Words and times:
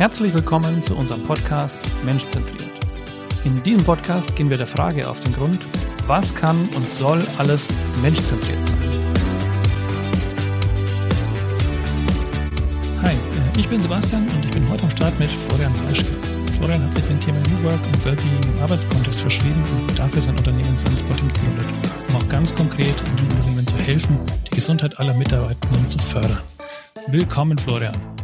Herzlich 0.00 0.32
willkommen 0.32 0.80
zu 0.80 0.96
unserem 0.96 1.24
Podcast 1.24 1.76
Menschzentriert. 2.02 2.70
In 3.44 3.62
diesem 3.62 3.84
Podcast 3.84 4.34
gehen 4.34 4.48
wir 4.48 4.56
der 4.56 4.66
Frage 4.66 5.06
auf 5.06 5.20
den 5.20 5.34
Grund, 5.34 5.66
was 6.06 6.34
kann 6.34 6.56
und 6.74 6.86
soll 6.92 7.22
alles 7.36 7.68
menschzentriert 8.00 8.66
sein? 8.66 8.78
Hi, 13.02 13.12
äh, 13.12 13.58
ich 13.58 13.68
bin 13.68 13.82
Sebastian 13.82 14.26
und 14.30 14.42
ich 14.42 14.50
bin 14.52 14.66
heute 14.70 14.84
am 14.84 14.90
Start 14.90 15.20
mit 15.20 15.28
Florian 15.30 15.74
Walschke. 15.84 16.08
Florian 16.56 16.82
hat 16.82 16.94
sich 16.94 17.04
den 17.04 17.20
Themen 17.20 17.42
New 17.42 17.62
Work 17.64 17.84
und 17.84 18.02
Wellbeing 18.06 18.40
im 18.54 18.62
Arbeitskontext 18.62 19.20
verschrieben 19.20 19.62
und 19.70 19.98
dafür 19.98 20.22
sein 20.22 20.38
Unternehmen 20.38 20.78
Sunspotting 20.78 21.28
gegründet, 21.28 21.66
um 22.08 22.16
auch 22.16 22.28
ganz 22.30 22.54
konkret 22.54 22.98
den 23.06 23.28
Unternehmen 23.36 23.66
zu 23.66 23.76
helfen, 23.76 24.18
die 24.46 24.56
Gesundheit 24.56 24.98
aller 24.98 25.12
Mitarbeitenden 25.12 25.90
zu 25.90 25.98
fördern. 25.98 26.38
Willkommen, 27.08 27.58
Florian. 27.58 28.19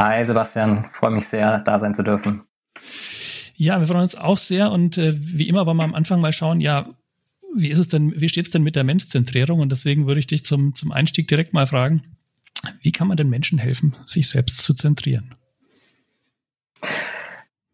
Hi 0.00 0.24
Sebastian, 0.24 0.86
freue 0.94 1.10
mich 1.10 1.28
sehr, 1.28 1.60
da 1.60 1.78
sein 1.78 1.94
zu 1.94 2.02
dürfen. 2.02 2.40
Ja, 3.54 3.80
wir 3.80 3.86
freuen 3.86 4.00
uns 4.00 4.14
auch 4.14 4.38
sehr 4.38 4.72
und 4.72 4.96
äh, 4.96 5.12
wie 5.14 5.46
immer 5.46 5.66
wollen 5.66 5.76
wir 5.76 5.84
am 5.84 5.94
Anfang 5.94 6.22
mal 6.22 6.32
schauen, 6.32 6.62
ja, 6.62 6.86
wie 7.54 7.68
ist 7.68 7.78
es 7.78 7.88
denn, 7.88 8.18
wie 8.18 8.30
steht 8.30 8.46
es 8.46 8.50
denn 8.50 8.62
mit 8.62 8.76
der 8.76 8.84
Menschzentrierung? 8.84 9.60
Und 9.60 9.68
deswegen 9.68 10.06
würde 10.06 10.20
ich 10.20 10.26
dich 10.26 10.42
zum, 10.42 10.74
zum 10.74 10.90
Einstieg 10.90 11.28
direkt 11.28 11.52
mal 11.52 11.66
fragen, 11.66 12.00
wie 12.80 12.92
kann 12.92 13.08
man 13.08 13.18
den 13.18 13.28
Menschen 13.28 13.58
helfen, 13.58 13.94
sich 14.06 14.30
selbst 14.30 14.64
zu 14.64 14.72
zentrieren? 14.72 15.34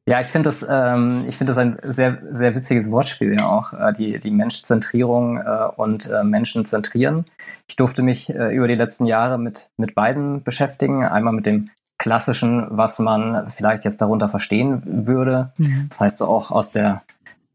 Ja, 0.09 0.21
ich 0.21 0.27
finde 0.27 0.49
das, 0.49 0.67
ähm, 0.69 1.27
ich 1.29 1.37
finde 1.37 1.53
das 1.53 1.59
ein 1.59 1.79
sehr, 1.85 2.21
sehr 2.31 2.57
witziges 2.57 2.91
Wortspiel 2.91 3.37
ja 3.37 3.49
auch, 3.49 3.73
äh, 3.73 3.93
die, 3.93 4.19
die 4.19 4.33
Menschzentrierung 4.33 5.37
äh, 5.37 5.69
und 5.77 6.11
äh, 6.11 6.25
Menschen 6.25 6.65
zentrieren. 6.65 7.25
Ich 7.69 7.77
durfte 7.77 8.03
mich 8.03 8.29
äh, 8.31 8.53
über 8.53 8.67
die 8.67 8.75
letzten 8.75 9.07
Jahre 9.07 9.39
mit, 9.39 9.71
mit 9.77 9.95
beiden 9.95 10.43
beschäftigen. 10.43 11.05
Einmal 11.05 11.33
mit 11.33 11.47
dem 11.47 11.71
klassischen, 11.99 12.67
was 12.71 12.99
man 12.99 13.51
vielleicht 13.51 13.85
jetzt 13.85 14.01
darunter 14.01 14.29
verstehen 14.29 15.07
würde. 15.07 15.53
Mhm. 15.57 15.87
Das 15.89 16.01
heißt 16.01 16.17
so 16.19 16.27
auch 16.27 16.51
aus 16.51 16.71
der 16.71 17.03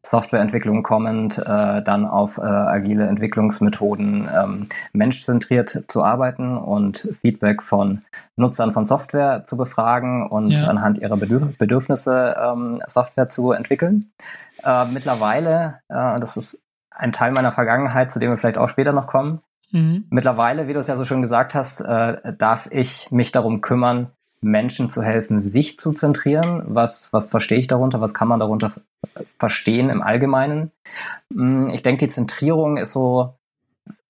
Softwareentwicklung 0.04 0.82
kommend, 0.82 1.38
äh, 1.38 1.82
dann 1.84 2.06
auf 2.06 2.38
äh, 2.38 2.42
agile 2.42 3.06
Entwicklungsmethoden 3.06 4.28
ähm, 4.34 4.66
menschzentriert 4.94 5.84
zu 5.88 6.04
arbeiten 6.04 6.58
und 6.58 7.08
Feedback 7.22 7.62
von 7.62 8.02
Nutzern 8.36 8.72
von 8.72 8.86
Software 8.86 9.44
zu 9.46 9.58
befragen 9.58 10.28
und 10.28 10.50
ja. 10.50 10.68
anhand 10.68 10.98
ihrer 10.98 11.18
Bedürf 11.18 11.56
Bedürfnisse 11.58 12.36
ähm, 12.42 12.80
Software 12.88 13.28
zu 13.28 13.52
entwickeln. 13.52 14.12
Äh, 14.64 14.86
mittlerweile, 14.86 15.82
äh, 15.90 16.20
das 16.20 16.36
ist 16.36 16.60
ein 16.90 17.12
Teil 17.12 17.32
meiner 17.32 17.52
Vergangenheit, 17.52 18.12
zu 18.12 18.20
dem 18.20 18.32
wir 18.32 18.38
vielleicht 18.38 18.58
auch 18.58 18.70
später 18.70 18.94
noch 18.94 19.06
kommen, 19.06 19.42
mhm. 19.72 20.06
mittlerweile, 20.10 20.68
wie 20.68 20.74
du 20.74 20.80
es 20.80 20.88
ja 20.88 20.96
so 20.96 21.06
schön 21.06 21.22
gesagt 21.22 21.54
hast, 21.54 21.80
äh, 21.80 22.34
darf 22.38 22.68
ich 22.72 23.12
mich 23.12 23.32
darum 23.32 23.62
kümmern, 23.62 24.10
Menschen 24.42 24.90
zu 24.90 25.04
helfen, 25.04 25.40
sich 25.40 25.80
zu 25.80 25.94
zentrieren. 25.94 26.64
Was, 26.68 27.14
was 27.14 27.26
verstehe 27.26 27.60
ich 27.60 27.68
darunter? 27.68 28.02
Was 28.02 28.14
kann 28.14 28.28
man 28.28 28.40
darunter 28.40 28.74
verstehen 29.38 29.90
im 29.90 30.02
Allgemeinen? 30.02 30.72
Hm, 31.34 31.70
ich 31.70 31.84
denke, 31.84 32.06
die 32.06 32.14
Zentrierung 32.14 32.78
ist 32.78 32.92
so 32.92 33.36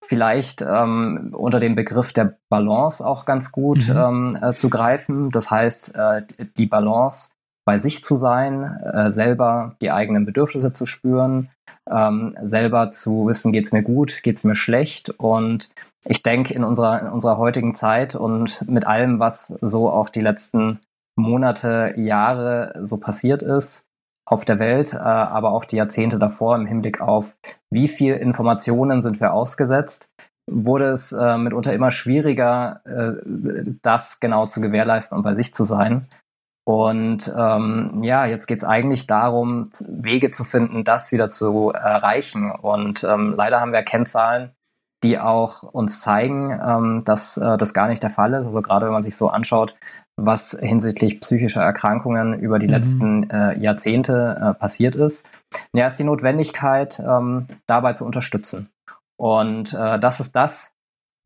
vielleicht 0.02 0.61
ähm, 0.61 1.33
unter 1.37 1.59
dem 1.59 1.75
Begriff 1.75 2.11
der 2.11 2.37
Balance 2.49 3.05
auch 3.05 3.25
ganz 3.25 3.52
gut 3.52 3.87
mhm. 3.87 3.95
ähm, 3.95 4.37
äh, 4.41 4.53
zu 4.53 4.69
greifen. 4.69 5.31
Das 5.31 5.52
heißt, 5.52 5.95
äh, 5.95 6.23
die 6.57 6.65
Balance 6.65 7.29
bei 7.66 7.78
sich 7.78 8.04
zu 8.04 8.16
sein, 8.16 8.64
äh, 8.64 9.12
selber 9.12 9.76
die 9.81 9.92
eigenen 9.92 10.26
Bedürfnisse 10.26 10.73
zu 10.73 10.86
spüren, 10.86 11.50
ähm, 11.90 12.34
selber 12.42 12.92
zu 12.92 13.28
wissen, 13.28 13.52
geht 13.52 13.66
es 13.66 13.72
mir 13.72 13.84
gut, 13.84 14.23
geht 14.23 14.38
es 14.38 14.44
mir 14.44 14.56
schlecht. 14.56 15.09
Und 15.09 15.70
ich 16.06 16.23
denke, 16.23 16.54
in 16.54 16.64
unserer, 16.64 17.00
in 17.02 17.08
unserer 17.08 17.38
heutigen 17.38 17.76
Zeit 17.76 18.16
und 18.16 18.67
mit 18.70 18.86
allem, 18.86 19.20
was 19.20 19.48
so 19.62 19.89
auch 19.89 20.09
die 20.09 20.22
letzten 20.22 20.80
Monate, 21.16 21.94
Jahre 21.98 22.73
so 22.82 22.98
passiert 22.98 23.44
ist 23.44 23.86
auf 24.26 24.45
der 24.45 24.59
Welt, 24.59 24.94
äh, 24.94 24.98
aber 24.98 25.52
auch 25.52 25.66
die 25.66 25.76
Jahrzehnte 25.76 26.20
davor 26.20 26.56
im 26.56 26.66
Hinblick 26.66 27.02
auf, 27.02 27.36
wie 27.70 27.88
viel 27.88 28.16
Informationen 28.16 29.02
sind 29.02 29.20
wir 29.20 29.33
ausgesetzt, 29.33 30.10
wurde 30.50 30.86
es 30.86 31.11
äh, 31.11 31.38
mitunter 31.38 31.73
immer 31.73 31.92
schwieriger, 31.92 32.82
äh, 32.86 33.71
das 33.82 34.20
genau 34.20 34.48
zu 34.48 34.61
gewährleisten 34.61 35.17
und 35.17 35.23
bei 35.23 35.33
sich 35.33 35.54
zu 35.54 35.64
sein. 35.64 36.08
Und 36.64 37.32
ähm, 37.36 38.02
ja, 38.04 38.26
jetzt 38.26 38.48
geht 38.48 38.60
es 38.60 38.64
eigentlich 38.64 39.08
darum, 39.08 39.64
Wege 39.88 40.30
zu 40.32 40.44
finden, 40.44 40.83
das 40.83 41.11
wieder 41.11 41.30
zu 41.30 41.70
erreichen. 41.70 42.52
Und 42.52 43.04
ähm, 43.04 43.33
leider 43.36 43.60
haben 43.60 43.73
wir 43.73 43.82
Kennzahlen, 43.82 44.52
die 45.04 45.20
auch 45.20 45.64
uns 45.64 46.00
zeigen, 46.00 46.52
ähm, 46.64 47.04
dass 47.04 47.38
äh, 47.38 47.58
das 47.58 47.73
gar 47.73 47.88
nicht 47.88 48.04
der 48.04 48.11
Fall 48.11 48.33
ist. 48.33 48.45
Also 48.45 48.61
gerade 48.61 48.86
wenn 48.86 48.94
man 48.94 49.04
sich 49.04 49.16
so 49.16 49.30
anschaut, 49.30 49.76
was 50.17 50.55
hinsichtlich 50.60 51.20
psychischer 51.21 51.61
Erkrankungen 51.61 52.39
über 52.39 52.60
die 52.60 52.67
mhm. 52.67 52.73
letzten 52.73 53.30
äh, 53.30 53.58
Jahrzehnte 53.58 54.38
äh, 54.39 54.54
passiert 54.54 54.95
ist. 54.95 55.27
Ja, 55.73 55.88
ist 55.88 55.98
die 55.98 56.04
Notwendigkeit, 56.04 57.00
ähm, 57.00 57.48
dabei 57.66 57.94
zu 57.94 58.05
unterstützen. 58.05 58.70
Und 59.17 59.73
äh, 59.73 60.00
das 60.00 60.20
ist 60.20 60.36
das, 60.36 60.73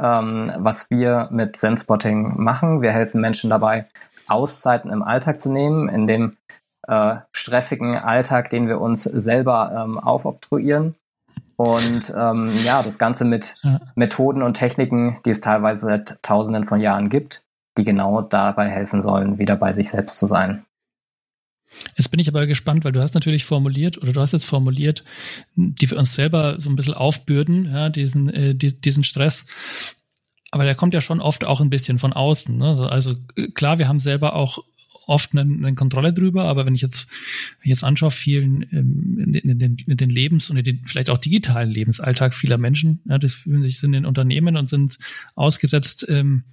ähm, 0.01 0.51
was 0.57 0.90
wir 0.90 1.29
mit 1.31 1.56
Zenspotting 1.56 2.41
machen. 2.41 2.81
Wir 2.81 2.91
helfen 2.91 3.22
Menschen 3.22 3.50
dabei, 3.50 3.88
Auszeiten 4.28 4.91
im 4.91 5.03
Alltag 5.03 5.41
zu 5.41 5.52
nehmen, 5.52 5.90
in 5.90 6.08
dem 6.08 6.38
äh, 6.88 7.16
stressigen 7.31 7.96
Alltag, 7.97 8.50
den 8.50 8.68
wir 8.68 8.80
uns 8.80 9.03
selber 9.03 9.72
ähm, 9.75 10.00
aufobtruieren. 10.00 10.96
Und 11.58 12.13
ähm, 12.16 12.52
ja, 12.63 12.84
das 12.84 13.00
Ganze 13.00 13.24
mit. 13.24 13.56
Methoden 13.96 14.41
und 14.41 14.56
Techniken, 14.56 15.18
die 15.25 15.30
es 15.30 15.41
teilweise 15.41 15.81
seit 15.81 16.22
Tausenden 16.22 16.66
von 16.66 16.81
Jahren 16.81 17.09
gibt, 17.09 17.44
die 17.78 17.86
genau 17.86 18.22
dabei 18.22 18.69
helfen 18.69 19.02
sollen, 19.02 19.40
wieder 19.40 19.56
bei 19.56 19.74
sich 19.74 19.90
selbst 19.90 20.18
zu 20.18 20.28
sein. 20.28 20.66
Jetzt 21.96 22.09
bin 22.09 22.19
ich 22.19 22.28
aber 22.28 22.47
gespannt, 22.47 22.86
weil 22.86 22.92
du 22.92 23.02
hast 23.02 23.16
natürlich 23.16 23.46
formuliert 23.46 23.97
oder 23.97 24.13
du 24.13 24.22
hast 24.22 24.31
jetzt 24.31 24.46
formuliert, 24.46 25.03
die 25.56 25.88
für 25.88 25.97
uns 25.97 26.16
selber 26.16 26.59
so 26.59 26.69
ein 26.69 26.75
bisschen 26.75 26.94
aufbürden, 26.94 27.72
ja, 27.72 27.90
diesen, 27.90 28.30
äh, 28.30 28.56
die, 28.56 28.80
diesen 28.80 29.03
Stress 29.03 29.46
aber 30.55 30.63
der 30.63 30.75
kommt 30.75 30.93
ja 30.93 31.01
schon 31.01 31.19
oft 31.19 31.43
auch 31.43 31.59
ein 31.59 31.69
bisschen 31.69 31.99
von 31.99 32.13
außen. 32.13 32.55
Ne? 32.55 32.79
Also 32.89 33.13
äh, 33.35 33.49
klar, 33.49 33.77
wir 33.77 33.89
haben 33.89 33.99
selber 33.99 34.38
auch 34.38 34.59
oft 35.05 35.33
eine, 35.33 35.41
eine 35.41 35.75
Kontrolle 35.75 36.13
drüber, 36.13 36.45
aber 36.45 36.66
wenn 36.66 36.73
ich 36.73 36.81
jetzt, 36.81 37.09
wenn 37.59 37.63
ich 37.63 37.69
jetzt 37.71 37.83
anschaue, 37.83 38.09
vielen 38.09 38.65
ähm, 38.71 39.19
in, 39.19 39.33
in, 39.33 39.59
den, 39.59 39.75
in 39.85 39.97
den 39.97 40.09
Lebens- 40.09 40.49
und 40.49 40.55
in 40.55 40.63
den 40.63 40.85
vielleicht 40.85 41.09
auch 41.09 41.17
digitalen 41.17 41.69
Lebensalltag 41.69 42.33
vieler 42.33 42.57
Menschen, 42.57 43.01
ja, 43.03 43.17
das 43.17 43.33
fühlen 43.33 43.63
sich 43.63 43.79
sind 43.79 43.94
in 43.95 44.05
Unternehmen 44.05 44.55
und 44.55 44.69
sind 44.69 44.97
ausgesetzt 45.35 46.05
ähm, 46.07 46.45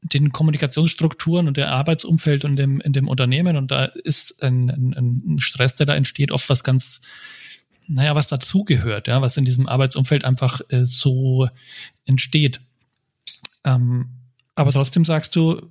den 0.00 0.32
Kommunikationsstrukturen 0.32 1.46
und 1.46 1.58
der 1.58 1.70
Arbeitsumfeld 1.70 2.44
und 2.44 2.56
dem, 2.56 2.80
in 2.80 2.92
dem 2.92 3.06
Unternehmen 3.06 3.56
und 3.56 3.70
da 3.70 3.84
ist 3.84 4.42
ein, 4.42 4.68
ein, 4.70 4.92
ein 4.96 5.38
Stress, 5.38 5.76
der 5.76 5.86
da 5.86 5.94
entsteht, 5.94 6.32
oft 6.32 6.48
was 6.48 6.64
ganz 6.64 7.00
naja, 7.86 8.16
was 8.16 8.26
dazugehört, 8.26 9.06
ja, 9.06 9.22
was 9.22 9.36
in 9.36 9.44
diesem 9.44 9.68
Arbeitsumfeld 9.68 10.24
einfach 10.24 10.60
äh, 10.70 10.84
so 10.84 11.48
entsteht. 12.04 12.60
Ähm, 13.64 14.08
aber 14.54 14.72
trotzdem 14.72 15.04
sagst 15.04 15.36
du, 15.36 15.62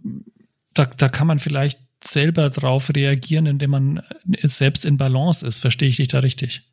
da, 0.73 0.85
da 0.85 1.09
kann 1.09 1.27
man 1.27 1.39
vielleicht 1.39 1.79
selber 2.03 2.49
drauf 2.49 2.91
reagieren, 2.95 3.45
indem 3.45 3.71
man 3.71 3.97
äh, 4.31 4.47
selbst 4.47 4.85
in 4.85 4.97
Balance 4.97 5.45
ist. 5.45 5.57
Verstehe 5.57 5.89
ich 5.89 5.97
dich 5.97 6.07
da 6.07 6.19
richtig? 6.19 6.67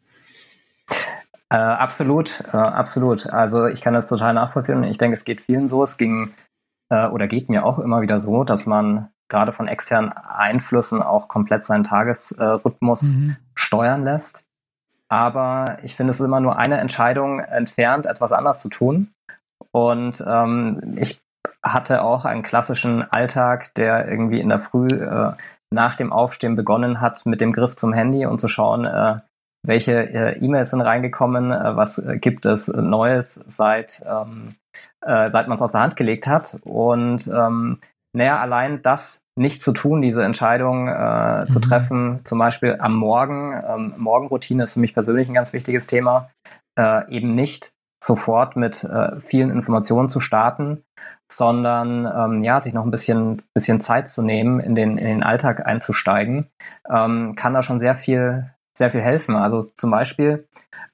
Äh, 1.51 1.57
absolut, 1.57 2.43
äh, 2.53 2.57
absolut. 2.57 3.27
Also 3.27 3.67
ich 3.67 3.81
kann 3.81 3.95
das 3.95 4.07
total 4.07 4.34
nachvollziehen. 4.34 4.84
Ich 4.84 4.99
denke, 4.99 5.15
es 5.15 5.25
geht 5.25 5.41
vielen 5.41 5.69
so. 5.69 5.83
Es 5.83 5.97
ging 5.97 6.34
äh, 6.91 7.07
oder 7.09 7.27
geht 7.27 7.49
mir 7.49 7.65
auch 7.65 7.78
immer 7.78 8.01
wieder 8.01 8.21
so, 8.21 8.45
dass 8.45 8.67
man 8.67 9.09
gerade 9.28 9.53
von 9.53 9.69
externen 9.69 10.12
Einflüssen 10.12 11.03
auch 11.03 11.28
komplett 11.28 11.65
seinen 11.65 11.84
Tagesrhythmus 11.84 13.15
mhm. 13.15 13.37
steuern 13.55 14.03
lässt. 14.03 14.45
Aber 15.09 15.78
ich 15.83 15.95
finde, 15.95 16.11
es 16.11 16.21
ist 16.21 16.27
immer 16.27 16.41
nur 16.41 16.59
eine 16.59 16.78
Entscheidung 16.78 17.41
entfernt, 17.41 18.07
etwas 18.07 18.33
anders 18.33 18.61
zu 18.61 18.69
tun. 18.69 19.11
Und 19.73 20.23
ähm, 20.27 20.97
ich 20.97 21.21
hatte 21.63 22.03
auch 22.03 22.25
einen 22.25 22.43
klassischen 22.43 23.03
Alltag, 23.11 23.75
der 23.75 24.09
irgendwie 24.09 24.41
in 24.41 24.49
der 24.49 24.59
Früh 24.59 24.87
äh, 24.87 25.33
nach 25.71 25.97
dem 25.97 26.13
Aufstehen 26.13 26.57
begonnen 26.57 27.01
hat 27.01 27.27
mit 27.27 27.41
dem 27.41 27.53
Griff 27.53 27.77
zum 27.77 27.93
Handy 27.93 28.27
und 28.27 28.39
zu 28.39 28.49
schauen, 28.49 28.84
äh, 28.84 29.16
welche 29.66 29.93
äh, 29.93 30.39
E-Mails 30.39 30.71
sind 30.71 30.81
reingekommen, 30.81 31.51
äh, 31.51 31.77
was 31.77 31.99
äh, 31.99 32.19
gibt 32.19 32.47
es 32.47 32.69
Neues 32.69 33.34
seit, 33.47 34.03
ähm, 34.07 34.55
äh, 35.05 35.31
seit 35.31 35.49
man 35.49 35.57
es 35.57 35.63
aus 35.63 35.72
der 35.72 35.83
Hand 35.83 35.97
gelegt 35.97 36.27
hat. 36.27 36.57
Und 36.65 37.27
ähm, 37.28 37.78
naja, 38.16 38.41
allein 38.41 38.81
das 38.83 39.21
nicht 39.37 39.63
zu 39.63 39.72
tun, 39.72 40.03
diese 40.03 40.25
Entscheidung 40.25 40.89
äh, 40.89 41.43
mhm. 41.43 41.51
zu 41.51 41.61
treffen, 41.61 42.25
zum 42.25 42.39
Beispiel 42.39 42.77
am 42.81 42.95
Morgen. 42.95 43.53
Ähm, 43.53 43.95
Morgenroutine 43.97 44.65
ist 44.65 44.75
für 44.75 44.81
mich 44.81 44.95
persönlich 44.95 45.28
ein 45.28 45.34
ganz 45.34 45.53
wichtiges 45.53 45.87
Thema. 45.87 46.31
Äh, 46.78 47.11
eben 47.15 47.34
nicht 47.34 47.72
sofort 48.03 48.56
mit 48.56 48.84
äh, 48.84 49.18
vielen 49.21 49.50
Informationen 49.50 50.09
zu 50.09 50.21
starten, 50.21 50.84
sondern 51.30 52.06
ähm, 52.06 52.45
ja, 52.45 52.60
sich 52.60 52.72
noch 52.72 52.84
ein 52.84 52.91
bisschen, 52.91 53.42
bisschen 53.54 53.80
Zeit 53.80 54.09
zu 54.09 54.22
nehmen, 54.22 54.60
in 54.60 54.74
den, 54.74 54.97
in 54.98 55.06
den 55.06 55.22
Alltag 55.22 55.66
einzusteigen, 55.66 56.47
ähm, 56.89 57.34
kann 57.34 57.54
da 57.54 57.62
schon 57.62 57.80
sehr 57.80 57.95
viel, 57.95 58.50
sehr 58.77 58.91
viel 58.91 59.03
helfen. 59.03 59.36
Also 59.36 59.71
zum 59.77 59.91
Beispiel, 59.91 60.47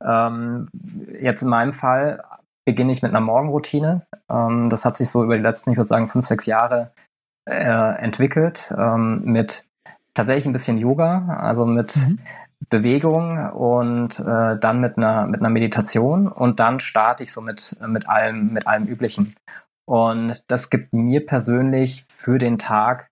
ähm, 0.05 0.67
jetzt 1.21 1.43
in 1.43 1.49
meinem 1.49 1.73
Fall 1.73 2.23
beginne 2.65 2.93
ich 2.93 3.03
mit 3.03 3.11
einer 3.11 3.21
Morgenroutine. 3.21 4.03
Ähm, 4.29 4.69
das 4.69 4.85
hat 4.85 4.97
sich 4.97 5.09
so 5.09 5.23
über 5.23 5.37
die 5.37 5.43
letzten, 5.43 5.71
ich 5.71 5.77
würde 5.77 5.89
sagen, 5.89 6.09
fünf, 6.09 6.27
sechs 6.27 6.47
Jahre 6.47 6.91
äh, 7.49 8.03
entwickelt 8.03 8.75
ähm, 8.77 9.23
mit 9.25 9.65
tatsächlich 10.15 10.47
ein 10.47 10.53
bisschen 10.53 10.79
Yoga, 10.79 11.37
also 11.41 11.67
mit 11.67 11.97
mhm. 11.97 12.19
Bewegung 12.71 13.51
und 13.51 14.19
äh, 14.21 14.59
dann 14.59 14.81
mit 14.81 14.97
einer, 14.97 15.27
mit 15.27 15.41
einer 15.41 15.51
Meditation 15.51 16.29
und 16.29 16.61
dann 16.61 16.81
starte 16.81 17.23
ich 17.23 17.33
so 17.33 17.41
mit, 17.41 17.77
mit, 17.87 18.09
allem, 18.09 18.53
mit 18.53 18.67
allem 18.67 18.87
Üblichen. 18.87 19.35
Und 19.87 20.43
das 20.49 20.71
gibt 20.71 20.93
mir 20.93 21.27
persönlich 21.27 22.07
für 22.09 22.39
den 22.39 22.59
Tag 22.59 23.09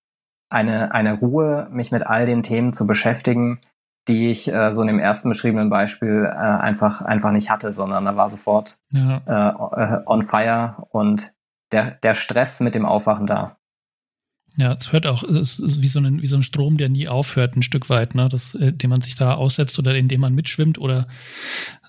eine, 0.50 0.93
eine 0.93 1.14
Ruhe, 1.14 1.69
mich 1.70 1.93
mit 1.93 2.06
all 2.06 2.26
den 2.26 2.43
Themen 2.43 2.72
zu 2.72 2.87
beschäftigen, 2.87 3.60
die 4.08 4.31
ich 4.31 4.52
äh, 4.52 4.70
so 4.70 4.81
in 4.82 4.88
dem 4.88 4.99
ersten 4.99 5.28
beschriebenen 5.28 5.70
Beispiel 5.70 6.25
äh, 6.25 6.37
einfach, 6.37 7.02
einfach 7.02 7.31
nicht 7.31 7.50
hatte, 7.50 7.72
sondern 7.72 8.05
da 8.05 8.16
war 8.16 8.28
sofort 8.28 8.78
ja. 8.93 9.22
äh, 9.26 10.02
on 10.06 10.22
fire 10.22 10.87
und 10.90 11.32
der, 11.72 11.93
der 12.02 12.14
Stress 12.14 12.60
mit 12.60 12.75
dem 12.75 12.84
Aufwachen 12.84 13.26
da. 13.26 13.56
Ja, 14.58 14.75
es 14.75 14.93
hört 14.93 15.06
auch, 15.06 15.22
es 15.25 15.58
ist 15.58 15.81
wie 15.81 15.87
so 15.87 15.99
ein, 15.99 16.20
wie 16.20 16.26
so 16.26 16.37
ein 16.37 16.43
Strom, 16.43 16.76
der 16.76 16.90
nie 16.90 17.08
aufhört, 17.08 17.56
ein 17.56 17.62
Stück 17.62 17.88
weit, 17.88 18.14
ne? 18.14 18.28
Das, 18.28 18.54
äh, 18.54 18.72
den 18.72 18.90
man 18.90 19.00
sich 19.00 19.14
da 19.14 19.34
aussetzt 19.34 19.78
oder 19.78 19.94
in 19.94 20.08
dem 20.08 20.20
man 20.20 20.34
mitschwimmt 20.34 20.78
oder 20.78 21.08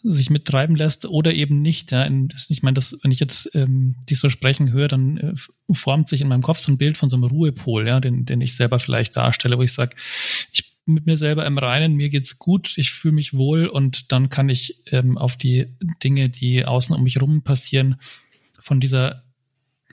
sich 0.04 0.30
mittreiben 0.30 0.75
lässt 0.75 1.06
oder 1.06 1.33
eben 1.33 1.62
nicht. 1.62 1.92
Ja? 1.92 2.07
Ich 2.50 2.63
meine, 2.63 2.75
das, 2.75 2.98
wenn 3.01 3.12
ich 3.12 3.19
jetzt 3.19 3.50
ähm, 3.54 3.95
dich 4.10 4.19
so 4.19 4.30
sprechen 4.30 4.71
höre, 4.71 4.88
dann 4.88 5.18
äh, 5.18 5.33
formt 5.74 6.10
sich 6.10 6.21
in 6.21 6.27
meinem 6.27 6.42
Kopf 6.42 6.60
so 6.60 6.71
ein 6.71 6.77
Bild 6.77 6.98
von 6.98 7.10
so 7.10 7.18
einem 7.18 7.25
Ruhepol, 7.25 7.88
ja, 7.88 8.00
den, 8.00 8.25
den 8.25 8.42
ich 8.42 8.56
selber 8.56 8.80
vielleicht 8.80 9.16
darstelle, 9.16 9.57
wo 9.57 9.62
ich 9.62 9.74
sage, 9.74 9.95
ich 10.51 10.74
bin 10.86 10.95
mit 10.95 11.06
mir 11.06 11.18
selber 11.18 11.45
im 11.45 11.57
Reinen, 11.57 11.95
mir 11.95 12.09
geht's 12.09 12.38
gut, 12.38 12.74
ich 12.77 12.92
fühle 12.92 13.16
mich 13.16 13.33
wohl 13.33 13.68
und 13.68 14.12
dann 14.12 14.30
kann 14.30 14.50
ich 14.50 14.81
ähm, 14.92 15.18
auf 15.18 15.38
die 15.38 15.68
Dinge, 16.04 16.30
die 16.30 16.66
außen 16.66 16.94
um 16.94 17.04
mich 17.04 17.21
rum 17.21 17.44
passieren, 17.44 17.95
von 18.59 18.81
dieser 18.81 19.24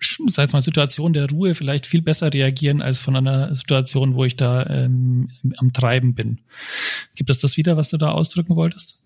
sei 0.00 0.44
es 0.44 0.52
mal 0.52 0.62
Situation 0.62 1.12
der 1.12 1.31
Ruhe 1.31 1.55
vielleicht 1.55 1.87
viel 1.87 2.02
besser 2.02 2.32
reagieren 2.32 2.82
als 2.82 2.99
von 2.99 3.17
einer 3.17 3.55
Situation, 3.55 4.14
wo 4.14 4.25
ich 4.25 4.37
da 4.37 4.67
ähm, 4.67 5.31
am 5.58 5.73
Treiben 5.73 6.14
bin. 6.14 6.41
Gibt 7.14 7.31
es 7.31 7.38
das 7.38 7.56
wieder, 7.56 7.76
was 7.76 7.91
du 7.91 7.97
da 7.97 8.11
ausdrücken 8.11 8.56
wolltest? 8.56 8.99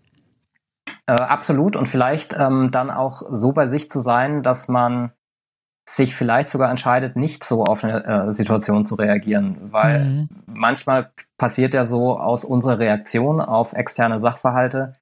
Äh, 1.06 1.12
absolut 1.12 1.76
und 1.76 1.87
vielleicht 1.87 2.35
ähm, 2.38 2.70
dann 2.70 2.91
auch 2.91 3.23
so 3.31 3.52
bei 3.52 3.67
sich 3.67 3.91
zu 3.91 4.00
sein, 4.00 4.43
dass 4.43 4.69
man 4.69 5.12
sich 5.87 6.14
vielleicht 6.14 6.49
sogar 6.49 6.70
entscheidet, 6.70 7.14
nicht 7.14 7.44
so 7.44 7.64
auf 7.64 7.85
eine 7.85 8.05
äh, 8.05 8.32
Situation 8.32 8.87
zu 8.87 8.94
reagieren, 8.94 9.58
weil 9.70 10.05
mhm. 10.05 10.29
manchmal 10.46 11.11
passiert 11.37 11.75
ja 11.75 11.85
so 11.85 12.19
aus 12.19 12.44
unserer 12.44 12.79
Reaktion 12.79 13.41
auf 13.41 13.75
externe 13.75 14.19
Sachverhalte, 14.19 14.94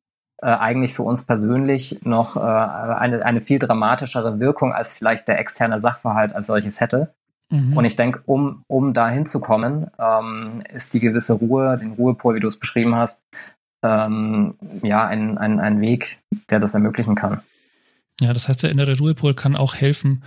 äh, 0.42 0.46
eigentlich 0.46 0.92
für 0.92 1.04
uns 1.04 1.22
persönlich 1.22 2.00
noch 2.02 2.36
äh, 2.36 2.40
eine, 2.40 3.24
eine 3.24 3.40
viel 3.40 3.60
dramatischere 3.60 4.40
Wirkung, 4.40 4.72
als 4.72 4.92
vielleicht 4.92 5.28
der 5.28 5.38
externe 5.38 5.78
Sachverhalt 5.78 6.34
als 6.34 6.48
solches 6.48 6.80
hätte. 6.80 7.14
Mhm. 7.48 7.76
Und 7.76 7.84
ich 7.84 7.94
denke, 7.94 8.22
um, 8.26 8.64
um 8.66 8.92
da 8.92 9.08
hinzukommen, 9.08 9.86
ähm, 9.98 10.62
ist 10.74 10.94
die 10.94 11.00
gewisse 11.00 11.34
Ruhe, 11.34 11.78
den 11.78 11.92
Ruhepol, 11.92 12.34
wie 12.34 12.40
du 12.40 12.48
es 12.48 12.58
beschrieben 12.58 12.96
hast, 12.96 13.22
ähm, 13.84 14.54
ja, 14.82 15.06
ein, 15.06 15.38
ein, 15.38 15.60
ein 15.60 15.80
Weg, 15.80 16.18
der 16.50 16.58
das 16.58 16.74
ermöglichen 16.74 17.14
kann. 17.14 17.40
Ja, 18.20 18.32
das 18.32 18.48
heißt, 18.48 18.62
der 18.62 18.70
innere 18.70 18.98
Ruhepol 18.98 19.34
kann 19.34 19.56
auch 19.56 19.74
helfen, 19.74 20.22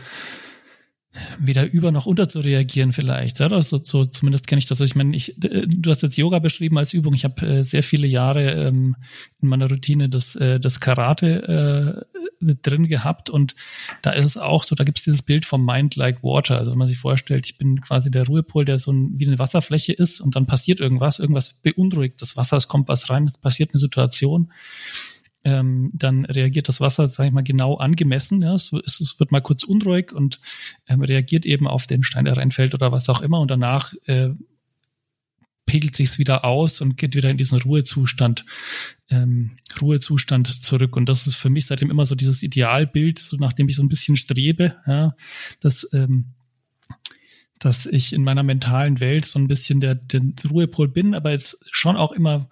weder 1.40 1.70
über 1.72 1.92
noch 1.92 2.06
unter 2.06 2.28
zu 2.30 2.40
reagieren 2.40 2.94
vielleicht. 2.94 3.40
Ja, 3.40 3.48
also 3.48 3.78
so, 3.82 4.06
zumindest 4.06 4.48
kenne 4.48 4.60
ich 4.60 4.66
das. 4.66 4.82
Also 4.82 4.90
ich 4.90 4.96
meine, 4.96 5.16
ich, 5.16 5.42
äh, 5.44 5.66
du 5.68 5.90
hast 5.90 6.04
jetzt 6.04 6.18
Yoga 6.18 6.40
beschrieben 6.40 6.78
als 6.78 6.94
Übung. 6.94 7.14
Ich 7.14 7.24
habe 7.24 7.46
äh, 7.46 7.64
sehr 7.64 7.84
viele 7.84 8.08
Jahre 8.08 8.52
ähm, 8.52 8.96
in 9.42 9.50
meiner 9.50 9.70
Routine 9.70 10.10
das, 10.10 10.36
äh, 10.36 10.60
das 10.60 10.80
Karate 10.80 12.06
äh, 12.42 12.56
drin 12.62 12.88
gehabt 12.88 13.30
und 13.30 13.56
da 14.02 14.12
ist 14.12 14.26
es 14.26 14.38
auch 14.38 14.64
so, 14.64 14.76
da 14.76 14.84
gibt 14.84 15.00
es 15.00 15.06
dieses 15.06 15.22
Bild 15.22 15.46
vom 15.46 15.66
Mind 15.66 15.96
like 15.96 16.24
Water. 16.24 16.58
Also 16.58 16.72
wenn 16.72 16.78
man 16.78 16.88
sich 16.88 16.98
vorstellt, 16.98 17.46
ich 17.46 17.58
bin 17.58 17.82
quasi 17.82 18.12
der 18.12 18.26
Ruhepol, 18.26 18.66
der 18.66 18.78
so 18.78 18.92
ein, 18.92 19.14
wie 19.16 19.26
eine 19.26 19.40
Wasserfläche 19.40 19.94
ist 19.94 20.20
und 20.20 20.36
dann 20.36 20.46
passiert 20.46 20.80
irgendwas, 20.80 21.20
irgendwas 21.20 21.54
beunruhigt 21.54 22.22
das 22.22 22.36
Wasser, 22.38 22.58
es 22.58 22.68
kommt 22.68 22.88
was 22.88 23.10
rein, 23.10 23.26
es 23.26 23.38
passiert 23.38 23.72
eine 23.74 23.80
Situation 23.80 24.52
ähm, 25.45 25.92
dann 25.94 26.25
reagiert 26.25 26.68
das 26.68 26.81
Wasser, 26.81 27.07
sage 27.07 27.27
ich 27.27 27.33
mal, 27.33 27.44
genau 27.44 27.75
angemessen. 27.75 28.42
Ja? 28.42 28.53
Es, 28.56 28.74
es, 28.74 29.19
wird 29.19 29.31
mal 29.31 29.42
kurz 29.42 29.63
unruhig 29.63 30.12
und 30.12 30.39
ähm, 30.88 31.01
reagiert 31.01 31.45
eben 31.45 31.68
auf 31.68 31.86
den 31.86 32.03
Stein, 32.03 32.25
der 32.25 32.36
reinfällt 32.36 32.74
oder 32.74 32.92
was 32.92 33.07
auch 33.09 33.21
immer. 33.21 33.39
Und 33.39 33.51
danach 33.51 33.94
äh, 34.06 34.31
pegelt 35.68 35.95
sich 35.95 36.09
es 36.09 36.19
wieder 36.19 36.45
aus 36.45 36.81
und 36.81 36.97
geht 36.97 37.15
wieder 37.15 37.30
in 37.30 37.38
diesen 37.38 37.59
Ruhezustand, 37.59 38.44
ähm, 39.09 39.56
Ruhezustand 39.80 40.63
zurück. 40.63 40.95
Und 40.95 41.07
das 41.07 41.27
ist 41.27 41.38
für 41.38 41.50
mich 41.50 41.68
seitdem 41.68 41.92
immer 41.92 42.07
so 42.07 42.15
dieses 42.15 42.42
Idealbild, 42.42 43.19
so 43.19 43.38
nachdem 43.38 43.69
ich 43.69 43.75
so 43.75 43.83
ein 43.83 43.89
bisschen 43.89 44.15
strebe, 44.15 44.75
ja, 44.88 45.15
dass 45.59 45.88
ähm, 45.94 46.33
dass 47.60 47.86
ich 47.86 48.13
in 48.13 48.24
meiner 48.24 48.44
mentalen 48.44 49.00
Welt 49.00 49.25
so 49.25 49.40
ein 49.40 49.48
bisschen 49.48 49.80
der, 49.80 49.96
der 49.96 50.22
Ruhepol 50.50 50.88
bin, 50.88 51.16
aber 51.16 51.31
jetzt 51.31 51.57
schon 51.72 51.96
auch 51.96 52.12
immer, 52.12 52.50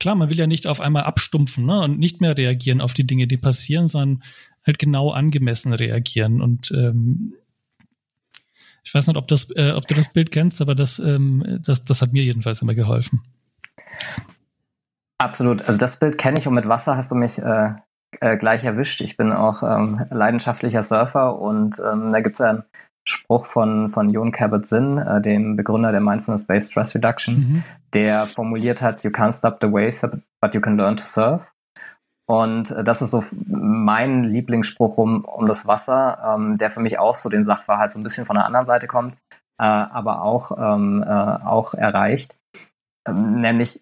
klar, 0.00 0.14
man 0.14 0.30
will 0.30 0.38
ja 0.38 0.46
nicht 0.46 0.66
auf 0.66 0.80
einmal 0.80 1.04
abstumpfen 1.04 1.66
ne, 1.66 1.80
und 1.80 1.98
nicht 1.98 2.20
mehr 2.20 2.36
reagieren 2.36 2.80
auf 2.80 2.94
die 2.94 3.06
Dinge, 3.06 3.26
die 3.26 3.36
passieren, 3.36 3.88
sondern 3.88 4.22
halt 4.66 4.78
genau 4.78 5.10
angemessen 5.10 5.72
reagieren. 5.72 6.40
Und 6.40 6.70
ähm, 6.72 7.34
ich 8.82 8.94
weiß 8.94 9.06
nicht, 9.06 9.16
ob, 9.16 9.28
das, 9.28 9.50
äh, 9.56 9.72
ob 9.72 9.86
du 9.86 9.94
das 9.94 10.12
Bild 10.12 10.32
kennst, 10.32 10.60
aber 10.60 10.74
das, 10.74 10.98
ähm, 10.98 11.60
das, 11.64 11.84
das 11.84 12.02
hat 12.02 12.12
mir 12.12 12.24
jedenfalls 12.24 12.62
immer 12.62 12.74
geholfen. 12.74 13.22
Absolut. 15.18 15.62
Also 15.62 15.78
das 15.78 15.98
Bild 15.98 16.18
kenne 16.18 16.38
ich 16.38 16.46
und 16.46 16.54
mit 16.54 16.68
Wasser 16.68 16.96
hast 16.96 17.10
du 17.10 17.14
mich 17.14 17.38
äh, 17.38 17.74
äh, 18.20 18.36
gleich 18.36 18.64
erwischt. 18.64 19.00
Ich 19.00 19.16
bin 19.16 19.32
auch 19.32 19.62
ähm, 19.62 19.96
leidenschaftlicher 20.10 20.82
Surfer 20.82 21.38
und 21.38 21.80
ähm, 21.80 22.12
da 22.12 22.20
gibt 22.20 22.34
es 22.34 22.38
ja 22.40 22.64
Spruch 23.08 23.46
von, 23.46 23.90
von 23.90 24.10
Jon 24.10 24.32
Kabat-Zinn, 24.32 24.98
äh, 24.98 25.20
dem 25.20 25.56
Begründer 25.56 25.92
der 25.92 26.00
Mindfulness-Based 26.00 26.70
Stress 26.70 26.94
Reduction, 26.94 27.34
mhm. 27.34 27.64
der 27.92 28.26
formuliert 28.26 28.82
hat, 28.82 29.04
you 29.04 29.10
can't 29.10 29.36
stop 29.36 29.58
the 29.60 29.72
waves, 29.72 30.00
but 30.40 30.54
you 30.54 30.60
can 30.60 30.76
learn 30.76 30.96
to 30.96 31.04
surf. 31.04 31.42
Und 32.28 32.72
äh, 32.72 32.82
das 32.82 33.02
ist 33.02 33.12
so 33.12 33.24
mein 33.46 34.24
Lieblingsspruch 34.24 34.98
um, 34.98 35.24
um 35.24 35.46
das 35.46 35.66
Wasser, 35.66 36.34
ähm, 36.34 36.58
der 36.58 36.70
für 36.70 36.80
mich 36.80 36.98
auch 36.98 37.14
so 37.14 37.28
den 37.28 37.44
Sachverhalt 37.44 37.92
so 37.92 37.98
ein 37.98 38.02
bisschen 38.02 38.26
von 38.26 38.34
der 38.34 38.44
anderen 38.44 38.66
Seite 38.66 38.88
kommt, 38.88 39.14
äh, 39.58 39.64
aber 39.64 40.22
auch, 40.22 40.50
ähm, 40.58 41.04
äh, 41.06 41.10
auch 41.10 41.74
erreicht. 41.74 42.34
Ähm, 43.06 43.40
nämlich 43.40 43.80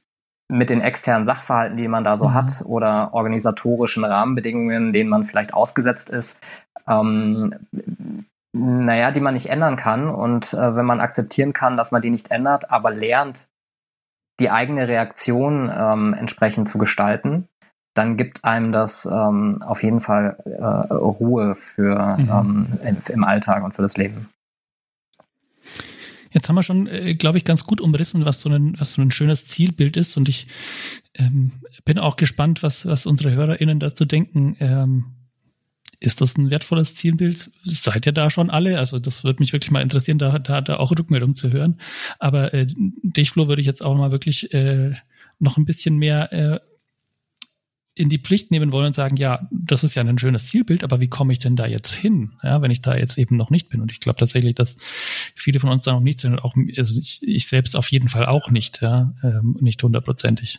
mit 0.49 0.69
den 0.69 0.83
externen 0.83 1.25
Sachverhalten, 1.25 1.79
die 1.79 1.89
man 1.89 2.05
da 2.05 2.19
so 2.19 2.29
mhm. 2.29 2.35
hat 2.35 2.63
oder 2.67 3.15
organisatorischen 3.15 4.05
Rahmenbedingungen, 4.05 4.93
denen 4.93 5.09
man 5.09 5.25
vielleicht 5.25 5.55
ausgesetzt 5.55 6.11
ist, 6.11 6.39
ähm, 6.87 7.55
naja, 8.55 9.11
die 9.11 9.21
man 9.21 9.35
nicht 9.35 9.51
ändern 9.51 9.77
kann. 9.77 10.09
Und 10.09 10.55
äh, 10.55 10.77
wenn 10.77 10.87
man 10.87 11.01
akzeptieren 11.01 11.53
kann, 11.53 11.77
dass 11.77 11.91
man 11.91 12.01
die 12.01 12.11
nicht 12.11 12.31
ändert, 12.31 12.71
aber 12.71 12.91
lernt, 12.91 13.49
die 14.41 14.51
eigene 14.51 14.89
Reaktion 14.89 15.71
ähm, 15.75 16.15
entsprechend 16.15 16.69
zu 16.69 16.79
gestalten, 16.79 17.49
dann 17.95 18.17
gibt 18.17 18.45
einem 18.45 18.73
das 18.73 19.07
ähm, 19.07 19.63
auf 19.63 19.83
jeden 19.83 20.01
Fall 20.01 20.37
äh, 20.45 20.65
Ruhe 20.93 21.55
für 21.55 22.17
mhm. 22.17 22.31
ähm, 22.31 22.79
im, 22.83 22.97
im, 23.09 23.25
Alltag 23.25 23.63
und 23.63 23.75
für 23.75 23.83
das 23.83 23.97
Leben. 23.97 24.29
Jetzt 26.31 26.49
haben 26.49 26.57
wir 26.57 26.65
schon, 26.65 26.89
äh, 26.89 27.15
glaube 27.15 27.39
ich, 27.39 27.45
ganz 27.45 27.65
gut 27.65 27.81
umrissen, 27.81 28.27
was 28.27 28.41
so 28.41 28.51
ein, 28.51 28.75
was 28.79 28.95
so 28.95 29.03
ein 29.03 29.13
schönes 29.13 29.47
Zielbild 29.47 29.97
ist. 29.97 30.17
Und 30.17 30.29
ich 30.29 30.49
ähm, 31.15 31.53
bin 31.85 32.01
auch 32.01 32.17
gespannt, 32.17 32.65
was, 32.65 32.87
was 32.87 33.07
unsere 33.07 33.33
HörerInnen 33.33 33.79
dazu 33.79 34.05
denken. 34.05 34.57
Ähm, 34.59 35.05
ist 36.05 36.21
das 36.21 36.37
ein 36.37 36.51
wertvolles 36.51 36.95
Zielbild? 36.95 37.51
Seid 37.63 38.05
ihr 38.07 38.13
da 38.13 38.29
schon 38.29 38.51
alle? 38.51 38.79
Also 38.79 38.99
das 38.99 39.25
würde 39.25 39.41
mich 39.41 39.53
wirklich 39.53 39.71
mal 39.71 39.81
interessieren, 39.81 40.19
da, 40.19 40.39
da, 40.39 40.61
da 40.61 40.77
auch 40.77 40.91
Rückmeldung 40.91 41.35
zu 41.35 41.51
hören. 41.51 41.79
Aber 42.19 42.53
äh, 42.53 42.67
dich, 42.69 43.31
Flo, 43.31 43.49
würde 43.49 43.63
ich 43.63 43.67
jetzt 43.67 43.85
auch 43.85 43.97
mal 43.97 44.11
wirklich 44.11 44.53
äh, 44.53 44.93
noch 45.39 45.57
ein 45.57 45.65
bisschen 45.65 45.97
mehr 45.97 46.33
äh, 46.33 46.61
in 47.95 48.09
die 48.09 48.19
Pflicht 48.19 48.51
nehmen 48.51 48.73
wollen 48.73 48.89
und 48.89 48.95
sagen, 48.95 49.17
ja, 49.17 49.49
das 49.51 49.85
ist 49.85 49.95
ja 49.95 50.03
ein 50.03 50.19
schönes 50.19 50.47
Zielbild, 50.47 50.85
aber 50.85 51.01
wie 51.01 51.09
komme 51.09 51.33
ich 51.33 51.39
denn 51.39 51.57
da 51.57 51.67
jetzt 51.67 51.95
hin, 51.95 52.33
ja, 52.43 52.61
wenn 52.61 52.73
ich 52.73 52.83
da 52.83 52.97
jetzt 52.97 53.17
eben 53.17 53.37
noch 53.37 53.51
nicht 53.51 53.69
bin? 53.69 53.81
Und 53.81 53.93
ich 53.93 54.01
glaube 54.01 54.19
tatsächlich, 54.19 54.57
dass 54.57 54.77
viele 55.35 55.61
von 55.61 55.71
uns 55.71 55.85
da 55.85 55.93
noch 55.93 56.01
nicht 56.01 56.19
sind 56.19 56.33
und 56.33 56.41
auch 56.41 56.55
also 56.77 57.01
ich, 57.01 57.21
ich 57.23 57.47
selbst 57.47 57.77
auf 57.77 57.91
jeden 57.93 58.09
Fall 58.09 58.27
auch 58.27 58.51
nicht, 58.51 58.83
ja, 58.83 59.15
ähm, 59.23 59.57
nicht 59.61 59.83
hundertprozentig. 59.83 60.59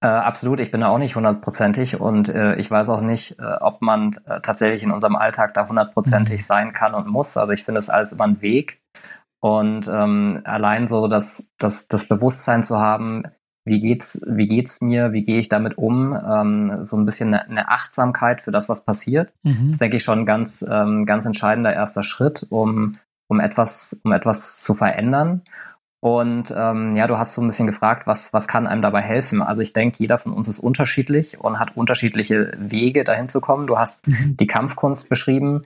Äh, 0.00 0.06
absolut, 0.06 0.60
ich 0.60 0.70
bin 0.70 0.80
da 0.80 0.88
auch 0.88 0.98
nicht 0.98 1.16
hundertprozentig 1.16 2.00
und 2.00 2.28
äh, 2.28 2.54
ich 2.56 2.70
weiß 2.70 2.88
auch 2.88 3.00
nicht, 3.00 3.38
äh, 3.40 3.56
ob 3.60 3.82
man 3.82 4.12
äh, 4.26 4.40
tatsächlich 4.40 4.84
in 4.84 4.92
unserem 4.92 5.16
Alltag 5.16 5.54
da 5.54 5.66
hundertprozentig 5.66 6.40
mhm. 6.40 6.44
sein 6.44 6.72
kann 6.72 6.94
und 6.94 7.08
muss. 7.08 7.36
Also 7.36 7.52
ich 7.52 7.64
finde 7.64 7.80
es 7.80 7.90
alles 7.90 8.12
immer 8.12 8.24
ein 8.24 8.40
Weg. 8.40 8.80
Und 9.40 9.88
ähm, 9.88 10.40
allein 10.44 10.86
so 10.86 11.08
das, 11.08 11.50
das, 11.58 11.88
das 11.88 12.06
Bewusstsein 12.06 12.62
zu 12.62 12.78
haben, 12.78 13.24
wie 13.64 13.80
geht's, 13.80 14.20
wie 14.26 14.48
geht's 14.48 14.80
mir, 14.80 15.12
wie 15.12 15.24
gehe 15.24 15.38
ich 15.38 15.48
damit 15.48 15.78
um, 15.78 16.12
ähm, 16.14 16.84
so 16.84 16.96
ein 16.96 17.04
bisschen 17.04 17.34
eine, 17.34 17.48
eine, 17.48 17.68
Achtsamkeit 17.68 18.40
für 18.40 18.50
das, 18.50 18.68
was 18.68 18.84
passiert, 18.84 19.32
mhm. 19.42 19.70
ist, 19.70 19.80
denke 19.80 19.98
ich, 19.98 20.02
schon 20.02 20.20
ein 20.20 20.26
ganz, 20.26 20.64
ähm, 20.68 21.06
ganz 21.06 21.24
entscheidender 21.24 21.72
erster 21.72 22.02
Schritt, 22.02 22.46
um, 22.50 22.96
um 23.28 23.40
etwas, 23.40 24.00
um 24.04 24.12
etwas 24.12 24.60
zu 24.60 24.74
verändern. 24.74 25.42
Und 26.00 26.52
ähm, 26.56 26.94
ja, 26.94 27.08
du 27.08 27.18
hast 27.18 27.34
so 27.34 27.40
ein 27.40 27.48
bisschen 27.48 27.66
gefragt, 27.66 28.06
was, 28.06 28.32
was 28.32 28.46
kann 28.46 28.68
einem 28.68 28.82
dabei 28.82 29.00
helfen? 29.00 29.42
Also 29.42 29.62
ich 29.62 29.72
denke, 29.72 29.98
jeder 29.98 30.18
von 30.18 30.32
uns 30.32 30.46
ist 30.46 30.60
unterschiedlich 30.60 31.40
und 31.40 31.58
hat 31.58 31.76
unterschiedliche 31.76 32.52
Wege, 32.56 33.02
dahin 33.02 33.28
zu 33.28 33.40
kommen. 33.40 33.66
Du 33.66 33.78
hast 33.78 34.06
mhm. 34.06 34.36
die 34.36 34.46
Kampfkunst 34.46 35.08
beschrieben. 35.08 35.62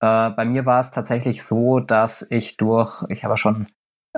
Äh, 0.00 0.30
bei 0.30 0.44
mir 0.44 0.66
war 0.66 0.80
es 0.80 0.90
tatsächlich 0.90 1.42
so, 1.44 1.80
dass 1.80 2.26
ich 2.30 2.58
durch, 2.58 3.04
ich 3.08 3.24
habe 3.24 3.38
schon 3.38 3.68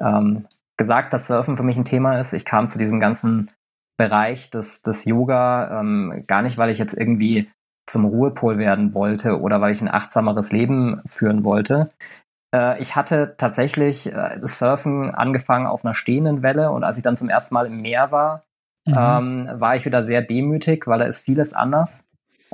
ähm, 0.01 0.47
gesagt, 0.77 1.13
dass 1.13 1.29
Surfen 1.29 1.57
für 1.57 1.63
mich 1.63 1.77
ein 1.77 1.85
Thema 1.85 2.19
ist. 2.19 2.33
Ich 2.33 2.45
kam 2.45 2.69
zu 2.69 2.79
diesem 2.79 2.99
ganzen 2.99 3.51
Bereich 3.97 4.51
des, 4.51 4.83
des 4.83 5.05
Yoga 5.05 5.81
ähm, 5.81 6.25
gar 6.27 6.43
nicht, 6.43 6.59
weil 6.59 6.71
ich 6.71 6.79
jetzt 6.79 6.95
irgendwie 6.95 7.49
zum 7.87 8.05
Ruhepol 8.05 8.59
werden 8.59 8.95
wollte 8.95 9.41
oder 9.41 9.61
weil 9.61 9.73
ich 9.73 9.81
ein 9.81 9.93
achtsameres 9.93 10.51
Leben 10.51 11.03
führen 11.07 11.45
wollte. 11.45 11.93
Äh, 12.55 12.81
ich 12.81 12.97
hatte 12.97 13.35
tatsächlich 13.37 14.07
äh, 14.07 14.39
das 14.41 14.59
Surfen 14.59 15.15
angefangen 15.15 15.67
auf 15.67 15.85
einer 15.85 15.95
stehenden 15.95 16.43
Welle 16.43 16.71
und 16.71 16.85
als 16.85 16.97
ich 16.97 17.03
dann 17.03 17.17
zum 17.17 17.29
ersten 17.29 17.55
Mal 17.55 17.67
im 17.67 17.81
Meer 17.81 18.13
war, 18.13 18.45
mhm. 18.87 18.95
ähm, 18.97 19.51
war 19.55 19.77
ich 19.77 19.85
wieder 19.85 20.03
sehr 20.03 20.23
demütig, 20.23 20.87
weil 20.87 20.99
da 20.99 21.05
ist 21.07 21.21
vieles 21.21 21.53
anders. 21.53 22.05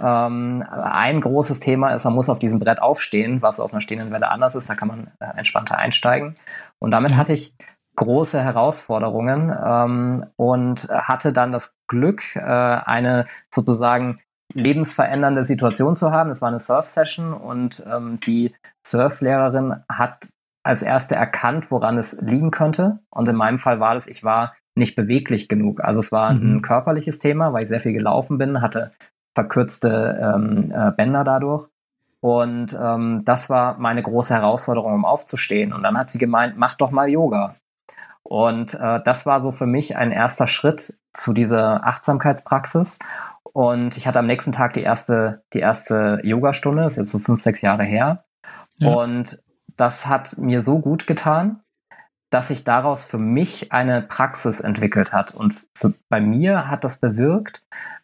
Ähm, 0.01 0.65
ein 0.71 1.21
großes 1.21 1.61
Thema 1.61 1.91
ist, 1.91 2.05
man 2.05 2.15
muss 2.15 2.29
auf 2.29 2.39
diesem 2.39 2.61
Brett 2.61 2.81
aufstehen, 2.81 3.43
was 3.43 3.59
auf 3.59 3.73
einer 3.73 3.81
stehenden 3.81 4.13
Welle 4.13 4.31
anders 4.31 4.55
ist. 4.55 4.71
Da 4.71 4.75
kann 4.75 4.89
man 4.89 5.11
äh, 5.19 5.37
entspannter 5.37 5.77
einsteigen. 5.77 6.35
Und 6.79 6.93
damit 6.93 7.13
mhm. 7.13 7.17
hatte 7.17 7.33
ich 7.33 7.55
große 7.97 8.41
Herausforderungen 8.41 9.53
ähm, 9.65 10.27
und 10.37 10.89
hatte 10.89 11.33
dann 11.33 11.51
das 11.51 11.75
Glück, 11.89 12.37
äh, 12.37 12.41
eine 12.41 13.27
sozusagen 13.51 14.21
lebensverändernde 14.55 15.45
Situation 15.45 15.97
zu 15.97 16.11
haben. 16.11 16.31
Es 16.31 16.41
war 16.41 16.49
eine 16.49 16.61
Surf-Session 16.61 17.33
und 17.35 17.85
ähm, 17.87 18.19
die 18.21 18.55
Surflehrerin 18.87 19.77
hat 19.89 20.29
als 20.63 20.83
erste 20.83 21.15
erkannt, 21.15 21.71
woran 21.71 21.99
es 21.99 22.21
liegen 22.21 22.51
könnte. 22.51 23.01
Und 23.11 23.29
in 23.29 23.37
meinem 23.37 23.59
Fall 23.59 23.81
war 23.81 23.97
es, 23.97 24.07
ich 24.07 24.25
war 24.25 24.55
nicht 24.75 24.97
beweglich 24.97 25.49
genug. 25.49 25.83
Also 25.83 26.01
es 26.01 26.13
war 26.13 26.33
mhm. 26.33 26.57
ein 26.57 26.63
körperliches 26.63 27.19
Thema, 27.19 27.53
weil 27.53 27.63
ich 27.63 27.69
sehr 27.69 27.81
viel 27.81 27.93
gelaufen 27.93 28.39
bin, 28.39 28.61
hatte 28.63 28.93
verkürzte 29.35 30.19
ähm, 30.21 30.73
äh, 30.73 30.91
Bänder 30.93 31.25
dadurch. 31.25 31.69
Und 32.21 32.77
ähm, 32.81 33.23
das 33.25 33.49
war 33.49 33.79
meine 33.79 34.03
große 34.03 34.35
Herausforderung, 34.35 34.93
um 34.95 35.05
aufzustehen. 35.05 35.73
Und 35.73 35.85
dann 35.85 35.97
hat 35.97 36.11
sie 36.11 36.19
gemeint, 36.19 36.57
mach 36.57 36.75
doch 36.75 36.91
mal 36.91 37.09
Yoga. 37.09 37.55
Und 38.25 38.75
äh, 38.75 39.01
das 39.05 39.27
war 39.27 39.41
so 39.41 39.53
für 39.53 39.67
mich 39.67 39.97
ein 39.97 40.11
erster 40.11 40.47
Schritt 40.47 40.95
zu 41.13 41.33
dieser 41.33 41.87
Achtsamkeitspraxis. 41.87 42.99
Und 43.53 43.97
ich 43.97 44.07
hatte 44.07 44.19
am 44.19 44.27
nächsten 44.27 44.53
Tag 44.53 44.73
die 44.75 44.83
erste, 44.83 45.43
die 45.53 45.61
erste 45.61 46.21
Yogastunde, 46.23 46.83
das 46.83 46.95
ist 46.95 46.99
jetzt 46.99 47.11
so 47.11 47.19
fünf, 47.19 47.41
sechs 47.41 47.61
Jahre 47.63 47.85
her. 47.85 48.25
Ja. 48.77 48.95
Und 48.95 49.43
das 49.77 50.07
hat 50.07 50.39
mir 50.39 50.63
so 50.63 50.79
gut 50.79 51.07
getan, 51.07 51.61
dass 52.31 52.49
sich 52.49 52.65
daraus 52.65 53.05
für 53.05 53.19
mich 53.19 53.73
eine 53.73 54.03
Praxis 54.03 54.61
entwickelt 54.61 55.13
hat. 55.13 55.35
Und 55.35 55.55
für, 55.75 55.95
bei 56.09 56.21
mir 56.21 56.69
hat 56.69 56.85
das 56.85 56.99
bewirkt, 56.99 57.63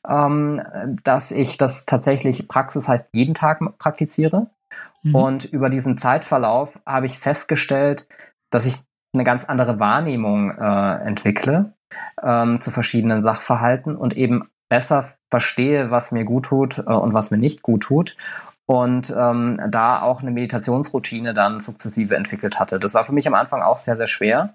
ähm, 0.09 0.63
dass 1.03 1.31
ich 1.31 1.59
das 1.59 1.85
tatsächlich 1.85 2.49
Praxis 2.49 2.89
heißt, 2.89 3.09
jeden 3.13 3.35
Tag 3.35 3.61
praktiziere. 3.79 4.51
Mhm. 5.03 5.15
Und 5.15 5.45
über 5.45 5.69
diesen 5.69 5.99
Zeitverlauf 5.99 6.79
habe 6.87 7.07
ich 7.07 7.19
festgestellt, 7.19 8.07
dass 8.51 8.67
ich 8.67 8.79
eine 9.15 9.25
ganz 9.25 9.45
andere 9.45 9.79
Wahrnehmung 9.79 10.51
äh, 10.51 10.95
entwickle 11.07 11.75
ähm, 12.23 12.59
zu 12.61 12.71
verschiedenen 12.71 13.23
Sachverhalten 13.23 13.97
und 13.97 14.17
eben 14.17 14.49
besser 14.69 15.13
verstehe, 15.35 15.91
was 15.91 16.13
mir 16.13 16.25
gut 16.25 16.45
tut 16.45 16.79
äh, 16.79 16.83
und 16.83 17.13
was 17.13 17.33
mir 17.33 17.39
nicht 17.39 17.61
gut 17.63 17.83
tut. 17.83 18.17
Und 18.67 19.13
ähm, 19.15 19.61
da 19.69 20.01
auch 20.01 20.23
eine 20.23 20.31
Meditationsroutine 20.31 21.35
dann 21.35 21.59
sukzessive 21.59 22.15
entwickelt 22.15 22.61
hatte. 22.61 22.79
Das 22.79 22.95
war 22.95 23.03
für 23.03 23.13
mich 23.13 23.27
am 23.27 23.35
Anfang 23.35 23.61
auch 23.61 23.79
sehr, 23.79 23.97
sehr 23.97 24.07
schwer. 24.07 24.55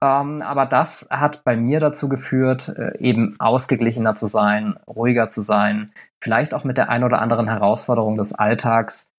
Ähm, 0.00 0.42
aber 0.42 0.64
das 0.64 1.08
hat 1.10 1.42
bei 1.42 1.56
mir 1.56 1.80
dazu 1.80 2.08
geführt, 2.08 2.68
äh, 2.68 2.96
eben 2.98 3.34
ausgeglichener 3.40 4.14
zu 4.14 4.26
sein, 4.26 4.78
ruhiger 4.86 5.28
zu 5.28 5.42
sein, 5.42 5.90
vielleicht 6.22 6.54
auch 6.54 6.62
mit 6.62 6.76
der 6.76 6.88
ein 6.88 7.02
oder 7.02 7.20
anderen 7.20 7.48
Herausforderung 7.48 8.16
des 8.16 8.32
Alltags 8.32 9.10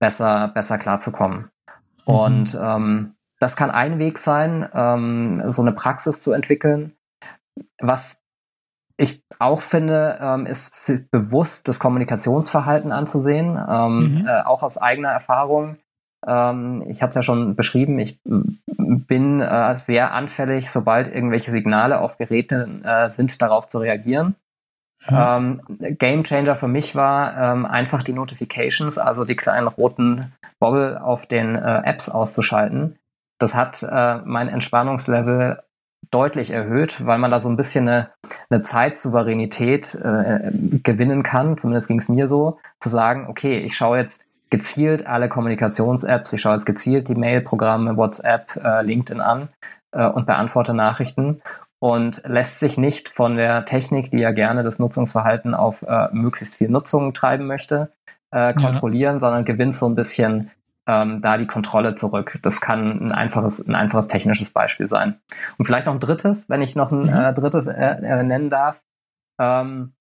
besser, 0.00 0.48
besser 0.48 0.76
klarzukommen. 0.76 1.50
Mhm. 2.06 2.14
Und 2.14 2.58
ähm, 2.60 3.14
das 3.38 3.54
kann 3.54 3.70
ein 3.70 4.00
Weg 4.00 4.18
sein, 4.18 4.68
ähm, 4.74 5.52
so 5.52 5.62
eine 5.62 5.72
Praxis 5.72 6.20
zu 6.20 6.32
entwickeln. 6.32 6.96
Was 7.80 8.20
ich 8.96 9.22
auch 9.38 9.60
finde, 9.60 10.18
ähm, 10.20 10.46
ist 10.46 10.92
bewusst 11.10 11.68
das 11.68 11.78
Kommunikationsverhalten 11.78 12.92
anzusehen, 12.92 13.58
ähm, 13.68 13.98
mhm. 13.98 14.26
äh, 14.26 14.42
auch 14.42 14.62
aus 14.62 14.78
eigener 14.78 15.10
Erfahrung. 15.10 15.76
Ähm, 16.26 16.84
ich 16.88 17.02
hatte 17.02 17.10
es 17.10 17.14
ja 17.16 17.22
schon 17.22 17.56
beschrieben, 17.56 17.98
ich 17.98 18.18
bin 18.24 19.40
äh, 19.40 19.76
sehr 19.76 20.12
anfällig, 20.12 20.70
sobald 20.70 21.14
irgendwelche 21.14 21.50
Signale 21.50 22.00
auf 22.00 22.16
Geräten 22.16 22.84
äh, 22.84 23.10
sind, 23.10 23.40
darauf 23.42 23.68
zu 23.68 23.78
reagieren. 23.78 24.34
Ähm, 25.08 25.60
Game 25.98 26.24
Changer 26.24 26.56
für 26.56 26.68
mich 26.68 26.94
war 26.94 27.36
ähm, 27.36 27.66
einfach 27.66 28.02
die 28.02 28.12
Notifications, 28.12 28.98
also 28.98 29.24
die 29.24 29.36
kleinen 29.36 29.68
roten 29.68 30.32
Bobble 30.58 31.00
auf 31.00 31.26
den 31.26 31.54
äh, 31.54 31.82
Apps 31.84 32.08
auszuschalten. 32.08 32.98
Das 33.38 33.54
hat 33.54 33.82
äh, 33.82 34.18
mein 34.24 34.48
Entspannungslevel 34.48 35.62
deutlich 36.10 36.50
erhöht, 36.50 37.04
weil 37.04 37.18
man 37.18 37.30
da 37.30 37.40
so 37.40 37.48
ein 37.48 37.56
bisschen 37.56 37.88
eine, 37.88 38.10
eine 38.50 38.62
Zeitsouveränität 38.62 39.94
äh, 39.94 40.50
gewinnen 40.82 41.22
kann. 41.22 41.58
Zumindest 41.58 41.88
ging 41.88 41.98
es 41.98 42.08
mir 42.08 42.28
so, 42.28 42.58
zu 42.80 42.88
sagen, 42.88 43.26
okay, 43.28 43.58
ich 43.58 43.76
schaue 43.76 43.98
jetzt 43.98 44.22
gezielt 44.50 45.06
alle 45.06 45.28
Kommunikations-Apps, 45.28 46.32
ich 46.32 46.40
schaue 46.40 46.54
jetzt 46.54 46.66
gezielt 46.66 47.08
die 47.08 47.14
Mail-Programme, 47.14 47.96
WhatsApp, 47.96 48.56
äh, 48.56 48.82
LinkedIn 48.82 49.20
an 49.20 49.48
äh, 49.92 50.06
und 50.06 50.26
beantworte 50.26 50.74
Nachrichten 50.74 51.42
und 51.78 52.22
lässt 52.24 52.60
sich 52.60 52.78
nicht 52.78 53.08
von 53.08 53.36
der 53.36 53.64
Technik, 53.64 54.10
die 54.10 54.18
ja 54.18 54.32
gerne 54.32 54.62
das 54.62 54.78
Nutzungsverhalten 54.78 55.54
auf 55.54 55.82
äh, 55.82 56.08
möglichst 56.12 56.56
viel 56.56 56.68
Nutzung 56.70 57.12
treiben 57.12 57.46
möchte, 57.46 57.90
äh, 58.30 58.54
kontrollieren, 58.54 59.16
ja. 59.16 59.20
sondern 59.20 59.44
gewinnt 59.44 59.74
so 59.74 59.86
ein 59.86 59.94
bisschen 59.94 60.50
ähm, 60.86 61.20
da 61.20 61.36
die 61.36 61.46
Kontrolle 61.46 61.94
zurück. 61.94 62.38
Das 62.42 62.60
kann 62.60 63.08
ein 63.08 63.12
einfaches, 63.12 63.66
ein 63.66 63.74
einfaches 63.74 64.08
technisches 64.08 64.50
Beispiel 64.50 64.86
sein. 64.86 65.20
Und 65.58 65.66
vielleicht 65.66 65.86
noch 65.86 65.94
ein 65.94 66.00
drittes, 66.00 66.48
wenn 66.48 66.62
ich 66.62 66.76
noch 66.76 66.92
ein 66.92 67.04
mhm. 67.04 67.08
äh, 67.08 67.32
drittes 67.34 67.66
äh, 67.66 67.72
äh, 67.72 68.22
nennen 68.22 68.50
darf. 68.50 68.82
Ähm, 69.40 69.92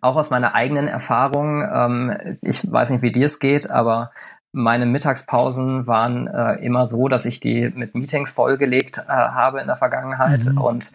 auch 0.00 0.16
aus 0.16 0.30
meiner 0.30 0.54
eigenen 0.54 0.86
Erfahrung, 0.86 1.62
ähm, 1.62 2.38
ich 2.42 2.70
weiß 2.70 2.90
nicht, 2.90 3.02
wie 3.02 3.12
dir 3.12 3.26
es 3.26 3.38
geht, 3.38 3.70
aber 3.70 4.10
meine 4.52 4.86
Mittagspausen 4.86 5.86
waren 5.86 6.26
äh, 6.26 6.54
immer 6.56 6.86
so, 6.86 7.08
dass 7.08 7.24
ich 7.24 7.40
die 7.40 7.70
mit 7.74 7.94
Meetings 7.94 8.32
vollgelegt 8.32 8.98
äh, 8.98 9.10
habe 9.10 9.60
in 9.60 9.66
der 9.66 9.76
Vergangenheit 9.76 10.44
mhm. 10.44 10.58
und 10.58 10.92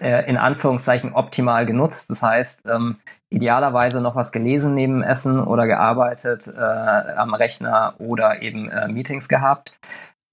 äh, 0.00 0.28
in 0.28 0.36
Anführungszeichen 0.36 1.12
optimal 1.12 1.66
genutzt. 1.66 2.10
Das 2.10 2.22
heißt, 2.22 2.66
ähm, 2.66 2.96
idealerweise 3.34 4.00
noch 4.00 4.14
was 4.14 4.32
gelesen 4.32 4.74
neben 4.74 5.02
Essen 5.02 5.40
oder 5.40 5.66
gearbeitet 5.66 6.46
äh, 6.46 6.60
am 6.60 7.34
Rechner 7.34 7.94
oder 7.98 8.42
eben 8.42 8.70
äh, 8.70 8.88
Meetings 8.88 9.28
gehabt. 9.28 9.76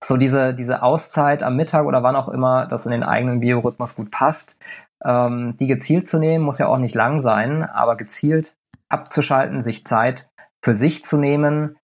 So 0.04 0.18
diese, 0.18 0.54
diese 0.54 0.82
Auszeit 0.84 1.44
am 1.44 1.56
Mittag 1.56 1.86
oder 1.86 2.04
wann 2.04 2.16
auch 2.16 2.30
immer 2.30 2.68
das 2.68 2.86
in 2.86 2.92
den 2.92 3.04
eigenen 3.04 3.40
Biorhythmus 3.40 3.96
gut 3.96 4.12
passt, 4.12 4.56
ähm, 5.04 5.56
die 5.58 5.68
gezielt 5.68 6.08
zu 6.08 6.20
nehmen, 6.20 6.44
muss 6.44 6.60
ja 6.60 6.68
auch 6.68 6.78
nicht 6.78 6.96
lang 6.96 7.20
sein, 7.20 7.64
aber 7.64 7.98
gezielt 7.98 8.56
abzuschalten, 8.90 9.64
sich 9.64 9.86
Zeit 9.86 10.30
für 10.62 10.76
sich 10.76 11.04
zu 11.06 11.18
nehmen, 11.18 11.78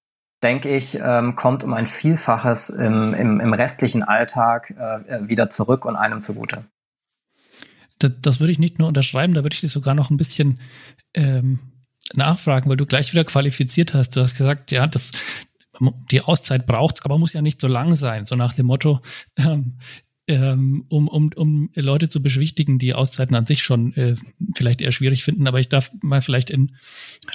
denke 0.43 0.69
ich, 0.69 0.99
ähm, 1.01 1.35
kommt 1.35 1.63
um 1.63 1.73
ein 1.73 1.87
Vielfaches 1.87 2.69
im, 2.69 3.13
im, 3.15 3.39
im 3.39 3.53
restlichen 3.53 4.03
Alltag 4.03 4.71
äh, 4.71 5.27
wieder 5.27 5.49
zurück 5.49 5.85
und 5.85 5.95
einem 5.95 6.21
zugute 6.21 6.63
das, 7.99 8.11
das 8.21 8.39
würde 8.39 8.51
ich 8.51 8.59
nicht 8.59 8.79
nur 8.79 8.87
unterschreiben, 8.87 9.33
da 9.33 9.43
würde 9.43 9.53
ich 9.53 9.61
dich 9.61 9.71
sogar 9.71 9.93
noch 9.93 10.09
ein 10.09 10.17
bisschen 10.17 10.59
ähm, 11.13 11.59
nachfragen, 12.13 12.69
weil 12.69 12.77
du 12.77 12.85
gleich 12.85 13.11
wieder 13.13 13.23
qualifiziert 13.23 13.93
hast. 13.93 14.15
Du 14.15 14.21
hast 14.21 14.37
gesagt, 14.37 14.71
ja, 14.71 14.87
das, 14.87 15.11
die 16.11 16.21
Auszeit 16.21 16.67
braucht's, 16.67 17.03
aber 17.03 17.17
muss 17.17 17.33
ja 17.33 17.41
nicht 17.41 17.61
so 17.61 17.67
lang 17.67 17.95
sein, 17.95 18.25
so 18.25 18.35
nach 18.35 18.53
dem 18.53 18.67
Motto, 18.67 19.01
ähm, 19.37 19.77
ähm, 20.27 20.85
um, 20.89 21.07
um, 21.07 21.31
um 21.35 21.69
Leute 21.73 22.09
zu 22.09 22.21
beschwichtigen, 22.21 22.79
die 22.79 22.93
Auszeiten 22.93 23.35
an 23.35 23.45
sich 23.45 23.63
schon 23.63 23.93
äh, 23.93 24.15
vielleicht 24.55 24.81
eher 24.81 24.91
schwierig 24.91 25.23
finden. 25.23 25.47
Aber 25.47 25.59
ich 25.59 25.69
darf 25.69 25.91
mal 26.01 26.21
vielleicht 26.21 26.49
in 26.49 26.75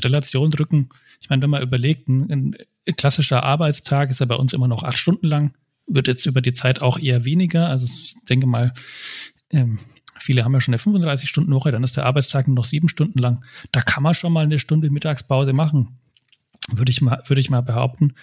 Relation 0.04 0.50
drücken. 0.50 0.90
Ich 1.20 1.30
meine, 1.30 1.42
wenn 1.42 1.50
man 1.50 1.62
überlegt, 1.62 2.08
ein, 2.08 2.30
ein 2.30 2.56
klassischer 2.96 3.44
Arbeitstag 3.44 4.10
ist 4.10 4.20
ja 4.20 4.26
bei 4.26 4.34
uns 4.34 4.52
immer 4.52 4.68
noch 4.68 4.82
acht 4.82 4.98
Stunden 4.98 5.26
lang, 5.26 5.54
wird 5.86 6.06
jetzt 6.06 6.26
über 6.26 6.42
die 6.42 6.52
Zeit 6.52 6.82
auch 6.82 6.98
eher 6.98 7.24
weniger. 7.24 7.68
Also 7.68 7.86
ich 7.86 8.14
denke 8.28 8.46
mal, 8.46 8.74
ähm, 9.50 9.78
Viele 10.22 10.44
haben 10.44 10.52
ja 10.54 10.60
schon 10.60 10.74
eine 10.74 10.82
35-Stunden-Woche, 10.82 11.72
dann 11.72 11.82
ist 11.82 11.96
der 11.96 12.06
Arbeitstag 12.06 12.46
nur 12.46 12.56
noch 12.56 12.64
sieben 12.64 12.88
Stunden 12.88 13.18
lang. 13.18 13.44
Da 13.72 13.82
kann 13.82 14.02
man 14.02 14.14
schon 14.14 14.32
mal 14.32 14.44
eine 14.44 14.58
Stunde 14.58 14.90
Mittagspause 14.90 15.52
machen, 15.52 15.98
würde 16.70 16.90
ich 16.90 17.00
mal, 17.02 17.22
würde 17.26 17.40
ich 17.40 17.50
mal 17.50 17.60
behaupten. 17.60 18.14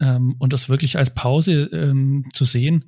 Ähm, 0.00 0.36
und 0.38 0.52
das 0.52 0.68
wirklich 0.68 0.98
als 0.98 1.14
Pause 1.14 1.64
ähm, 1.72 2.28
zu 2.32 2.44
sehen, 2.44 2.84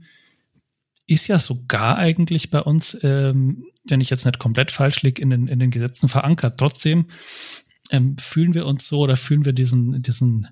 ist 1.07 1.27
ja 1.27 1.39
sogar 1.39 1.99
eigentlich 1.99 2.51
bei 2.51 2.61
uns, 2.61 2.97
ähm, 3.03 3.67
wenn 3.87 4.01
ich 4.01 4.11
jetzt 4.11 4.25
nicht 4.25 4.39
komplett 4.39 4.71
falsch 4.71 5.03
liege, 5.03 5.21
in 5.21 5.31
den, 5.31 5.49
in 5.49 5.59
den 5.59 5.71
Gesetzen 5.71 6.09
verankert. 6.09 6.59
Trotzdem 6.59 7.07
ähm, 7.91 8.17
fühlen 8.19 8.55
wir 8.55 8.67
uns 8.67 8.89
so 8.89 9.01
oder 9.01 9.17
fühlen 9.17 9.45
wir 9.45 9.53
diesen, 9.53 10.03
diesen, 10.03 10.49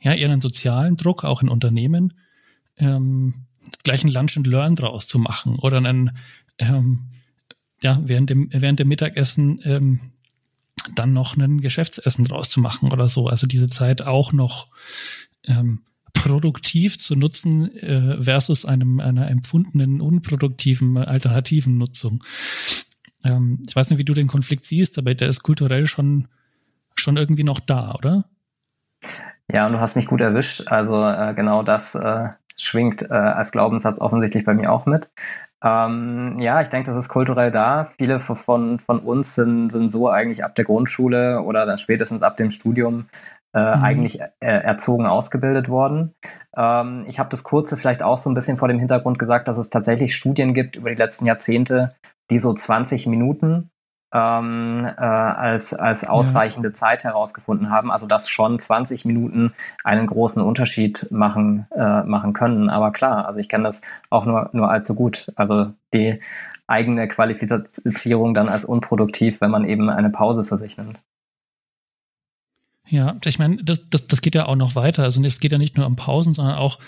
ja, 0.00 0.12
eher 0.12 0.30
einen 0.30 0.42
sozialen 0.42 0.96
Druck, 0.96 1.24
auch 1.24 1.40
in 1.40 1.48
Unternehmen, 1.48 2.14
ähm, 2.76 3.46
gleich 3.82 4.04
ein 4.04 4.10
Lunch 4.10 4.36
and 4.36 4.46
Learn 4.46 4.76
draus 4.76 5.06
zu 5.06 5.18
machen 5.18 5.58
oder 5.58 5.78
einen, 5.78 6.10
ähm, 6.58 7.08
ja, 7.82 8.00
während 8.02 8.30
dem, 8.30 8.48
während 8.52 8.78
dem 8.78 8.88
Mittagessen 8.88 9.60
ähm, 9.64 10.00
dann 10.94 11.12
noch 11.12 11.36
ein 11.36 11.60
Geschäftsessen 11.60 12.24
draus 12.24 12.50
zu 12.50 12.60
machen 12.60 12.92
oder 12.92 13.08
so. 13.08 13.28
Also 13.28 13.46
diese 13.46 13.68
Zeit 13.68 14.02
auch 14.02 14.32
noch 14.32 14.68
ähm, 15.44 15.80
produktiv 16.12 16.98
zu 16.98 17.16
nutzen 17.16 17.74
äh, 17.76 18.22
versus 18.22 18.64
einem 18.64 19.00
einer 19.00 19.28
empfundenen 19.28 20.00
unproduktiven 20.00 20.96
alternativen 20.96 21.78
Nutzung. 21.78 22.24
Ähm, 23.24 23.62
ich 23.66 23.74
weiß 23.74 23.90
nicht, 23.90 23.98
wie 23.98 24.04
du 24.04 24.14
den 24.14 24.28
Konflikt 24.28 24.64
siehst, 24.64 24.98
aber 24.98 25.14
der 25.14 25.28
ist 25.28 25.42
kulturell 25.42 25.86
schon 25.86 26.28
schon 26.94 27.16
irgendwie 27.16 27.44
noch 27.44 27.60
da, 27.60 27.94
oder? 27.94 28.24
Ja, 29.52 29.66
und 29.66 29.72
du 29.72 29.80
hast 29.80 29.96
mich 29.96 30.06
gut 30.06 30.20
erwischt. 30.20 30.62
Also 30.68 31.04
äh, 31.04 31.34
genau 31.34 31.62
das 31.62 31.94
äh, 31.94 32.30
schwingt 32.56 33.02
äh, 33.02 33.12
als 33.12 33.52
Glaubenssatz 33.52 34.00
offensichtlich 34.00 34.44
bei 34.44 34.54
mir 34.54 34.72
auch 34.72 34.86
mit. 34.86 35.10
Ähm, 35.64 36.36
ja, 36.40 36.60
ich 36.60 36.68
denke, 36.68 36.90
das 36.90 36.98
ist 37.04 37.08
kulturell 37.08 37.50
da. 37.50 37.90
Viele 37.96 38.20
von, 38.20 38.78
von 38.78 38.98
uns 39.00 39.34
sind, 39.34 39.70
sind 39.70 39.90
so 39.90 40.10
eigentlich 40.10 40.44
ab 40.44 40.54
der 40.54 40.66
Grundschule 40.66 41.40
oder 41.40 41.64
dann 41.64 41.78
spätestens 41.78 42.22
ab 42.22 42.36
dem 42.36 42.50
Studium 42.50 43.06
äh, 43.54 43.76
mhm. 43.76 43.82
eigentlich 43.82 44.20
äh, 44.20 44.26
erzogen, 44.40 45.06
ausgebildet 45.06 45.68
worden. 45.68 46.14
Ähm, 46.54 47.04
ich 47.08 47.18
habe 47.18 47.30
das 47.30 47.44
kurze 47.44 47.78
vielleicht 47.78 48.02
auch 48.02 48.18
so 48.18 48.28
ein 48.28 48.34
bisschen 48.34 48.58
vor 48.58 48.68
dem 48.68 48.78
Hintergrund 48.78 49.18
gesagt, 49.18 49.48
dass 49.48 49.56
es 49.56 49.70
tatsächlich 49.70 50.14
Studien 50.14 50.52
gibt 50.52 50.76
über 50.76 50.90
die 50.90 50.96
letzten 50.96 51.24
Jahrzehnte, 51.24 51.94
die 52.30 52.38
so 52.38 52.52
20 52.52 53.06
Minuten 53.06 53.70
ähm, 54.14 54.88
äh, 54.96 55.00
als, 55.00 55.74
als 55.74 56.04
ausreichende 56.04 56.68
ja. 56.68 56.74
Zeit 56.74 57.02
herausgefunden 57.02 57.68
haben. 57.68 57.90
Also 57.90 58.06
dass 58.06 58.28
schon 58.28 58.58
20 58.58 59.04
Minuten 59.04 59.52
einen 59.82 60.06
großen 60.06 60.40
Unterschied 60.40 61.08
machen, 61.10 61.66
äh, 61.74 62.04
machen 62.04 62.32
können. 62.32 62.70
Aber 62.70 62.92
klar, 62.92 63.26
also 63.26 63.40
ich 63.40 63.48
kenne 63.48 63.64
das 63.64 63.82
auch 64.10 64.24
nur, 64.24 64.50
nur 64.52 64.70
allzu 64.70 64.94
gut. 64.94 65.32
Also 65.34 65.72
die 65.92 66.20
eigene 66.68 67.08
Qualifizierung 67.08 68.34
dann 68.34 68.48
als 68.48 68.64
unproduktiv, 68.64 69.40
wenn 69.40 69.50
man 69.50 69.68
eben 69.68 69.90
eine 69.90 70.10
Pause 70.10 70.44
für 70.44 70.58
sich 70.58 70.78
nimmt. 70.78 71.00
Ja, 72.86 73.16
ich 73.24 73.38
meine, 73.38 73.64
das, 73.64 73.80
das, 73.90 74.06
das 74.06 74.20
geht 74.20 74.34
ja 74.34 74.46
auch 74.46 74.56
noch 74.56 74.76
weiter. 74.76 75.02
Also 75.02 75.22
es 75.24 75.40
geht 75.40 75.52
ja 75.52 75.58
nicht 75.58 75.76
nur 75.76 75.86
um 75.86 75.96
Pausen, 75.96 76.34
sondern 76.34 76.56
auch, 76.56 76.78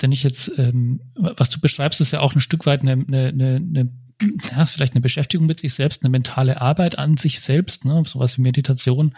wenn 0.00 0.12
ich 0.12 0.22
jetzt, 0.22 0.58
ähm, 0.58 1.00
was 1.14 1.48
du 1.48 1.60
beschreibst, 1.60 2.00
ist 2.00 2.10
ja 2.10 2.20
auch 2.20 2.34
ein 2.34 2.40
Stück 2.40 2.66
weit 2.66 2.82
eine, 2.82 2.92
eine, 2.92 3.28
eine 3.56 3.88
ja, 4.50 4.66
vielleicht 4.66 4.94
eine 4.94 5.00
Beschäftigung 5.00 5.46
mit 5.46 5.60
sich 5.60 5.74
selbst, 5.74 6.02
eine 6.02 6.10
mentale 6.10 6.60
Arbeit 6.60 6.98
an 6.98 7.16
sich 7.16 7.40
selbst, 7.40 7.84
ne? 7.84 8.02
sowas 8.06 8.38
wie 8.38 8.42
Meditation 8.42 9.14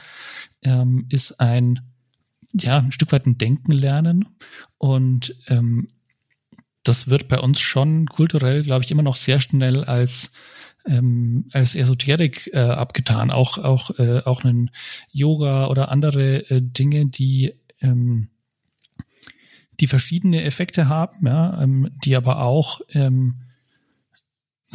ähm, 0.63 1.07
ist 1.09 1.41
ein, 1.41 1.81
ja, 2.53 2.79
ein 2.79 2.93
Stück 2.93 3.13
weit 3.13 3.27
ein 3.27 3.39
Denken 3.39 3.73
lernen 3.73 4.27
und 4.79 5.35
ähm, 5.49 5.89
das 6.83 7.11
wird 7.11 7.29
bei 7.29 7.39
uns 7.41 7.61
schon 7.61 8.07
kulturell, 8.07 8.63
glaube 8.63 8.85
ich, 8.85 8.91
immer 8.91 9.03
noch 9.03 9.17
sehr 9.17 9.41
schnell 9.41 9.85
als 9.85 10.31
ähm, 10.87 11.47
als 11.53 11.75
Esoterik 11.75 12.51
äh, 12.53 12.59
abgetan. 12.59 13.31
Auch 13.31 13.59
auch 13.59 13.99
äh, 13.99 14.21
auch 14.25 14.45
einen 14.45 14.71
Yoga 15.11 15.67
oder 15.67 15.91
andere 15.91 16.49
äh, 16.49 16.63
Dinge, 16.63 17.07
die 17.07 17.55
ähm, 17.81 18.29
die 19.81 19.87
verschiedene 19.89 20.45
Effekte 20.45 20.89
haben, 20.89 21.27
ja, 21.27 21.61
ähm, 21.61 21.91
die 22.05 22.17
aber 22.17 22.41
auch 22.41 22.81
ähm, 22.91 23.46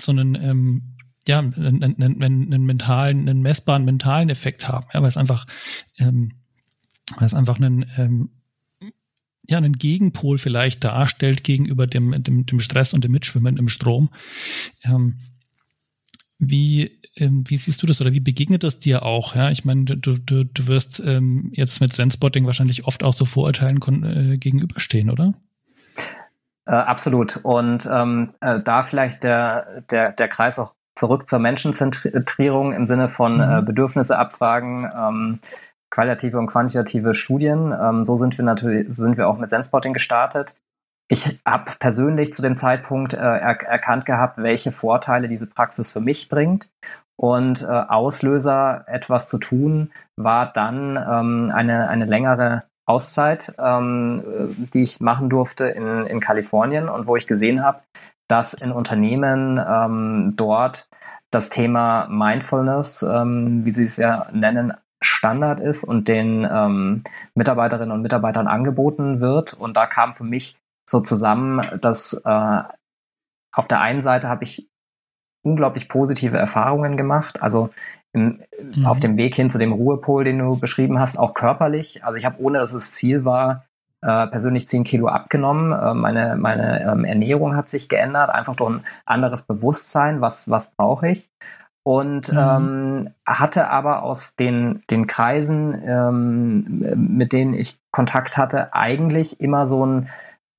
so 0.02 0.12
einen, 0.12 0.36
ähm, 0.36 0.96
ja, 1.28 1.40
einen, 1.40 1.84
einen, 1.84 2.24
einen, 2.24 2.66
mentalen, 2.66 3.30
einen 3.30 3.42
messbaren 3.42 3.86
mentalen 3.86 4.30
Effekt 4.30 4.68
haben, 4.68 4.88
ja, 4.94 5.02
weil 5.02 5.10
es 5.10 5.18
einfach, 5.18 5.46
ähm, 5.98 6.34
weil 7.18 7.26
es 7.26 7.34
einfach 7.34 7.58
einen, 7.58 7.86
ähm, 7.98 8.30
ja, 9.48 9.58
einen 9.58 9.74
Gegenpol 9.74 10.38
vielleicht 10.38 10.84
darstellt 10.84 11.44
gegenüber 11.44 11.88
dem, 11.88 12.24
dem, 12.24 12.46
dem 12.46 12.60
Stress 12.60 12.94
und 12.94 13.04
dem 13.04 13.12
Mitschwimmen 13.12 13.58
im 13.58 13.70
Strom. 13.70 14.10
Ähm, 14.84 15.18
wie, 16.40 17.00
ähm, 17.18 17.44
wie 17.48 17.58
siehst 17.58 17.84
du 17.84 17.88
das 17.88 18.02
oder 18.02 18.14
wie 18.14 18.20
begegnet 18.20 18.64
das 18.64 18.80
dir 18.80 19.04
auch? 19.04 19.36
Ja, 19.36 19.52
ich 19.52 19.64
meine, 19.64 19.86
du, 19.86 20.18
du, 20.18 20.44
du 20.44 20.68
wirst 20.68 21.02
ähm, 21.06 21.52
jetzt 21.54 21.82
mit 21.82 21.94
Zenspotting 21.94 22.46
wahrscheinlich 22.46 22.86
oft 22.86 23.04
auch 23.04 23.14
so 23.14 23.26
Vorurteilen 23.26 23.80
äh, 24.04 24.38
gegenüberstehen, 24.38 25.10
oder? 25.12 25.36
Äh, 26.66 26.74
absolut. 26.74 27.38
Und 27.44 27.88
ähm, 27.92 28.34
äh, 28.42 28.60
da 28.60 28.84
vielleicht 28.84 29.24
der, 29.24 29.82
der, 29.90 30.12
der 30.12 30.28
Kreis 30.28 30.60
auch 30.60 30.74
zurück 30.96 31.28
zur 31.28 31.40
Menschenzentrierung 31.40 32.74
im 32.74 32.88
Sinne 32.88 33.10
von 33.10 33.36
mhm. 33.36 33.42
äh, 33.42 33.62
Bedürfnisse 33.62 34.18
abfragen, 34.18 34.90
ähm, 34.96 35.40
qualitative 35.90 36.38
und 36.38 36.48
quantitative 36.48 37.14
Studien. 37.14 37.74
Ähm, 37.80 38.06
so 38.06 38.16
sind 38.16 38.38
wir 38.38 38.46
natürlich, 38.46 38.94
sind 38.96 39.18
wir 39.18 39.28
auch 39.28 39.38
mit 39.38 39.50
Zenspotting 39.50 39.94
gestartet. 39.94 40.56
Ich 41.10 41.40
habe 41.46 41.74
persönlich 41.80 42.34
zu 42.34 42.42
dem 42.42 42.56
Zeitpunkt 42.56 43.14
äh, 43.14 43.18
er 43.18 43.62
erkannt 43.64 44.06
gehabt, 44.06 44.42
welche 44.42 44.72
Vorteile 44.72 45.28
diese 45.28 45.48
Praxis 45.48 45.92
für 45.92 46.00
mich 46.00 46.30
bringt. 46.30 46.70
Und 47.18 47.62
äh, 47.62 47.66
Auslöser, 47.66 48.86
etwas 48.88 49.28
zu 49.28 49.38
tun, 49.38 49.92
war 50.16 50.52
dann 50.54 50.98
ähm, 50.98 51.52
eine, 51.54 51.90
eine 51.90 52.06
längere 52.06 52.64
Auszeit, 52.86 53.54
ähm, 53.60 54.68
die 54.74 54.84
ich 54.84 55.00
machen 55.00 55.30
durfte 55.30 55.66
in, 55.66 56.06
in 56.06 56.20
Kalifornien 56.20 56.90
und 56.90 57.08
wo 57.08 57.16
ich 57.16 57.28
gesehen 57.28 57.64
habe, 57.64 57.82
dass 58.28 58.54
in 58.54 58.72
Unternehmen 58.72 59.60
ähm, 59.66 60.34
dort 60.36 60.90
das 61.32 61.50
Thema 61.50 62.08
Mindfulness, 62.10 63.04
ähm, 63.04 63.66
wie 63.66 63.72
sie 63.72 63.84
es 63.84 63.98
ja 63.98 64.28
nennen, 64.32 64.74
Standard 65.02 65.60
ist 65.60 65.84
und 65.84 66.08
den 66.08 66.48
ähm, 66.50 67.04
Mitarbeiterinnen 67.34 67.92
und 67.92 68.02
Mitarbeitern 68.02 68.48
angeboten 68.48 69.20
wird. 69.20 69.54
Und 69.54 69.76
da 69.76 69.88
kam 69.88 70.14
für 70.14 70.24
mich 70.24 70.58
so 70.88 71.00
zusammen, 71.00 71.80
dass 71.82 72.14
äh, 72.14 72.64
auf 73.54 73.68
der 73.68 73.82
einen 73.82 74.04
Seite 74.04 74.30
habe 74.30 74.44
ich 74.44 74.70
unglaublich 75.44 75.90
positive 75.90 76.38
Erfahrungen 76.38 76.98
gemacht. 76.98 77.42
Also 77.42 77.72
im, 78.14 78.42
mhm. 78.76 78.86
auf 78.86 79.00
dem 79.00 79.18
Weg 79.18 79.36
hin 79.36 79.50
zu 79.50 79.58
dem 79.58 79.72
Ruhepol, 79.72 80.24
den 80.24 80.40
du 80.40 80.60
beschrieben 80.60 81.00
hast, 81.00 81.18
auch 81.18 81.34
körperlich. 81.34 82.04
Also 82.04 82.18
ich 82.18 82.26
habe, 82.26 82.42
ohne 82.42 82.60
dass 82.60 82.74
es 82.74 82.92
Ziel 82.92 83.26
war, 83.26 83.66
äh, 84.02 84.28
persönlich 84.28 84.68
10 84.68 84.84
Kilo 84.84 85.08
abgenommen. 85.08 85.72
Äh, 85.72 85.94
meine 85.94 86.36
meine 86.36 86.84
ähm, 86.84 87.06
Ernährung 87.06 87.56
hat 87.56 87.70
sich 87.70 87.88
geändert, 87.88 88.30
einfach 88.30 88.56
durch 88.56 88.72
ein 88.72 88.84
anderes 89.06 89.44
Bewusstsein, 89.44 90.22
was, 90.22 90.50
was 90.50 90.72
brauche 90.72 91.10
ich. 91.10 91.30
Und 91.84 92.32
mhm. 92.32 92.38
ähm, 92.38 93.10
hatte 93.26 93.70
aber 93.70 94.04
aus 94.04 94.36
den, 94.36 94.84
den 94.90 95.08
Kreisen, 95.08 95.82
ähm, 95.86 96.86
mit 96.96 97.34
denen 97.34 97.54
ich 97.54 97.80
Kontakt 97.92 98.38
hatte, 98.38 98.74
eigentlich 98.74 99.40
immer 99.40 99.66
so 99.66 99.86
ein, 99.86 100.10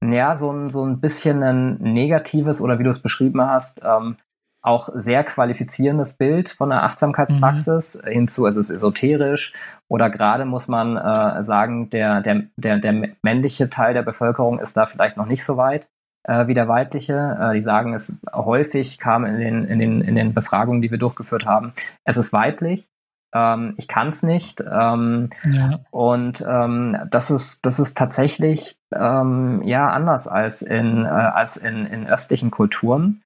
ja, 0.05 0.35
so 0.35 0.51
ein, 0.51 0.71
so 0.71 0.85
ein 0.85 1.01
bisschen 1.01 1.43
ein 1.43 1.77
negatives 1.79 2.61
oder 2.61 2.79
wie 2.79 2.85
du 2.85 2.91
es 2.91 3.01
beschrieben 3.01 3.41
hast, 3.41 3.83
ähm, 3.85 4.17
auch 4.63 4.89
sehr 4.95 5.25
qualifizierendes 5.25 6.15
Bild 6.15 6.49
von 6.49 6.71
der 6.71 6.85
Achtsamkeitspraxis 6.85 8.01
mhm. 8.03 8.09
hinzu, 8.09 8.47
es 8.47 8.57
ist 8.57 8.71
esoterisch 8.71 9.53
oder 9.89 10.09
gerade 10.09 10.45
muss 10.45 10.69
man 10.69 10.97
äh, 10.97 11.43
sagen, 11.43 11.91
der, 11.91 12.21
der, 12.21 12.45
der, 12.57 12.79
der 12.79 13.11
männliche 13.23 13.69
Teil 13.69 13.93
der 13.93 14.03
Bevölkerung 14.03 14.59
ist 14.59 14.77
da 14.77 14.87
vielleicht 14.87 15.17
noch 15.17 15.27
nicht 15.27 15.45
so 15.45 15.57
weit 15.57 15.89
äh, 16.25 16.47
wie 16.47 16.55
der 16.55 16.69
weibliche. 16.69 17.39
Äh, 17.41 17.55
die 17.55 17.63
sagen 17.63 17.95
es 17.95 18.15
häufig, 18.33 18.99
kam 18.99 19.25
in 19.25 19.39
den, 19.39 19.65
in, 19.65 19.79
den, 19.79 20.01
in 20.01 20.15
den 20.15 20.35
Befragungen, 20.35 20.81
die 20.81 20.91
wir 20.91 20.99
durchgeführt 20.99 21.47
haben, 21.47 21.73
es 22.05 22.17
ist 22.17 22.33
weiblich. 22.33 22.89
Ähm, 23.35 23.75
ich 23.79 23.89
kann 23.89 24.09
es 24.09 24.23
nicht. 24.23 24.61
Ähm, 24.61 25.31
ja. 25.51 25.81
Und 25.91 26.45
ähm, 26.47 26.99
das 27.11 27.31
ist, 27.31 27.65
das 27.65 27.79
ist 27.79 27.97
tatsächlich 27.97 28.77
ähm, 28.95 29.63
ja 29.65 29.89
anders 29.89 30.29
als 30.29 30.63
in, 30.63 31.05
äh, 31.05 31.09
als 31.09 31.57
in, 31.57 31.87
in 31.87 32.07
östlichen 32.07 32.51
Kulturen. 32.51 33.23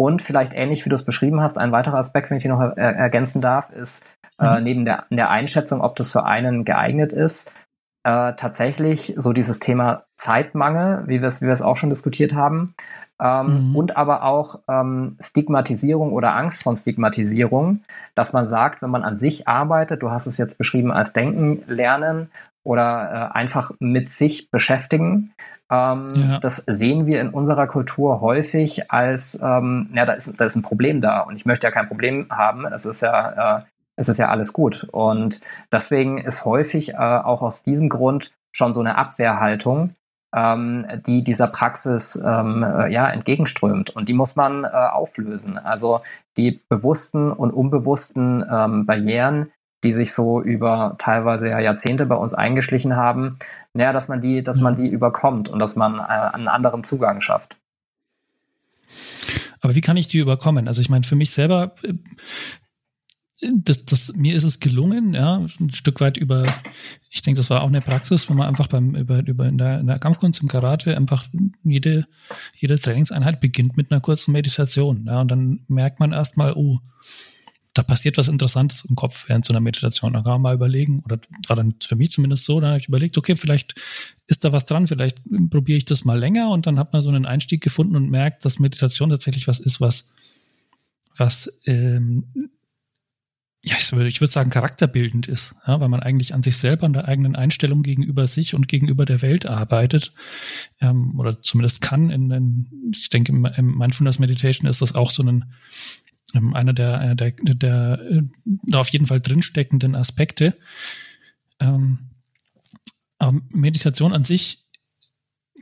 Und 0.00 0.22
vielleicht 0.22 0.54
ähnlich, 0.54 0.86
wie 0.86 0.88
du 0.88 0.94
es 0.94 1.04
beschrieben 1.04 1.42
hast, 1.42 1.58
ein 1.58 1.72
weiterer 1.72 1.98
Aspekt, 1.98 2.30
wenn 2.30 2.38
ich 2.38 2.42
hier 2.42 2.50
noch 2.50 2.60
er 2.74 2.96
ergänzen 2.96 3.42
darf, 3.42 3.68
ist 3.68 4.06
äh, 4.38 4.48
mhm. 4.48 4.56
äh, 4.56 4.60
neben 4.62 4.84
der, 4.86 5.04
der 5.10 5.28
Einschätzung, 5.28 5.82
ob 5.82 5.94
das 5.94 6.10
für 6.10 6.24
einen 6.24 6.64
geeignet 6.64 7.12
ist, 7.12 7.52
äh, 8.04 8.32
tatsächlich 8.32 9.12
so 9.18 9.34
dieses 9.34 9.58
Thema 9.58 10.06
Zeitmangel, 10.16 11.02
wie 11.06 11.20
wir 11.20 11.28
es 11.28 11.42
wie 11.42 11.46
wir 11.48 11.52
es 11.52 11.60
auch 11.60 11.76
schon 11.76 11.90
diskutiert 11.90 12.34
haben, 12.34 12.74
ähm, 13.20 13.70
mhm. 13.70 13.76
und 13.76 13.96
aber 13.96 14.24
auch 14.24 14.60
ähm, 14.68 15.16
Stigmatisierung 15.20 16.12
oder 16.12 16.34
Angst 16.34 16.62
von 16.62 16.76
Stigmatisierung, 16.76 17.82
dass 18.14 18.32
man 18.32 18.46
sagt, 18.46 18.82
wenn 18.82 18.90
man 18.90 19.02
an 19.02 19.16
sich 19.16 19.46
arbeitet, 19.46 20.02
du 20.02 20.10
hast 20.10 20.26
es 20.26 20.38
jetzt 20.38 20.58
beschrieben 20.58 20.90
als 20.90 21.12
Denken 21.12 21.62
lernen 21.66 22.30
oder 22.62 23.30
äh, 23.32 23.36
einfach 23.36 23.72
mit 23.78 24.10
sich 24.10 24.50
beschäftigen, 24.50 25.32
ähm, 25.70 26.26
ja. 26.28 26.38
Das 26.40 26.56
sehen 26.66 27.06
wir 27.06 27.20
in 27.20 27.30
unserer 27.30 27.68
Kultur 27.68 28.20
häufig 28.20 28.90
als, 28.90 29.38
ähm, 29.40 29.88
ja, 29.94 30.04
da 30.04 30.14
ist, 30.14 30.34
da 30.36 30.44
ist 30.44 30.56
ein 30.56 30.62
Problem 30.62 31.00
da 31.00 31.20
und 31.20 31.36
ich 31.36 31.46
möchte 31.46 31.66
ja 31.66 31.70
kein 31.70 31.86
Problem 31.86 32.26
haben. 32.28 32.66
Es 32.66 32.84
ist 32.84 33.02
ja, 33.02 33.58
äh, 33.58 33.62
es 33.94 34.08
ist 34.08 34.18
ja 34.18 34.30
alles 34.30 34.52
gut. 34.52 34.88
Und 34.90 35.40
deswegen 35.70 36.18
ist 36.18 36.44
häufig 36.44 36.94
äh, 36.94 36.96
auch 36.96 37.42
aus 37.42 37.62
diesem 37.62 37.88
Grund 37.88 38.32
schon 38.52 38.74
so 38.74 38.80
eine 38.80 38.96
Abwehrhaltung, 38.96 39.94
ähm, 40.34 40.86
die 41.06 41.24
dieser 41.24 41.48
Praxis 41.48 42.16
ähm, 42.16 42.62
äh, 42.62 42.92
ja, 42.92 43.08
entgegenströmt. 43.08 43.90
Und 43.90 44.08
die 44.08 44.12
muss 44.12 44.36
man 44.36 44.64
äh, 44.64 44.68
auflösen. 44.68 45.58
Also 45.58 46.00
die 46.36 46.60
bewussten 46.68 47.32
und 47.32 47.52
unbewussten 47.52 48.44
ähm, 48.50 48.86
Barrieren, 48.86 49.50
die 49.82 49.92
sich 49.92 50.12
so 50.12 50.40
über 50.40 50.96
teilweise 50.98 51.48
ja 51.48 51.58
Jahrzehnte 51.58 52.06
bei 52.06 52.14
uns 52.14 52.34
eingeschlichen 52.34 52.96
haben, 52.96 53.38
naja, 53.72 53.92
dass 53.92 54.08
man 54.08 54.20
die, 54.20 54.42
dass 54.42 54.60
man 54.60 54.76
die 54.76 54.88
überkommt 54.88 55.48
und 55.48 55.58
dass 55.58 55.76
man 55.76 55.98
äh, 55.98 56.02
einen 56.02 56.48
anderen 56.48 56.84
Zugang 56.84 57.20
schafft. 57.20 57.56
Aber 59.60 59.74
wie 59.74 59.80
kann 59.80 59.96
ich 59.96 60.06
die 60.06 60.18
überkommen? 60.18 60.68
Also 60.68 60.80
ich 60.80 60.88
meine, 60.88 61.04
für 61.04 61.16
mich 61.16 61.30
selber, 61.30 61.74
äh, 61.82 61.94
das, 63.40 63.84
das, 63.86 64.12
mir 64.14 64.34
ist 64.34 64.44
es 64.44 64.60
gelungen, 64.60 65.14
ja, 65.14 65.46
ein 65.58 65.70
Stück 65.70 66.00
weit 66.00 66.16
über, 66.16 66.46
ich 67.10 67.22
denke, 67.22 67.38
das 67.38 67.48
war 67.48 67.62
auch 67.62 67.68
eine 67.68 67.80
Praxis, 67.80 68.28
wo 68.28 68.34
man 68.34 68.46
einfach 68.46 68.66
beim, 68.66 68.94
über, 68.94 69.26
über 69.26 69.46
in 69.46 69.56
der, 69.56 69.80
in 69.80 69.86
der 69.86 69.98
Kampfkunst 69.98 70.42
im 70.42 70.48
Karate 70.48 70.96
einfach 70.96 71.24
jede, 71.64 72.06
jede 72.54 72.78
Trainingseinheit 72.78 73.40
beginnt 73.40 73.76
mit 73.76 73.90
einer 73.90 74.00
kurzen 74.00 74.32
Meditation, 74.32 75.06
ja, 75.06 75.20
und 75.20 75.30
dann 75.30 75.60
merkt 75.68 76.00
man 76.00 76.12
erstmal, 76.12 76.52
oh, 76.52 76.80
da 77.72 77.82
passiert 77.84 78.18
was 78.18 78.28
Interessantes 78.28 78.84
im 78.84 78.96
Kopf 78.96 79.28
während 79.28 79.44
so 79.44 79.52
einer 79.52 79.60
Meditation. 79.60 80.12
Da 80.12 80.22
kann 80.22 80.32
man 80.32 80.42
mal 80.42 80.54
überlegen, 80.54 81.02
oder 81.04 81.20
war 81.46 81.54
dann 81.54 81.76
für 81.80 81.94
mich 81.94 82.10
zumindest 82.10 82.44
so, 82.44 82.60
da 82.60 82.70
habe 82.70 82.78
ich 82.78 82.88
überlegt, 82.88 83.16
okay, 83.16 83.36
vielleicht 83.36 83.74
ist 84.26 84.44
da 84.44 84.52
was 84.52 84.64
dran, 84.64 84.88
vielleicht 84.88 85.20
probiere 85.50 85.78
ich 85.78 85.84
das 85.84 86.04
mal 86.04 86.18
länger 86.18 86.50
und 86.50 86.66
dann 86.66 86.80
hat 86.80 86.92
man 86.92 87.00
so 87.00 87.10
einen 87.10 87.26
Einstieg 87.26 87.62
gefunden 87.62 87.94
und 87.94 88.10
merkt, 88.10 88.44
dass 88.44 88.58
Meditation 88.58 89.10
tatsächlich 89.10 89.46
was 89.46 89.60
ist, 89.60 89.80
was, 89.80 90.10
was 91.16 91.52
ähm, 91.64 92.49
ja, 93.62 93.76
ich 93.76 93.92
würde, 93.92 94.08
ich 94.08 94.20
würde 94.20 94.32
sagen, 94.32 94.48
charakterbildend 94.48 95.28
ist, 95.28 95.54
ja, 95.66 95.80
weil 95.80 95.90
man 95.90 96.00
eigentlich 96.00 96.32
an 96.32 96.42
sich 96.42 96.56
selber, 96.56 96.86
an 96.86 96.94
der 96.94 97.06
eigenen 97.06 97.36
Einstellung 97.36 97.82
gegenüber 97.82 98.26
sich 98.26 98.54
und 98.54 98.68
gegenüber 98.68 99.04
der 99.04 99.20
Welt 99.20 99.44
arbeitet, 99.44 100.14
ähm, 100.80 101.18
oder 101.18 101.42
zumindest 101.42 101.82
kann. 101.82 102.10
In, 102.10 102.30
in, 102.30 102.92
ich 102.94 103.10
denke, 103.10 103.32
im, 103.32 103.44
im 103.44 103.76
Mindfulness 103.76 104.18
Meditation 104.18 104.68
ist 104.68 104.80
das 104.80 104.94
auch 104.94 105.10
so 105.10 105.22
ein, 105.22 105.52
ähm, 106.34 106.54
einer 106.54 106.72
der, 106.72 107.00
einer 107.00 107.14
der, 107.14 107.32
der 107.32 108.00
äh, 108.00 108.74
auf 108.74 108.88
jeden 108.88 109.06
Fall 109.06 109.20
drinsteckenden 109.20 109.94
Aspekte. 109.94 110.56
Ähm, 111.58 112.10
aber 113.18 113.42
Meditation 113.50 114.14
an 114.14 114.24
sich 114.24 114.64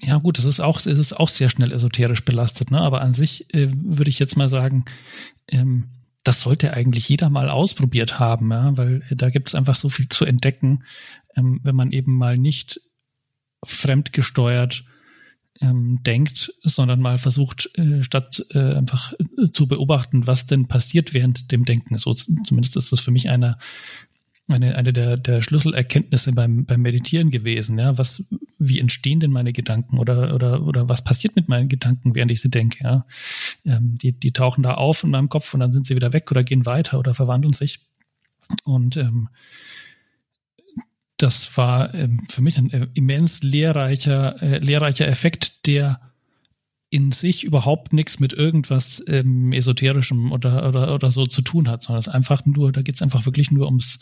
ja 0.01 0.19
gut, 0.19 0.39
das 0.39 0.45
ist 0.45 0.61
auch, 0.61 0.79
es 0.79 0.87
ist 0.87 1.13
auch 1.13 1.29
sehr 1.29 1.51
schnell 1.51 1.73
esoterisch 1.73 2.25
belastet, 2.25 2.71
ne? 2.71 2.81
Aber 2.81 3.01
an 3.01 3.15
sich 3.15 3.53
äh, 3.53 3.69
würde 3.73 4.11
ich 4.11 4.21
jetzt 4.21 4.37
mal 4.37 4.49
sagen, 4.49 4.85
ähm, 5.49 5.89
das 6.25 6.41
sollte 6.41 6.75
eigentlich 6.75 7.09
jeder 7.09 7.31
mal 7.31 7.49
ausprobiert 7.49 8.19
haben, 8.19 8.51
ja, 8.51 8.77
weil 8.77 9.03
da 9.11 9.31
gibt 9.31 9.49
es 9.49 9.55
einfach 9.55 9.77
so 9.77 9.89
viel 9.89 10.09
zu 10.09 10.25
entdecken, 10.25 10.85
ähm, 11.37 11.61
wenn 11.63 11.77
man 11.77 11.93
eben 11.93 12.17
mal 12.17 12.37
nicht 12.37 12.81
fremdgesteuert 13.65 14.85
ähm, 15.61 16.03
denkt, 16.03 16.53
sondern 16.63 17.01
mal 17.01 17.19
versucht, 17.19 17.71
äh, 17.77 18.03
statt 18.03 18.45
äh, 18.51 18.75
einfach 18.75 19.13
äh, 19.15 19.51
zu 19.51 19.67
beobachten, 19.67 20.27
was 20.27 20.47
denn 20.47 20.69
passiert 20.69 21.15
während 21.15 21.51
dem 21.51 21.65
Denken. 21.65 21.99
So 21.99 22.15
zumindest 22.15 22.77
ist 22.77 22.93
das 22.93 23.01
für 23.01 23.11
mich 23.11 23.29
einer 23.29 23.59
eine, 24.49 24.77
eine 24.77 24.93
der, 24.93 25.17
der 25.17 25.43
Schlüsselerkenntnisse 25.43 26.33
beim, 26.33 26.65
beim 26.65 26.81
Meditieren 26.81 27.31
gewesen. 27.31 27.79
Ja, 27.79 27.99
was, 27.99 28.25
wie 28.59 28.81
entstehen 28.81 29.21
denn 29.21 29.31
meine 29.31 29.53
Gedanken 29.53 29.99
oder, 29.99 30.35
oder, 30.35 30.63
oder 30.63 30.89
was 30.89 31.05
passiert 31.05 31.37
mit 31.37 31.49
meinen 31.49 31.69
Gedanken, 31.69 32.15
während 32.15 32.31
ich 32.31 32.41
sie 32.41 32.51
denke? 32.51 32.83
Ja? 32.83 33.07
Ähm, 33.65 33.97
die, 33.99 34.13
die 34.13 34.33
tauchen 34.33 34.63
da 34.63 34.75
auf 34.75 35.05
in 35.05 35.11
meinem 35.11 35.29
Kopf 35.29 35.53
und 35.55 35.61
dann 35.61 35.73
sind 35.73 35.87
sie 35.87 35.95
wieder 35.95 36.13
weg 36.13 36.31
oder 36.31 36.45
gehen 36.45 36.67
weiter 36.67 36.99
oder 36.99 37.15
verwandeln 37.15 37.53
sich. 37.53 37.81
Und 38.65 38.97
ähm, 38.97 39.29
das 41.19 41.57
war 41.57 41.95
ähm, 41.95 42.25
für 42.31 42.43
mich 42.43 42.57
ein 42.57 42.71
äh, 42.71 42.89
immens 42.95 43.43
lehrreicher, 43.43 44.41
äh, 44.43 44.59
lehrreicher 44.59 45.07
Effekt, 45.07 45.67
der 45.67 46.01
in 46.91 47.13
sich 47.13 47.45
überhaupt 47.45 47.93
nichts 47.93 48.19
mit 48.19 48.33
irgendwas 48.33 49.03
ähm, 49.09 49.53
Esoterischem 49.53 50.33
oder, 50.33 50.67
oder, 50.67 50.95
oder 50.95 51.11
so 51.11 51.27
zu 51.27 51.43
tun 51.43 51.69
hat, 51.69 51.83
sondern 51.83 52.01
es 52.01 52.09
einfach 52.09 52.47
nur, 52.47 52.73
da 52.73 52.81
geht 52.81 52.95
es 52.95 53.03
einfach 53.03 53.27
wirklich 53.27 53.51
nur 53.51 53.67
ums, 53.67 53.99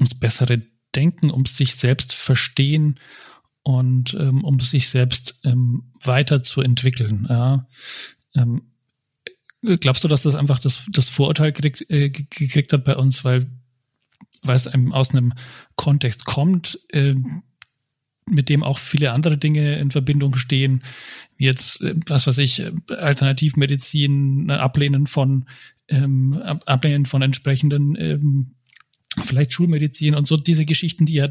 ums 0.00 0.14
bessere 0.14 0.62
Denken, 0.94 1.30
ums 1.30 1.56
sich 1.56 1.74
selbst 1.76 2.14
verstehen 2.14 3.00
und 3.62 4.14
ähm, 4.14 4.44
um 4.44 4.58
sich 4.60 4.88
selbst 4.88 5.40
ähm, 5.44 5.84
weiterzuentwickeln. 6.02 7.26
Ja. 7.28 7.66
Ähm, 8.34 8.62
glaubst 9.80 10.04
du, 10.04 10.08
dass 10.08 10.22
das 10.22 10.34
einfach 10.34 10.58
das, 10.58 10.86
das 10.90 11.08
Vorurteil 11.08 11.52
gekriegt, 11.52 11.90
äh, 11.90 12.10
gekriegt 12.10 12.72
hat 12.72 12.84
bei 12.84 12.96
uns, 12.96 13.24
weil, 13.24 13.46
weil 14.42 14.56
es 14.56 14.68
einem 14.68 14.92
aus 14.92 15.10
einem 15.10 15.32
Kontext 15.76 16.24
kommt, 16.26 16.78
äh, 16.90 17.14
mit 18.28 18.48
dem 18.48 18.62
auch 18.62 18.78
viele 18.78 19.12
andere 19.12 19.36
Dinge 19.38 19.78
in 19.78 19.90
Verbindung 19.90 20.36
stehen, 20.36 20.82
wie 21.36 21.44
jetzt, 21.46 21.80
äh, 21.80 21.94
was 22.06 22.26
weiß 22.26 22.38
ich, 22.38 22.62
Alternativmedizin, 22.88 24.50
Ablehnen 24.50 25.06
von 25.06 25.46
ähm, 25.88 26.34
Ablehnen 26.66 27.06
von 27.06 27.22
entsprechenden 27.22 27.96
ähm, 27.96 28.54
vielleicht 29.22 29.52
Schulmedizin 29.52 30.14
und 30.14 30.26
so 30.26 30.36
diese 30.36 30.64
Geschichten, 30.64 31.06
die 31.06 31.14
ja 31.14 31.28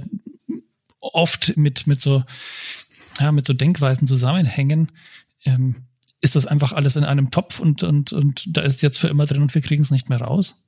oft 1.00 1.58
mit, 1.58 1.88
mit 1.88 2.02
so, 2.02 2.24
ja, 3.20 3.32
mit 3.32 3.46
so 3.46 3.54
Denkweisen 3.54 4.08
zusammenhängen, 4.08 4.92
ähm, 5.46 5.84
ist 6.22 6.36
das 6.38 6.48
einfach 6.48 6.72
alles 6.72 6.96
in 6.96 7.04
einem 7.04 7.32
Topf 7.32 7.60
und, 7.60 7.84
und, 7.84 8.14
und 8.14 8.56
da 8.56 8.62
ist 8.62 8.76
es 8.76 8.82
jetzt 8.82 8.98
für 8.98 9.10
immer 9.10 9.26
drin 9.26 9.42
und 9.42 9.54
wir 9.54 9.62
kriegen 9.62 9.84
es 9.84 9.92
nicht 9.92 10.10
mehr 10.10 10.22
raus? 10.22 10.62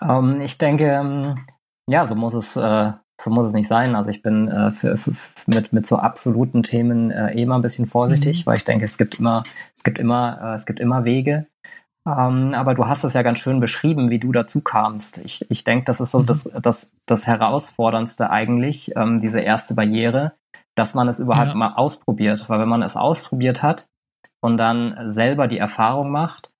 Um, 0.00 0.34
ähm, 0.34 0.40
ich 0.40 0.58
denke, 0.58 0.86
ähm, 0.86 1.38
ja, 1.86 2.06
so 2.06 2.16
muss 2.16 2.34
es, 2.34 2.56
äh, 2.56 2.92
so 3.20 3.30
muss 3.30 3.46
es 3.46 3.52
nicht 3.52 3.68
sein. 3.68 3.94
Also 3.94 4.10
ich 4.10 4.22
bin 4.22 4.48
äh, 4.48 4.72
für, 4.72 4.98
für, 4.98 5.12
mit, 5.46 5.72
mit 5.72 5.86
so 5.86 5.96
absoluten 5.96 6.64
Themen 6.64 7.12
äh, 7.12 7.34
eh 7.34 7.42
immer 7.42 7.54
ein 7.54 7.62
bisschen 7.62 7.86
vorsichtig, 7.86 8.40
mhm. 8.40 8.46
weil 8.46 8.56
ich 8.56 8.64
denke, 8.64 8.84
es 8.84 8.98
gibt 8.98 9.14
immer, 9.16 9.44
es 9.76 9.84
gibt 9.84 9.98
immer, 9.98 10.40
äh, 10.42 10.54
es 10.54 10.66
gibt 10.66 10.80
immer 10.80 11.04
Wege. 11.04 11.46
Ähm, 12.06 12.50
aber 12.54 12.74
du 12.74 12.86
hast 12.86 13.04
es 13.04 13.14
ja 13.14 13.22
ganz 13.22 13.38
schön 13.38 13.60
beschrieben, 13.60 14.10
wie 14.10 14.18
du 14.18 14.30
dazu 14.30 14.60
kamst. 14.60 15.18
Ich, 15.18 15.50
ich 15.50 15.64
denke, 15.64 15.84
das 15.86 16.00
ist 16.00 16.10
so 16.10 16.20
mhm. 16.20 16.26
das, 16.26 16.44
das, 16.60 16.92
das 17.06 17.26
Herausforderndste 17.26 18.30
eigentlich, 18.30 18.94
ähm, 18.96 19.20
diese 19.20 19.40
erste 19.40 19.74
Barriere, 19.74 20.32
dass 20.74 20.94
man 20.94 21.08
es 21.08 21.18
überhaupt 21.18 21.48
ja. 21.48 21.54
mal 21.54 21.74
ausprobiert. 21.74 22.48
Weil 22.48 22.60
wenn 22.60 22.68
man 22.68 22.82
es 22.82 22.96
ausprobiert 22.96 23.62
hat 23.62 23.86
und 24.42 24.58
dann 24.58 25.10
selber 25.10 25.46
die 25.48 25.58
Erfahrung 25.58 26.10
macht 26.10 26.50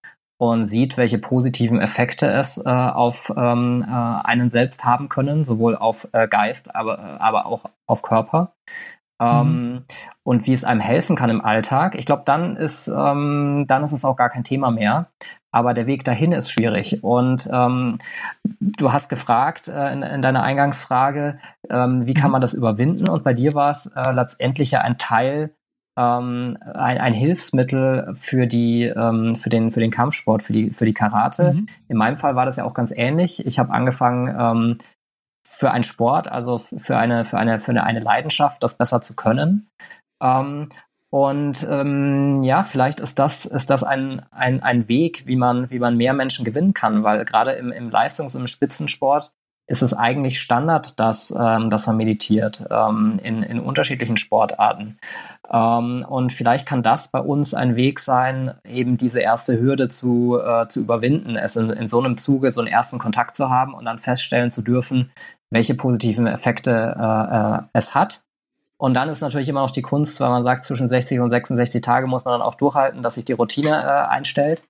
und 0.40 0.64
sieht, 0.64 0.96
welche 0.96 1.18
positiven 1.18 1.80
Effekte 1.80 2.26
es 2.26 2.56
äh, 2.56 2.70
auf 2.70 3.32
ähm, 3.36 3.84
äh, 3.86 3.92
einen 3.92 4.50
selbst 4.50 4.84
haben 4.84 5.08
können, 5.08 5.44
sowohl 5.44 5.76
auf 5.76 6.08
äh, 6.12 6.26
Geist, 6.26 6.74
aber, 6.74 7.20
aber 7.20 7.46
auch 7.46 7.66
auf 7.86 8.02
Körper, 8.02 8.54
mhm. 9.24 9.84
und 10.22 10.46
wie 10.46 10.52
es 10.52 10.64
einem 10.64 10.80
helfen 10.80 11.16
kann 11.16 11.30
im 11.30 11.44
Alltag. 11.44 11.94
Ich 11.96 12.06
glaube, 12.06 12.22
dann 12.24 12.56
ist 12.56 12.88
ähm, 12.88 13.64
dann 13.68 13.84
ist 13.84 13.92
es 13.92 14.04
auch 14.04 14.16
gar 14.16 14.30
kein 14.30 14.44
Thema 14.44 14.70
mehr. 14.70 15.06
Aber 15.54 15.72
der 15.72 15.86
Weg 15.86 16.04
dahin 16.04 16.32
ist 16.32 16.50
schwierig. 16.50 17.04
Und 17.04 17.48
ähm, 17.52 17.98
du 18.60 18.92
hast 18.92 19.08
gefragt 19.08 19.68
äh, 19.68 19.92
in, 19.92 20.02
in, 20.02 20.20
deiner 20.20 20.42
Eingangsfrage, 20.42 21.38
ähm, 21.70 22.06
wie 22.06 22.14
kann 22.14 22.30
mhm. 22.30 22.32
man 22.32 22.40
das 22.40 22.54
überwinden? 22.54 23.08
Und 23.08 23.22
bei 23.22 23.34
dir 23.34 23.54
war 23.54 23.70
es 23.70 23.86
äh, 23.86 24.10
letztendlich 24.10 24.72
ja 24.72 24.80
ein 24.80 24.98
Teil, 24.98 25.54
ähm, 25.96 26.58
ein, 26.74 26.98
ein, 26.98 27.12
Hilfsmittel 27.12 28.16
für 28.18 28.48
die 28.48 28.82
ähm, 28.86 29.36
für 29.36 29.48
den 29.48 29.70
für 29.70 29.78
den 29.78 29.92
Kampfsport, 29.92 30.42
für 30.42 30.52
die 30.52 30.70
für 30.70 30.86
die 30.86 30.92
Karate. 30.92 31.54
Mhm. 31.54 31.66
In 31.86 31.96
meinem 31.98 32.16
Fall 32.16 32.34
war 32.34 32.46
das 32.46 32.56
ja 32.56 32.64
auch 32.64 32.74
ganz 32.74 32.90
ähnlich. 32.90 33.46
Ich 33.46 33.60
habe 33.60 33.72
angefangen 33.72 34.76
für 35.54 35.70
einen 35.70 35.84
Sport, 35.84 36.28
also 36.28 36.58
für 36.58 36.96
eine, 36.96 37.24
für 37.24 37.38
eine, 37.38 37.60
für 37.60 37.70
eine, 37.70 37.84
eine 37.84 38.00
Leidenschaft, 38.00 38.62
das 38.62 38.76
besser 38.76 39.00
zu 39.00 39.14
können. 39.14 39.68
Ähm, 40.22 40.68
und 41.10 41.64
ähm, 41.70 42.42
ja, 42.42 42.64
vielleicht 42.64 42.98
ist 42.98 43.20
das, 43.20 43.46
ist 43.46 43.70
das 43.70 43.84
ein, 43.84 44.26
ein, 44.32 44.62
ein 44.64 44.88
Weg, 44.88 45.26
wie 45.26 45.36
man, 45.36 45.70
wie 45.70 45.78
man 45.78 45.96
mehr 45.96 46.12
Menschen 46.12 46.44
gewinnen 46.44 46.74
kann, 46.74 47.04
weil 47.04 47.24
gerade 47.24 47.52
im, 47.52 47.70
im 47.70 47.88
Leistungs- 47.88 48.34
und 48.34 48.42
im 48.42 48.46
Spitzensport 48.48 49.32
ist 49.66 49.82
es 49.82 49.94
eigentlich 49.94 50.40
Standard, 50.40 51.00
dass, 51.00 51.34
ähm, 51.36 51.70
dass 51.70 51.86
man 51.86 51.96
meditiert 51.96 52.64
ähm, 52.70 53.18
in, 53.22 53.42
in 53.42 53.60
unterschiedlichen 53.60 54.16
Sportarten. 54.16 54.98
Ähm, 55.50 56.04
und 56.08 56.32
vielleicht 56.32 56.66
kann 56.66 56.82
das 56.82 57.08
bei 57.08 57.20
uns 57.20 57.54
ein 57.54 57.74
Weg 57.74 58.00
sein, 58.00 58.54
eben 58.64 58.96
diese 58.96 59.20
erste 59.20 59.58
Hürde 59.58 59.88
zu, 59.88 60.38
äh, 60.38 60.68
zu 60.68 60.80
überwinden, 60.80 61.36
es 61.36 61.56
in, 61.56 61.70
in 61.70 61.88
so 61.88 61.98
einem 61.98 62.18
Zuge 62.18 62.50
so 62.52 62.60
einen 62.60 62.68
ersten 62.68 62.98
Kontakt 62.98 63.36
zu 63.36 63.48
haben 63.48 63.74
und 63.74 63.86
dann 63.86 63.98
feststellen 63.98 64.50
zu 64.50 64.60
dürfen, 64.60 65.10
welche 65.50 65.74
positiven 65.74 66.26
Effekte 66.26 66.70
äh, 66.98 67.36
äh, 67.36 67.68
es 67.72 67.94
hat. 67.94 68.22
Und 68.76 68.94
dann 68.94 69.08
ist 69.08 69.22
natürlich 69.22 69.48
immer 69.48 69.62
noch 69.62 69.70
die 69.70 69.82
Kunst, 69.82 70.20
weil 70.20 70.28
man 70.28 70.42
sagt, 70.42 70.64
zwischen 70.64 70.88
60 70.88 71.20
und 71.20 71.30
66 71.30 71.80
Tage 71.80 72.06
muss 72.06 72.24
man 72.24 72.32
dann 72.32 72.42
auch 72.42 72.56
durchhalten, 72.56 73.02
dass 73.02 73.14
sich 73.14 73.24
die 73.24 73.32
Routine 73.32 73.70
äh, 73.70 74.08
einstellt. 74.10 74.64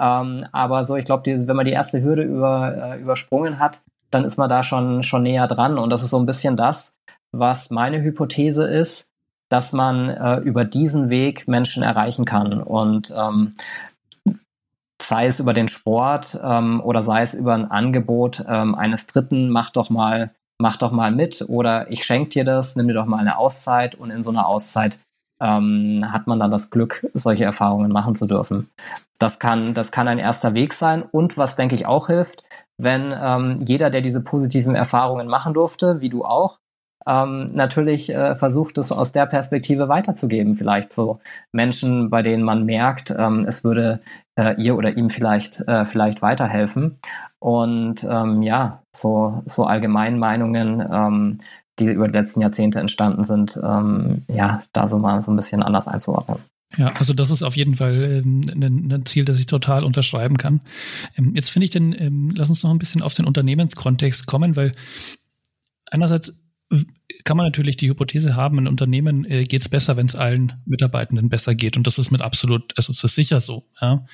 Ähm, 0.00 0.46
aber 0.50 0.84
so, 0.84 0.96
ich 0.96 1.04
glaube, 1.04 1.46
wenn 1.46 1.56
man 1.56 1.66
die 1.66 1.72
erste 1.72 2.02
Hürde 2.02 2.22
über, 2.22 2.94
äh, 2.94 3.00
übersprungen 3.00 3.58
hat, 3.58 3.82
dann 4.10 4.24
ist 4.24 4.36
man 4.36 4.48
da 4.48 4.62
schon, 4.62 5.02
schon 5.02 5.22
näher 5.22 5.46
dran. 5.46 5.78
Und 5.78 5.90
das 5.90 6.02
ist 6.02 6.10
so 6.10 6.18
ein 6.18 6.26
bisschen 6.26 6.56
das, 6.56 6.96
was 7.32 7.70
meine 7.70 8.02
Hypothese 8.02 8.64
ist, 8.64 9.10
dass 9.48 9.72
man 9.72 10.08
äh, 10.08 10.36
über 10.38 10.64
diesen 10.64 11.10
Weg 11.10 11.48
Menschen 11.48 11.82
erreichen 11.82 12.24
kann. 12.24 12.62
Und 12.62 13.12
ähm, 13.16 13.54
sei 15.02 15.26
es 15.26 15.40
über 15.40 15.52
den 15.52 15.68
Sport 15.68 16.38
ähm, 16.42 16.80
oder 16.80 17.02
sei 17.02 17.22
es 17.22 17.34
über 17.34 17.54
ein 17.54 17.70
Angebot 17.70 18.44
ähm, 18.48 18.74
eines 18.74 19.06
Dritten, 19.06 19.50
mach 19.50 19.70
doch 19.70 19.90
mal, 19.90 20.30
mach 20.58 20.76
doch 20.76 20.92
mal 20.92 21.10
mit 21.10 21.44
oder 21.48 21.90
ich 21.90 22.04
schenke 22.04 22.30
dir 22.30 22.44
das, 22.44 22.76
nimm 22.76 22.88
dir 22.88 22.94
doch 22.94 23.06
mal 23.06 23.18
eine 23.18 23.38
Auszeit 23.38 23.94
und 23.94 24.10
in 24.10 24.22
so 24.22 24.30
einer 24.30 24.46
Auszeit 24.46 24.98
ähm, 25.40 26.04
hat 26.12 26.26
man 26.26 26.38
dann 26.38 26.50
das 26.50 26.70
Glück, 26.70 27.06
solche 27.14 27.44
Erfahrungen 27.44 27.90
machen 27.90 28.14
zu 28.14 28.26
dürfen. 28.26 28.70
Das 29.18 29.38
kann, 29.38 29.74
das 29.74 29.90
kann 29.90 30.08
ein 30.08 30.18
erster 30.18 30.54
Weg 30.54 30.74
sein 30.74 31.02
und 31.02 31.36
was 31.38 31.56
denke 31.56 31.74
ich 31.74 31.86
auch 31.86 32.06
hilft, 32.06 32.44
wenn 32.82 33.14
ähm, 33.16 33.62
jeder, 33.64 33.90
der 33.90 34.00
diese 34.00 34.20
positiven 34.20 34.74
Erfahrungen 34.74 35.28
machen 35.28 35.54
durfte, 35.54 36.00
wie 36.00 36.08
du 36.08 36.24
auch, 36.24 36.58
ähm, 37.06 37.46
natürlich 37.52 38.10
äh, 38.10 38.36
versucht, 38.36 38.76
es 38.78 38.92
aus 38.92 39.12
der 39.12 39.26
Perspektive 39.26 39.88
weiterzugeben, 39.88 40.54
vielleicht 40.54 40.92
zu 40.92 41.18
Menschen, 41.52 42.10
bei 42.10 42.22
denen 42.22 42.42
man 42.42 42.66
merkt, 42.66 43.14
ähm, 43.16 43.44
es 43.46 43.64
würde 43.64 44.00
äh, 44.36 44.54
ihr 44.60 44.76
oder 44.76 44.96
ihm 44.96 45.08
vielleicht, 45.08 45.60
äh, 45.66 45.84
vielleicht 45.84 46.20
weiterhelfen. 46.22 46.98
Und 47.38 48.04
ähm, 48.04 48.42
ja, 48.42 48.82
so, 48.94 49.42
so 49.46 49.64
allgemeinen 49.64 50.18
Meinungen, 50.18 50.86
ähm, 50.92 51.38
die 51.78 51.86
über 51.86 52.06
die 52.06 52.18
letzten 52.18 52.42
Jahrzehnte 52.42 52.80
entstanden 52.80 53.24
sind, 53.24 53.58
ähm, 53.62 54.24
ja, 54.28 54.62
da 54.72 54.86
so 54.86 54.98
mal 54.98 55.22
so 55.22 55.32
ein 55.32 55.36
bisschen 55.36 55.62
anders 55.62 55.88
einzuordnen. 55.88 56.49
Ja, 56.76 56.92
also 56.92 57.12
das 57.14 57.30
ist 57.30 57.42
auf 57.42 57.56
jeden 57.56 57.74
Fall 57.74 58.22
ähm, 58.24 58.48
ein, 58.48 58.92
ein, 58.92 59.06
Ziel, 59.06 59.24
das 59.24 59.40
ich 59.40 59.46
total 59.46 59.82
unterschreiben 59.82 60.36
kann. 60.36 60.60
Ähm, 61.16 61.34
jetzt 61.34 61.50
finde 61.50 61.64
ich 61.64 61.70
denn, 61.70 61.94
ähm, 61.98 62.32
lass 62.36 62.48
uns 62.48 62.62
noch 62.62 62.70
ein 62.70 62.78
bisschen 62.78 63.02
auf 63.02 63.14
den 63.14 63.24
Unternehmenskontext 63.24 64.26
kommen, 64.26 64.54
weil 64.54 64.72
einerseits 65.86 66.32
kann 67.24 67.36
man 67.36 67.46
natürlich 67.46 67.76
die 67.76 67.88
Hypothese 67.88 68.36
haben, 68.36 68.58
in 68.58 68.68
Unternehmen 68.68 69.24
äh, 69.24 69.42
geht 69.42 69.62
es 69.62 69.68
besser, 69.68 69.96
wenn 69.96 70.06
es 70.06 70.14
allen 70.14 70.52
Mitarbeitenden 70.64 71.28
besser 71.28 71.56
geht. 71.56 71.76
Und 71.76 71.88
das 71.88 71.98
ist 71.98 72.12
mit 72.12 72.20
absolut, 72.20 72.72
also 72.76 72.92
ist 72.92 73.00
sicher 73.14 73.40
so. 73.40 73.66
Ja. 73.80 74.06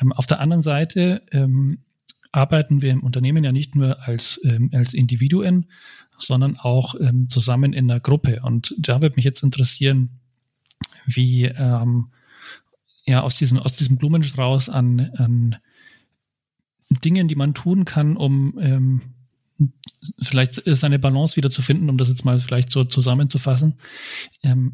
Ähm, 0.00 0.12
auf 0.12 0.26
der 0.26 0.40
anderen 0.40 0.62
Seite 0.62 1.22
ähm, 1.30 1.84
arbeiten 2.32 2.82
wir 2.82 2.90
im 2.90 3.04
Unternehmen 3.04 3.44
ja 3.44 3.52
nicht 3.52 3.76
nur 3.76 4.02
als, 4.02 4.40
ähm, 4.42 4.70
als 4.72 4.94
Individuen, 4.94 5.66
sondern 6.18 6.56
auch 6.56 6.94
zusammen 7.28 7.72
in 7.72 7.90
einer 7.90 7.98
Gruppe. 7.98 8.42
Und 8.44 8.76
da 8.78 9.02
würde 9.02 9.16
mich 9.16 9.24
jetzt 9.24 9.42
interessieren, 9.42 10.21
wie 11.06 11.44
ähm, 11.44 12.08
ja 13.06 13.22
aus 13.22 13.36
diesem, 13.36 13.58
aus 13.58 13.74
diesem 13.74 13.96
Blumenstrauß 13.96 14.68
an, 14.68 15.10
an 15.16 15.56
Dingen, 16.90 17.28
die 17.28 17.34
man 17.34 17.54
tun 17.54 17.84
kann, 17.84 18.16
um 18.16 18.58
ähm, 18.60 19.00
vielleicht 20.20 20.62
seine 20.64 20.98
Balance 20.98 21.36
wieder 21.36 21.50
zu 21.50 21.62
finden, 21.62 21.88
um 21.88 21.98
das 21.98 22.08
jetzt 22.08 22.24
mal 22.24 22.38
vielleicht 22.38 22.70
so 22.70 22.84
zusammenzufassen. 22.84 23.74
Ähm, 24.42 24.72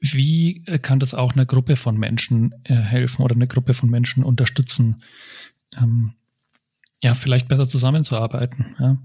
wie 0.00 0.64
kann 0.82 0.98
das 0.98 1.14
auch 1.14 1.34
einer 1.34 1.46
Gruppe 1.46 1.76
von 1.76 1.96
Menschen 1.96 2.54
äh, 2.64 2.74
helfen 2.74 3.22
oder 3.22 3.36
eine 3.36 3.46
Gruppe 3.46 3.72
von 3.72 3.88
Menschen 3.88 4.24
unterstützen, 4.24 5.02
ähm, 5.76 6.14
ja, 7.02 7.14
vielleicht 7.14 7.48
besser 7.48 7.68
zusammenzuarbeiten? 7.68 8.74
Ja? 8.80 8.98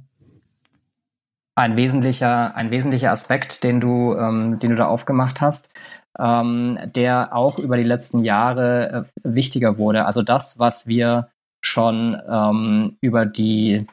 Ein 1.57 1.75
wesentlicher, 1.75 2.55
ein 2.55 2.69
wesentlicher 2.69 3.09
Aspekt, 3.09 3.63
den 3.63 3.81
du, 3.81 4.13
ähm, 4.13 4.59
den 4.59 4.69
du 4.69 4.75
da 4.75 4.85
aufgemacht 4.85 5.41
hast, 5.41 5.71
ähm, 6.19 6.77
der 6.85 7.35
auch 7.35 7.57
über 7.57 7.77
die 7.77 7.83
letzten 7.83 8.23
Jahre 8.23 9.07
äh, 9.23 9.33
wichtiger 9.33 9.79
wurde. 9.79 10.05
Also 10.05 10.21
das, 10.21 10.59
was 10.59 10.85
wir 10.85 11.29
schon 11.63 12.15
ähm, 12.29 12.95
über 13.01 13.25
die 13.25 13.87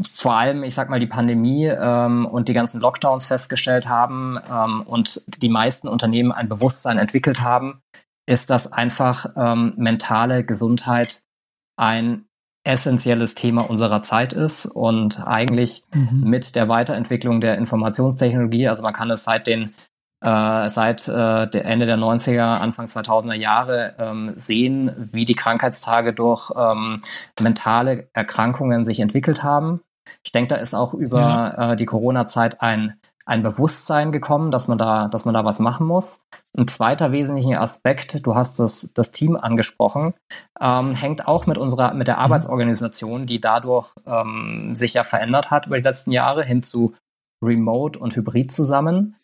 vor 0.00 0.36
allem, 0.36 0.62
ich 0.62 0.74
sag 0.74 0.88
mal, 0.88 0.98
die 0.98 1.06
Pandemie 1.06 1.66
ähm, 1.66 2.24
und 2.24 2.48
die 2.48 2.54
ganzen 2.54 2.80
Lockdowns 2.80 3.26
festgestellt 3.26 3.86
haben 3.86 4.38
ähm, 4.50 4.80
und 4.86 5.22
die 5.42 5.50
meisten 5.50 5.88
Unternehmen 5.88 6.32
ein 6.32 6.48
Bewusstsein 6.48 6.96
entwickelt 6.96 7.42
haben, 7.42 7.82
ist, 8.26 8.48
dass 8.48 8.72
einfach 8.72 9.26
ähm, 9.36 9.74
mentale 9.76 10.42
Gesundheit 10.42 11.22
ein 11.76 12.24
essentielles 12.64 13.34
Thema 13.34 13.68
unserer 13.68 14.02
Zeit 14.02 14.32
ist 14.32 14.66
und 14.66 15.26
eigentlich 15.26 15.82
mhm. 15.92 16.22
mit 16.24 16.54
der 16.54 16.68
Weiterentwicklung 16.68 17.40
der 17.40 17.58
Informationstechnologie, 17.58 18.68
also 18.68 18.82
man 18.82 18.92
kann 18.92 19.10
es 19.10 19.24
seit 19.24 19.46
den 19.46 19.74
äh, 20.22 20.70
seit 20.70 21.08
äh, 21.08 21.48
der 21.48 21.64
Ende 21.64 21.84
der 21.84 21.98
90er, 21.98 22.60
Anfang 22.60 22.86
2000er 22.86 23.34
Jahre 23.34 23.96
ähm, 23.98 24.32
sehen, 24.36 25.08
wie 25.10 25.24
die 25.24 25.34
Krankheitstage 25.34 26.12
durch 26.12 26.52
ähm, 26.56 27.00
mentale 27.40 28.08
Erkrankungen 28.12 28.84
sich 28.84 29.00
entwickelt 29.00 29.42
haben. 29.42 29.80
Ich 30.22 30.30
denke, 30.30 30.54
da 30.54 30.60
ist 30.60 30.74
auch 30.74 30.94
über 30.94 31.20
ja. 31.20 31.72
äh, 31.72 31.76
die 31.76 31.86
Corona-Zeit 31.86 32.62
ein, 32.62 33.00
ein 33.24 33.42
Bewusstsein 33.42 34.12
gekommen, 34.12 34.50
dass 34.50 34.68
man 34.68 34.78
da, 34.78 35.08
dass 35.08 35.24
man 35.24 35.34
da 35.34 35.44
was 35.44 35.58
machen 35.58 35.86
muss. 35.86 36.22
Ein 36.56 36.68
zweiter 36.68 37.12
wesentlicher 37.12 37.60
Aspekt, 37.60 38.26
du 38.26 38.34
hast 38.34 38.58
das, 38.58 38.90
das 38.94 39.12
Team 39.12 39.36
angesprochen, 39.36 40.14
ähm, 40.60 40.94
hängt 40.94 41.26
auch 41.26 41.46
mit 41.46 41.58
unserer, 41.58 41.94
mit 41.94 42.08
der 42.08 42.16
mhm. 42.16 42.22
Arbeitsorganisation, 42.22 43.26
die 43.26 43.40
dadurch 43.40 43.94
ähm, 44.06 44.74
sich 44.74 44.94
ja 44.94 45.04
verändert 45.04 45.50
hat 45.50 45.66
über 45.66 45.76
die 45.76 45.84
letzten 45.84 46.12
Jahre 46.12 46.44
hin 46.44 46.62
zu 46.62 46.94
Remote 47.42 47.98
und 47.98 48.14
Hybrid 48.16 48.52
zusammen. 48.52 49.16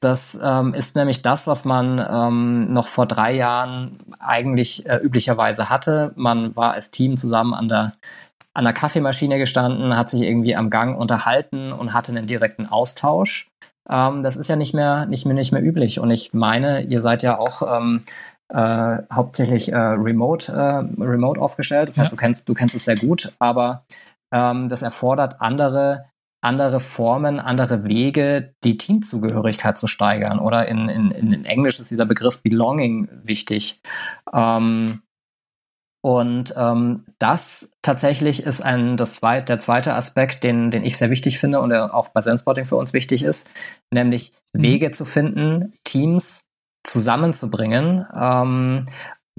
Das 0.00 0.38
ähm, 0.42 0.74
ist 0.74 0.94
nämlich 0.94 1.22
das, 1.22 1.46
was 1.46 1.64
man 1.64 2.04
ähm, 2.08 2.70
noch 2.70 2.86
vor 2.86 3.06
drei 3.06 3.34
Jahren 3.34 3.96
eigentlich 4.18 4.86
äh, 4.86 4.96
üblicherweise 4.98 5.70
hatte. 5.70 6.12
Man 6.16 6.54
war 6.54 6.72
als 6.74 6.90
Team 6.90 7.16
zusammen 7.16 7.54
an 7.54 7.68
der, 7.68 7.94
an 8.56 8.64
der 8.64 8.72
Kaffeemaschine 8.72 9.36
gestanden, 9.36 9.96
hat 9.96 10.08
sich 10.08 10.22
irgendwie 10.22 10.56
am 10.56 10.70
Gang 10.70 10.98
unterhalten 10.98 11.72
und 11.72 11.92
hatte 11.92 12.12
einen 12.12 12.26
direkten 12.26 12.64
Austausch. 12.64 13.50
Ähm, 13.88 14.22
das 14.22 14.36
ist 14.36 14.48
ja 14.48 14.56
nicht 14.56 14.72
mehr, 14.72 15.04
nicht 15.04 15.26
mehr, 15.26 15.34
nicht 15.34 15.52
mehr 15.52 15.62
üblich. 15.62 16.00
Und 16.00 16.10
ich 16.10 16.32
meine, 16.32 16.80
ihr 16.80 17.02
seid 17.02 17.22
ja 17.22 17.38
auch 17.38 17.60
ähm, 17.62 18.02
äh, 18.48 18.98
hauptsächlich 19.12 19.72
äh, 19.72 19.76
remote, 19.76 20.50
äh, 20.50 21.02
remote 21.02 21.38
aufgestellt. 21.38 21.90
Das 21.90 21.98
heißt, 21.98 22.10
du 22.10 22.16
kennst, 22.16 22.48
du 22.48 22.54
kennst 22.54 22.74
es 22.74 22.86
sehr 22.86 22.96
gut, 22.96 23.30
aber 23.38 23.84
ähm, 24.32 24.68
das 24.68 24.80
erfordert 24.80 25.42
andere 25.42 26.06
andere 26.42 26.78
Formen, 26.80 27.40
andere 27.40 27.84
Wege, 27.84 28.54
die 28.62 28.76
Teamzugehörigkeit 28.76 29.78
zu 29.78 29.88
steigern. 29.88 30.38
Oder 30.38 30.68
in, 30.68 30.88
in, 30.88 31.10
in 31.10 31.44
Englisch 31.44 31.80
ist 31.80 31.90
dieser 31.90 32.06
Begriff 32.06 32.40
Belonging 32.40 33.08
wichtig. 33.24 33.80
Ähm, 34.32 35.02
und 36.06 36.54
ähm, 36.56 37.02
das 37.18 37.72
tatsächlich 37.82 38.44
ist 38.44 38.60
ein, 38.60 38.96
das 38.96 39.16
zweit, 39.16 39.48
der 39.48 39.58
zweite 39.58 39.94
Aspekt, 39.94 40.44
den, 40.44 40.70
den 40.70 40.84
ich 40.84 40.98
sehr 40.98 41.10
wichtig 41.10 41.40
finde 41.40 41.58
und 41.58 41.70
der 41.70 41.92
auch 41.96 42.10
bei 42.10 42.20
Zenspotting 42.20 42.64
für 42.64 42.76
uns 42.76 42.92
wichtig 42.92 43.24
ist, 43.24 43.50
nämlich 43.90 44.30
mhm. 44.52 44.62
Wege 44.62 44.90
zu 44.92 45.04
finden, 45.04 45.72
Teams 45.82 46.44
zusammenzubringen, 46.84 48.06
ähm, 48.16 48.86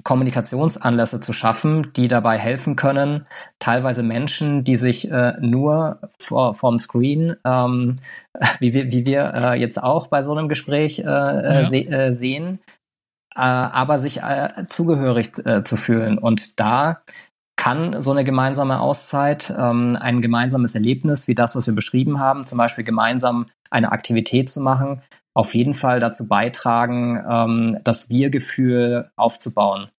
Kommunikationsanlässe 0.04 1.20
zu 1.20 1.32
schaffen, 1.32 1.90
die 1.96 2.06
dabei 2.06 2.36
helfen 2.36 2.76
können, 2.76 3.26
teilweise 3.58 4.02
Menschen, 4.02 4.62
die 4.62 4.76
sich 4.76 5.10
äh, 5.10 5.40
nur 5.40 6.02
vor, 6.20 6.52
vom 6.52 6.78
Screen, 6.78 7.34
ähm, 7.46 7.98
wie 8.60 8.74
wir, 8.74 8.92
wie 8.92 9.06
wir 9.06 9.32
äh, 9.34 9.54
jetzt 9.58 9.82
auch 9.82 10.08
bei 10.08 10.22
so 10.22 10.32
einem 10.32 10.50
Gespräch 10.50 10.98
äh, 10.98 11.02
äh 11.04 11.62
ja. 11.62 11.68
se 11.70 11.76
äh, 11.78 12.12
sehen, 12.12 12.58
aber 13.34 13.98
sich 13.98 14.20
zugehörig 14.68 15.32
zu 15.34 15.76
fühlen. 15.76 16.18
Und 16.18 16.58
da 16.58 17.02
kann 17.58 18.00
so 18.00 18.12
eine 18.12 18.24
gemeinsame 18.24 18.80
Auszeit, 18.80 19.52
ähm, 19.54 19.98
ein 20.00 20.22
gemeinsames 20.22 20.74
Erlebnis 20.74 21.28
wie 21.28 21.34
das, 21.34 21.56
was 21.56 21.66
wir 21.66 21.74
beschrieben 21.74 22.20
haben, 22.20 22.44
zum 22.44 22.56
Beispiel 22.56 22.84
gemeinsam 22.84 23.46
eine 23.70 23.92
Aktivität 23.92 24.48
zu 24.48 24.60
machen, 24.60 25.02
auf 25.34 25.54
jeden 25.54 25.74
Fall 25.74 26.00
dazu 26.00 26.26
beitragen, 26.26 27.22
ähm, 27.28 27.78
das 27.82 28.08
Wir-Gefühl 28.08 29.10
aufzubauen. 29.16 29.90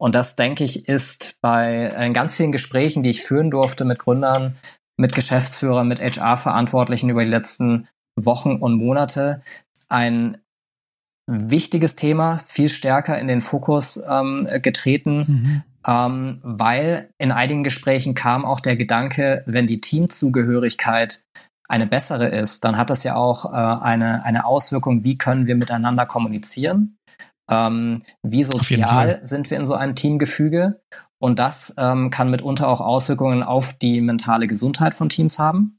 Und 0.00 0.14
das, 0.14 0.36
denke 0.36 0.62
ich, 0.62 0.88
ist 0.88 1.36
bei 1.40 1.92
äh, 1.96 2.10
ganz 2.10 2.34
vielen 2.34 2.52
Gesprächen, 2.52 3.02
die 3.02 3.10
ich 3.10 3.22
führen 3.22 3.50
durfte 3.50 3.84
mit 3.84 3.98
Gründern, 3.98 4.56
mit 4.96 5.12
Geschäftsführern, 5.14 5.88
mit 5.88 6.00
HR-Verantwortlichen 6.00 7.10
über 7.10 7.24
die 7.24 7.30
letzten 7.30 7.88
Wochen 8.16 8.56
und 8.56 8.76
Monate 8.76 9.42
ein 9.88 10.38
wichtiges 11.28 11.94
Thema, 11.94 12.38
viel 12.38 12.70
stärker 12.70 13.18
in 13.18 13.28
den 13.28 13.42
Fokus 13.42 14.02
ähm, 14.08 14.48
getreten, 14.62 15.18
mhm. 15.18 15.62
ähm, 15.86 16.40
weil 16.42 17.10
in 17.18 17.30
einigen 17.30 17.64
Gesprächen 17.64 18.14
kam 18.14 18.44
auch 18.44 18.60
der 18.60 18.76
Gedanke, 18.76 19.44
wenn 19.46 19.66
die 19.66 19.80
Teamzugehörigkeit 19.80 21.20
eine 21.68 21.86
bessere 21.86 22.28
ist, 22.28 22.64
dann 22.64 22.78
hat 22.78 22.88
das 22.88 23.04
ja 23.04 23.14
auch 23.14 23.44
äh, 23.44 23.56
eine, 23.56 24.24
eine 24.24 24.46
Auswirkung, 24.46 25.04
wie 25.04 25.18
können 25.18 25.46
wir 25.46 25.54
miteinander 25.54 26.06
kommunizieren, 26.06 26.96
ähm, 27.50 28.02
wie 28.22 28.44
sozial 28.44 29.20
sind 29.22 29.50
wir 29.50 29.58
in 29.58 29.66
so 29.66 29.74
einem 29.74 29.94
Teamgefüge. 29.94 30.80
Und 31.20 31.40
das 31.40 31.74
ähm, 31.76 32.10
kann 32.10 32.30
mitunter 32.30 32.68
auch 32.68 32.80
Auswirkungen 32.80 33.42
auf 33.42 33.72
die 33.72 34.00
mentale 34.00 34.46
Gesundheit 34.46 34.94
von 34.94 35.08
Teams 35.08 35.38
haben. 35.38 35.76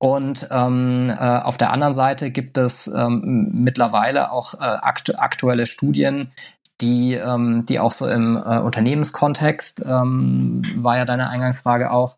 Und 0.00 0.48
ähm, 0.50 1.10
äh, 1.10 1.14
auf 1.14 1.58
der 1.58 1.72
anderen 1.72 1.92
Seite 1.92 2.30
gibt 2.30 2.56
es 2.56 2.86
ähm, 2.86 3.50
mittlerweile 3.52 4.32
auch 4.32 4.54
äh, 4.54 4.58
aktu 4.58 5.12
aktuelle 5.12 5.66
Studien, 5.66 6.32
die, 6.80 7.12
ähm, 7.12 7.66
die 7.66 7.78
auch 7.78 7.92
so 7.92 8.06
im 8.06 8.34
äh, 8.34 8.60
Unternehmenskontext, 8.60 9.84
ähm, 9.86 10.62
war 10.76 10.96
ja 10.96 11.04
deine 11.04 11.28
Eingangsfrage 11.28 11.90
auch, 11.90 12.16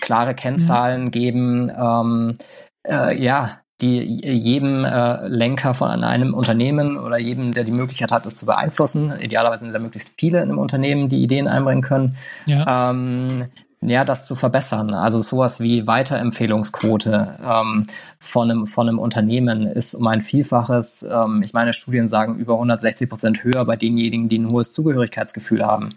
klare 0.00 0.34
Kennzahlen 0.34 1.04
mhm. 1.04 1.10
geben, 1.12 1.70
ähm, 1.70 2.36
äh, 2.82 3.16
ja, 3.16 3.58
die 3.80 4.20
jedem 4.26 4.84
äh, 4.84 5.28
Lenker 5.28 5.72
von 5.72 6.02
einem 6.02 6.34
Unternehmen 6.34 6.98
oder 6.98 7.16
jedem, 7.16 7.52
der 7.52 7.62
die 7.62 7.70
Möglichkeit 7.70 8.10
hat, 8.10 8.26
es 8.26 8.34
zu 8.34 8.44
beeinflussen, 8.44 9.12
idealerweise 9.20 9.60
sind 9.60 9.72
da 9.72 9.78
möglichst 9.78 10.14
viele 10.18 10.38
in 10.38 10.50
einem 10.50 10.58
Unternehmen, 10.58 11.08
die 11.08 11.22
Ideen 11.22 11.46
einbringen 11.46 11.82
können, 11.82 12.16
ja. 12.46 12.90
ähm, 12.90 13.46
ja, 13.82 14.04
das 14.04 14.26
zu 14.26 14.34
verbessern. 14.34 14.92
Also 14.92 15.20
sowas 15.20 15.58
wie 15.58 15.86
Weiterempfehlungsquote 15.86 17.38
ähm, 17.42 17.84
von, 18.18 18.50
einem, 18.50 18.66
von 18.66 18.88
einem 18.88 18.98
Unternehmen 18.98 19.66
ist 19.66 19.94
um 19.94 20.06
ein 20.06 20.20
Vielfaches, 20.20 21.02
ähm, 21.02 21.40
ich 21.42 21.54
meine, 21.54 21.72
Studien 21.72 22.06
sagen 22.06 22.36
über 22.36 22.54
160 22.54 23.08
Prozent 23.08 23.42
höher 23.42 23.64
bei 23.64 23.76
denjenigen, 23.76 24.28
die 24.28 24.38
ein 24.38 24.50
hohes 24.50 24.70
Zugehörigkeitsgefühl 24.72 25.64
haben. 25.64 25.96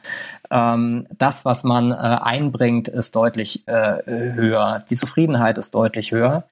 Ähm, 0.49 1.05
das, 1.17 1.43
was 1.43 1.65
man 1.65 1.91
äh, 1.91 1.95
einbringt, 1.95 2.87
ist 2.87 3.17
deutlich 3.17 3.67
äh, 3.67 3.97
höher. 4.05 4.77
Die 4.89 4.95
Zufriedenheit 4.95 5.57
ist 5.57 5.75
deutlich 5.75 6.13
höher. 6.13 6.45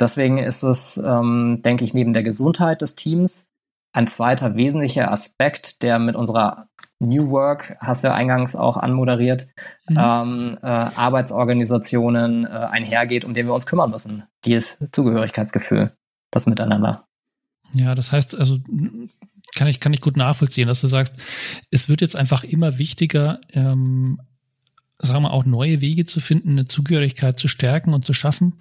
Deswegen 0.00 0.38
ist 0.38 0.62
es, 0.62 0.96
ähm, 0.96 1.60
denke 1.62 1.84
ich, 1.84 1.92
neben 1.92 2.14
der 2.14 2.22
Gesundheit 2.22 2.80
des 2.80 2.94
Teams 2.94 3.46
ein 3.92 4.06
zweiter 4.06 4.54
wesentlicher 4.54 5.10
Aspekt, 5.10 5.82
der 5.82 5.98
mit 5.98 6.16
unserer 6.16 6.67
New 7.00 7.30
Work 7.30 7.76
hast 7.80 8.02
du 8.02 8.08
ja 8.08 8.14
eingangs 8.14 8.56
auch 8.56 8.76
anmoderiert, 8.76 9.48
mhm. 9.88 9.96
ähm, 9.98 10.58
äh, 10.62 10.66
Arbeitsorganisationen 10.66 12.44
äh, 12.44 12.48
einhergeht, 12.48 13.24
um 13.24 13.34
den 13.34 13.46
wir 13.46 13.54
uns 13.54 13.66
kümmern 13.66 13.90
müssen. 13.90 14.24
Dieses 14.44 14.76
Zugehörigkeitsgefühl, 14.92 15.92
das 16.30 16.46
Miteinander. 16.46 17.04
Ja, 17.72 17.94
das 17.94 18.10
heißt, 18.10 18.36
also 18.36 18.58
kann 19.54 19.68
ich, 19.68 19.80
kann 19.80 19.92
ich 19.92 20.00
gut 20.00 20.16
nachvollziehen, 20.16 20.68
dass 20.68 20.80
du 20.80 20.86
sagst, 20.86 21.14
es 21.70 21.88
wird 21.88 22.00
jetzt 22.00 22.16
einfach 22.16 22.44
immer 22.44 22.78
wichtiger, 22.78 23.40
ähm, 23.52 24.20
sagen 24.98 25.22
wir 25.22 25.32
auch 25.32 25.44
neue 25.44 25.80
Wege 25.80 26.04
zu 26.04 26.18
finden, 26.18 26.50
eine 26.50 26.64
Zugehörigkeit 26.64 27.38
zu 27.38 27.46
stärken 27.46 27.94
und 27.94 28.04
zu 28.04 28.14
schaffen. 28.14 28.60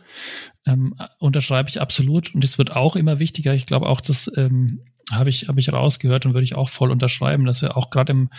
Ähm, 0.65 0.95
unterschreibe 1.17 1.69
ich 1.69 1.81
absolut. 1.81 2.35
Und 2.35 2.43
es 2.43 2.57
wird 2.57 2.75
auch 2.75 2.95
immer 2.95 3.17
wichtiger. 3.17 3.55
Ich 3.55 3.65
glaube 3.65 3.87
auch, 3.87 4.01
dass 4.01 4.31
ähm, 4.37 4.83
habe 5.11 5.29
ich, 5.29 5.47
habe 5.47 5.59
ich 5.59 5.71
rausgehört 5.71 6.25
und 6.25 6.33
würde 6.33 6.43
ich 6.43 6.55
auch 6.55 6.69
voll 6.69 6.91
unterschreiben, 6.91 7.45
dass 7.45 7.61
wir 7.61 7.77
auch 7.77 7.89
gerade 7.89 8.11
in 8.11 8.29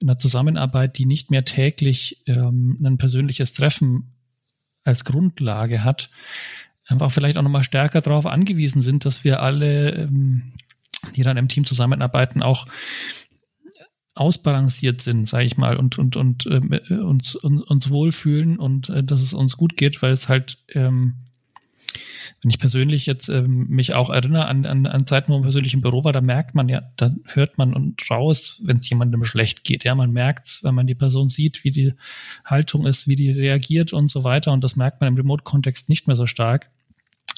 der 0.00 0.16
Zusammenarbeit, 0.16 0.98
die 0.98 1.06
nicht 1.06 1.30
mehr 1.30 1.44
täglich 1.44 2.22
ähm, 2.26 2.78
ein 2.82 2.98
persönliches 2.98 3.52
Treffen 3.52 4.14
als 4.84 5.04
Grundlage 5.04 5.84
hat, 5.84 6.10
einfach 6.86 7.10
vielleicht 7.10 7.36
auch 7.36 7.42
nochmal 7.42 7.64
stärker 7.64 8.00
darauf 8.00 8.26
angewiesen 8.26 8.82
sind, 8.82 9.04
dass 9.04 9.22
wir 9.22 9.42
alle, 9.42 9.90
ähm, 9.92 10.54
die 11.14 11.22
dann 11.22 11.36
im 11.36 11.48
Team 11.48 11.64
zusammenarbeiten, 11.64 12.42
auch 12.42 12.66
ausbalanciert 14.14 15.00
sind, 15.00 15.28
sage 15.28 15.44
ich 15.44 15.56
mal, 15.56 15.76
und, 15.76 15.96
und, 15.96 16.16
und 16.16 16.46
äh, 16.46 16.94
uns, 16.94 17.36
uns, 17.36 17.62
uns 17.62 17.90
wohlfühlen 17.90 18.58
und 18.58 18.88
äh, 18.88 19.04
dass 19.04 19.22
es 19.22 19.32
uns 19.32 19.56
gut 19.56 19.76
geht, 19.76 20.02
weil 20.02 20.12
es 20.12 20.28
halt 20.28 20.58
ähm, 20.70 21.14
wenn 22.42 22.50
ich 22.50 22.58
persönlich 22.58 23.06
jetzt 23.06 23.28
ähm, 23.28 23.66
mich 23.68 23.94
auch 23.94 24.10
erinnere 24.10 24.46
an, 24.46 24.64
an, 24.66 24.86
an 24.86 25.06
Zeiten, 25.06 25.32
wo 25.32 25.34
man 25.34 25.42
persönlich 25.42 25.74
im 25.74 25.80
Büro 25.80 26.04
war, 26.04 26.12
da 26.12 26.20
merkt 26.20 26.54
man 26.54 26.68
ja, 26.68 26.82
da 26.96 27.14
hört 27.26 27.58
man 27.58 27.74
und 27.74 28.08
raus, 28.10 28.60
wenn 28.62 28.78
es 28.78 28.88
jemandem 28.88 29.24
schlecht 29.24 29.64
geht. 29.64 29.84
Ja, 29.84 29.94
man 29.94 30.12
merkt 30.12 30.46
es, 30.46 30.64
wenn 30.64 30.74
man 30.74 30.86
die 30.86 30.94
Person 30.94 31.28
sieht, 31.28 31.64
wie 31.64 31.70
die 31.70 31.94
Haltung 32.44 32.86
ist, 32.86 33.08
wie 33.08 33.16
die 33.16 33.30
reagiert 33.30 33.92
und 33.92 34.08
so 34.08 34.24
weiter. 34.24 34.52
Und 34.52 34.62
das 34.62 34.76
merkt 34.76 35.00
man 35.00 35.08
im 35.08 35.16
Remote-Kontext 35.16 35.88
nicht 35.88 36.06
mehr 36.06 36.16
so 36.16 36.26
stark. 36.26 36.70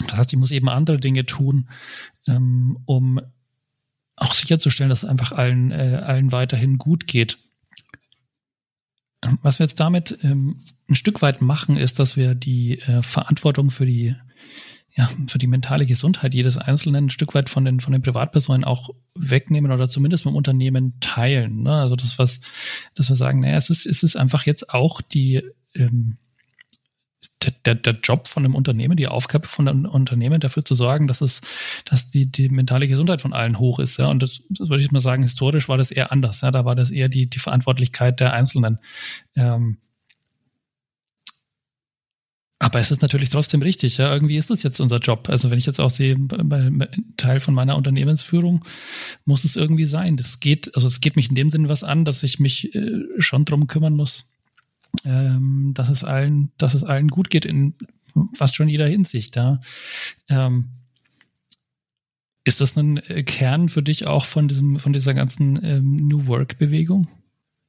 Das 0.07 0.17
heißt, 0.17 0.33
ich 0.33 0.39
muss 0.39 0.51
eben 0.51 0.69
andere 0.69 0.99
Dinge 0.99 1.25
tun, 1.25 1.69
ähm, 2.27 2.79
um 2.85 3.21
auch 4.17 4.35
sicherzustellen, 4.35 4.91
dass 4.91 5.03
es 5.03 5.09
einfach 5.09 5.33
allen, 5.33 5.73
äh, 5.73 6.03
allen 6.05 6.33
weiterhin 6.33 6.79
gut 6.79 7.07
geht. 7.07 7.39
Was 9.43 9.59
wir 9.59 9.65
jetzt 9.65 9.81
damit 9.81 10.19
ähm, 10.23 10.63
ein 10.89 10.95
Stück 10.95 11.23
weit 11.23 11.43
machen, 11.43 11.77
ist, 11.77 11.99
dass 11.99 12.17
wir 12.17 12.35
die 12.35 12.81
äh, 12.81 13.03
Verantwortung 13.03 13.71
für 13.71 13.87
die 13.87 14.15
ja, 14.93 15.09
für 15.29 15.39
die 15.39 15.47
mentale 15.47 15.87
Gesundheit 15.87 16.35
jedes 16.35 16.57
Einzelnen 16.59 17.07
ein 17.07 17.11
Stück 17.11 17.35
weit 17.35 17.49
von 17.49 17.65
den, 17.65 17.81
von 17.81 17.93
den 17.93 18.03
Privatpersonen 18.03 18.65
auch 18.65 18.91
wegnehmen 19.15 19.71
oder 19.71 19.89
zumindest 19.89 20.27
mit 20.27 20.35
Unternehmen 20.35 20.99
teilen. 21.01 21.63
Ne? 21.63 21.75
Also 21.75 21.95
das, 21.95 22.19
was, 22.19 22.41
dass 22.95 23.09
wir 23.09 23.17
sagen, 23.17 23.41
naja, 23.41 23.57
es 23.57 23.71
ist, 23.71 23.87
es 23.87 24.03
ist 24.03 24.17
einfach 24.17 24.47
jetzt 24.47 24.75
auch 24.75 25.01
die, 25.01 25.43
ähm, 25.75 26.17
der, 27.65 27.75
der 27.75 27.99
Job 28.03 28.29
von 28.29 28.45
einem 28.45 28.55
Unternehmen, 28.55 28.97
die 28.97 29.09
Aufgabe 29.09 29.49
von 29.49 29.67
einem 29.67 29.85
Unternehmen, 29.87 30.41
dafür 30.41 30.65
zu 30.65 30.75
sorgen, 30.75 31.07
dass 31.07 31.21
es, 31.21 31.41
dass 31.85 32.11
die, 32.11 32.31
die 32.31 32.49
mentale 32.49 32.87
Gesundheit 32.87 33.23
von 33.23 33.33
allen 33.33 33.59
hoch 33.59 33.79
ist. 33.79 33.97
Ja, 33.99 34.09
und 34.09 34.23
das, 34.23 34.43
das 34.51 34.69
würde 34.69 34.83
ich 34.83 34.91
mal 34.91 35.01
sagen, 35.01 35.23
historisch 35.23 35.69
war 35.69 35.79
das 35.79 35.91
eher 35.91 36.13
anders. 36.13 36.43
Ja, 36.43 36.51
da 36.51 36.65
war 36.65 36.75
das 36.75 36.91
eher 36.91 37.09
die, 37.09 37.29
die 37.31 37.39
Verantwortlichkeit 37.39 38.21
der 38.21 38.33
Einzelnen. 38.33 38.79
Ähm, 39.37 39.79
aber 42.63 42.79
es 42.79 42.91
ist 42.91 43.01
natürlich 43.01 43.31
trotzdem 43.31 43.63
richtig, 43.63 43.97
ja. 43.97 44.13
Irgendwie 44.13 44.37
ist 44.37 44.51
das 44.51 44.63
jetzt 44.63 44.81
unser 44.81 44.99
Job. 44.99 45.31
Also 45.31 45.51
wenn 45.51 45.59
ich 45.59 45.65
jetzt 45.65 45.81
auch 45.81 45.89
sehe, 45.89 46.17
Teil 47.17 47.41
von 47.41 47.55
meiner 47.55 47.75
Unternehmensführung 47.75 48.67
muss 49.25 49.45
es 49.45 49.57
irgendwie 49.57 49.87
sein. 49.87 50.19
Das 50.19 50.41
geht, 50.41 50.75
also 50.75 50.87
es 50.87 51.01
geht 51.01 51.17
mich 51.17 51.31
in 51.31 51.35
dem 51.35 51.51
Sinne 51.51 51.71
was 51.71 51.83
an, 51.83 52.05
dass 52.05 52.23
ich 52.23 52.39
mich 52.39 52.75
äh, 52.75 53.01
schon 53.17 53.47
drum 53.47 53.67
kümmern 53.67 53.95
muss, 53.95 54.31
ähm, 55.07 55.73
dass 55.75 55.89
es 55.89 56.05
allen, 56.05 56.53
dass 56.59 56.75
es 56.75 56.85
allen 56.85 57.09
gut 57.09 57.31
geht 57.31 57.47
in 57.47 57.75
fast 58.37 58.57
schon 58.57 58.69
jeder 58.69 58.87
Hinsicht, 58.87 59.37
ja. 59.37 59.59
Ähm, 60.29 60.69
ist 62.45 62.61
das 62.61 62.77
ein 62.77 62.99
äh, 63.09 63.23
Kern 63.23 63.71
für 63.71 63.83
dich 63.83 64.07
auch 64.07 64.27
von 64.27 64.49
diesem, 64.49 64.79
von 64.79 64.93
dieser 64.93 65.15
ganzen 65.15 65.59
ähm, 65.65 65.97
New 65.97 66.27
Work 66.27 66.59
Bewegung? 66.59 67.09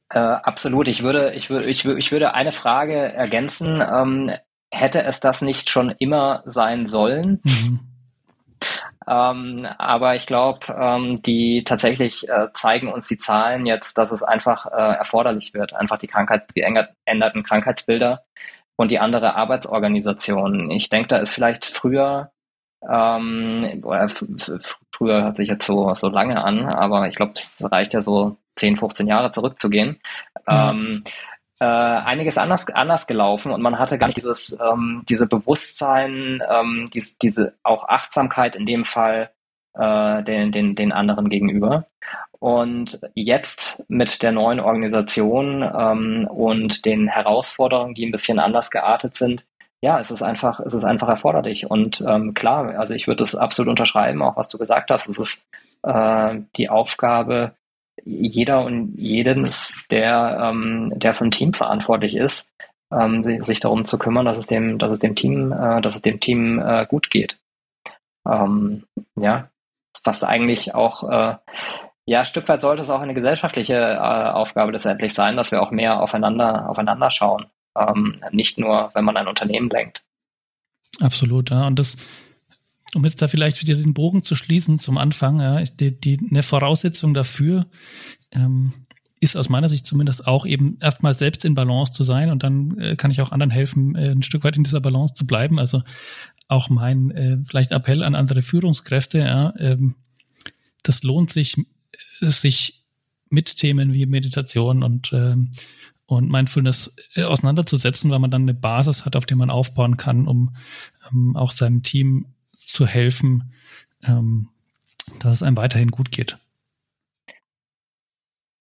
Äh, 0.10 0.20
absolut. 0.20 0.90
Ich 0.90 1.02
würde, 1.02 1.34
ich 1.34 1.50
würde, 1.50 1.70
ich 1.70 1.86
würde, 1.86 2.00
ich 2.00 2.12
würde 2.12 2.34
eine 2.34 2.52
Frage 2.52 2.96
ergänzen. 2.96 3.82
Ähm, 3.82 4.32
hätte 4.72 5.04
es 5.04 5.20
das 5.20 5.42
nicht 5.42 5.70
schon 5.70 5.94
immer 6.00 6.44
sein 6.46 6.86
sollen. 6.86 7.42
Mhm. 7.44 7.80
Ähm, 9.08 9.68
aber 9.78 10.16
ich 10.16 10.28
glaube, 10.28 10.60
ähm, 10.80 11.22
die 11.24 11.64
tatsächlich 11.64 12.30
äh, 12.30 12.48
zeigen 12.54 12.88
uns 12.92 13.08
die 13.08 13.18
Zahlen 13.18 13.66
jetzt, 13.66 13.98
dass 13.98 14.12
es 14.12 14.24
einfach 14.24 14.68
äh, 14.68 14.96
erforderlich 14.96 15.54
wird, 15.54 15.74
einfach 15.74 15.98
die 15.98 16.08
Krankheit, 16.08 16.46
die 16.56 16.62
änderten 16.62 17.44
Krankheitsbilder 17.44 18.24
und 18.76 18.92
die 18.92 19.00
andere 19.00 19.36
Arbeitsorganisation. 19.36 20.70
Ich 20.72 20.90
denke, 20.90 21.08
da 21.10 21.18
ist 21.18 21.34
vielleicht 21.34 21.66
früher, 21.66 22.32
ähm, 22.88 23.84
früher 24.92 25.24
hört 25.24 25.38
sich 25.38 25.50
jetzt 25.50 25.66
so, 25.66 25.94
so 25.96 26.08
lange 26.08 26.44
an, 26.44 26.66
aber 26.66 27.08
ich 27.08 27.16
glaube, 27.16 27.34
es 27.36 27.64
reicht 27.72 27.94
ja 27.94 28.04
so 28.04 28.38
10, 28.58 28.78
15 28.78 29.08
Jahre 29.08 29.32
zurückzugehen. 29.32 30.00
Mhm. 30.48 30.48
Ähm, 30.48 31.04
äh, 31.62 31.64
einiges 31.64 32.40
anders, 32.40 32.68
anders 32.72 33.06
gelaufen 33.06 33.52
und 33.52 33.62
man 33.62 33.78
hatte 33.78 34.00
gar 34.00 34.08
nicht 34.08 34.18
dieses, 34.18 34.60
ähm, 34.60 35.04
diese 35.08 35.28
Bewusstsein, 35.28 36.42
ähm, 36.50 36.90
dies, 36.92 37.20
diese 37.20 37.54
auch 37.62 37.88
Achtsamkeit 37.88 38.56
in 38.56 38.66
dem 38.66 38.84
Fall 38.84 39.30
äh, 39.76 40.24
den, 40.24 40.52
den, 40.52 40.74
den 40.76 40.92
anderen 40.92 41.30
gegenüber. 41.30 41.86
Und 42.40 43.00
jetzt 43.14 43.84
mit 43.88 44.24
der 44.24 44.32
neuen 44.32 44.60
Organisation 44.60 45.62
ähm, 45.62 46.28
und 46.32 46.84
den 46.86 47.08
Herausforderungen, 47.08 47.94
die 47.94 48.08
ein 48.08 48.12
bisschen 48.12 48.40
anders 48.40 48.72
geartet 48.72 49.14
sind, 49.14 49.46
ja, 49.82 50.00
es 50.00 50.10
ist 50.10 50.24
einfach, 50.24 50.60
es 50.62 50.74
ist 50.74 50.84
einfach 50.84 51.10
erforderlich. 51.10 51.70
Und 51.70 52.04
ähm, 52.08 52.34
klar, 52.34 52.80
also 52.80 52.96
ich 52.96 53.06
würde 53.06 53.20
das 53.20 53.36
absolut 53.36 53.70
unterschreiben, 53.70 54.24
auch 54.24 54.36
was 54.36 54.48
du 54.48 54.58
gesagt 54.58 54.90
hast. 54.90 55.08
Es 55.08 55.20
ist 55.20 55.44
äh, 55.84 56.40
die 56.56 56.70
Aufgabe, 56.70 57.54
jeder 58.06 58.66
und 58.66 58.94
jedes, 58.96 59.74
der, 59.90 60.52
ähm, 60.52 60.94
der 60.96 61.14
für 61.14 61.26
ein 61.26 61.32
Team 61.32 61.54
verantwortlich 61.54 62.16
ist, 62.16 62.50
ähm, 62.92 63.24
sich, 63.24 63.44
sich, 63.46 63.60
darum 63.60 63.86
zu 63.86 63.98
kümmern, 63.98 64.26
dass 64.26 64.38
es 64.38 64.48
dem, 64.48 64.78
dass 64.78 64.92
es 64.92 65.00
dem 65.00 65.16
Team, 65.16 65.52
äh, 65.52 65.82
dass 65.82 65.96
es 65.96 66.02
dem 66.02 66.20
Team 66.20 66.60
äh, 66.60 66.86
gut 66.86 67.10
geht. 67.10 67.38
Ähm, 68.28 68.84
ja, 69.16 69.50
fast 70.04 70.24
eigentlich 70.26 70.76
auch, 70.76 71.04
äh, 71.10 71.36
ja, 72.06 72.20
ein 72.20 72.26
Stück 72.26 72.48
weit 72.50 72.62
sollte 72.62 72.82
es 72.82 72.90
auch 72.90 73.02
eine 73.02 73.14
gesellschaftliche 73.14 73.76
äh, 73.76 73.98
Aufgabe 73.98 74.72
letztendlich 74.72 75.14
sein, 75.14 75.38
dass 75.38 75.52
wir 75.52 75.62
auch 75.62 75.72
mehr 75.72 76.02
aufeinander, 76.02 76.70
aufeinander 76.70 77.12
schauen. 77.12 77.46
Ähm, 77.78 78.22
nicht 78.32 78.58
nur, 78.58 78.92
wenn 78.94 79.06
man 79.06 79.18
ein 79.18 79.28
Unternehmen 79.28 79.70
lenkt. 79.70 80.04
Absolut, 81.00 81.52
ja. 81.52 81.68
Und 81.68 81.80
das, 81.80 81.96
um 82.96 83.06
jetzt 83.06 83.22
da 83.22 83.28
vielleicht 83.28 83.62
wieder 83.62 83.76
den 83.76 83.94
Bogen 83.94 84.24
zu 84.24 84.36
schließen 84.36 84.80
zum 84.80 84.98
Anfang, 84.98 85.40
ja, 85.40 85.64
die, 85.64 86.00
die, 86.00 86.20
eine 86.30 86.44
Voraussetzung 86.44 87.14
dafür 87.14 87.68
ähm, 88.32 88.74
ist 89.20 89.38
aus 89.38 89.50
meiner 89.50 89.70
Sicht 89.70 89.86
zumindest 89.86 90.26
auch 90.26 90.46
eben 90.46 90.78
erstmal 90.82 91.14
selbst 91.14 91.46
in 91.46 91.54
Balance 91.54 91.94
zu 91.94 92.04
sein 92.04 92.32
und 92.32 92.44
dann 92.44 92.78
äh, 92.80 92.96
kann 92.96 93.12
ich 93.12 93.22
auch 93.22 93.32
anderen 93.32 93.52
helfen, 93.52 93.96
äh, 93.96 94.10
ein 94.10 94.24
Stück 94.24 94.44
weit 94.44 94.58
in 94.58 94.64
dieser 94.64 94.82
Balance 94.82 95.14
zu 95.14 95.28
bleiben. 95.28 95.60
Also 95.60 95.84
auch 96.48 96.70
mein 96.70 97.12
äh, 97.12 97.38
vielleicht 97.46 97.72
Appell 97.72 98.04
an 98.04 98.16
andere 98.16 98.42
Führungskräfte, 98.42 99.20
ja, 99.20 99.54
ähm, 99.58 99.96
das 100.84 101.04
lohnt 101.04 101.32
sich, 101.32 101.56
äh, 102.20 102.32
sich 102.32 102.84
mit 103.30 103.56
Themen 103.58 103.94
wie 103.94 104.06
Meditation 104.08 104.84
und 104.84 105.12
ähm, 105.14 105.52
und 106.08 106.30
Mindfulness 106.30 106.94
äh, 107.16 107.24
auseinanderzusetzen, 107.24 108.12
weil 108.12 108.20
man 108.20 108.32
dann 108.32 108.42
eine 108.42 108.54
Basis 108.54 109.06
hat, 109.06 109.16
auf 109.16 109.26
der 109.26 109.38
man 109.38 109.50
aufbauen 109.50 109.96
kann, 109.96 110.28
um 110.28 110.54
ähm, 111.10 111.38
auch 111.38 111.52
seinem 111.52 111.84
Team 111.84 112.26
zu 112.68 112.86
helfen, 112.86 113.54
ähm, 114.04 114.50
dass 115.20 115.34
es 115.34 115.44
einem 115.44 115.58
weiterhin 115.58 115.92
gut 115.92 116.12
geht. 116.12 116.38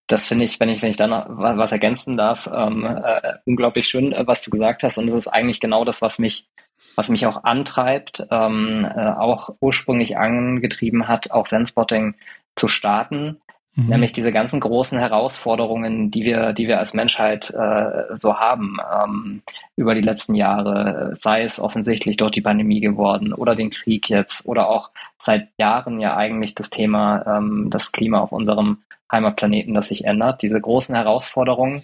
Das 0.06 0.26
finde 0.26 0.44
ich, 0.44 0.58
wenn 0.58 0.68
ich, 0.68 0.82
wenn 0.82 0.90
ich 0.90 0.96
da 0.96 1.06
noch 1.06 1.26
was 1.28 1.70
ergänzen 1.70 2.16
darf, 2.16 2.50
ähm, 2.52 2.84
äh, 2.84 3.34
unglaublich 3.44 3.86
schön, 3.86 4.12
äh, 4.12 4.26
was 4.26 4.42
du 4.42 4.50
gesagt 4.50 4.82
hast. 4.82 4.98
Und 4.98 5.06
das 5.06 5.14
ist 5.14 5.28
eigentlich 5.28 5.60
genau 5.60 5.84
das, 5.84 6.02
was 6.02 6.18
mich, 6.18 6.48
was 6.96 7.08
mich 7.08 7.26
auch 7.26 7.44
antreibt, 7.44 8.26
ähm, 8.30 8.84
äh, 8.84 9.10
auch 9.12 9.54
ursprünglich 9.60 10.16
angetrieben 10.16 11.06
hat, 11.06 11.30
auch 11.30 11.46
Zenspotting 11.46 12.16
zu 12.56 12.66
starten, 12.66 13.40
Mhm. 13.80 13.86
Nämlich 13.88 14.12
diese 14.12 14.32
ganzen 14.32 14.60
großen 14.60 14.98
Herausforderungen, 14.98 16.10
die 16.10 16.24
wir, 16.24 16.52
die 16.52 16.68
wir 16.68 16.78
als 16.78 16.92
Menschheit 16.94 17.50
äh, 17.50 18.16
so 18.16 18.36
haben 18.36 18.76
ähm, 18.92 19.42
über 19.76 19.94
die 19.94 20.00
letzten 20.00 20.34
Jahre, 20.34 21.16
sei 21.20 21.42
es 21.42 21.58
offensichtlich 21.58 22.16
dort 22.16 22.36
die 22.36 22.42
Pandemie 22.42 22.80
geworden 22.80 23.32
oder 23.32 23.54
den 23.54 23.70
Krieg 23.70 24.08
jetzt 24.08 24.46
oder 24.46 24.68
auch 24.68 24.90
seit 25.18 25.48
Jahren 25.58 26.00
ja 26.00 26.16
eigentlich 26.16 26.54
das 26.54 26.70
Thema 26.70 27.24
ähm, 27.26 27.68
das 27.70 27.92
Klima 27.92 28.20
auf 28.20 28.32
unserem 28.32 28.82
Heimatplaneten, 29.10 29.74
das 29.74 29.88
sich 29.88 30.04
ändert. 30.04 30.42
Diese 30.42 30.60
großen 30.60 30.94
Herausforderungen, 30.94 31.82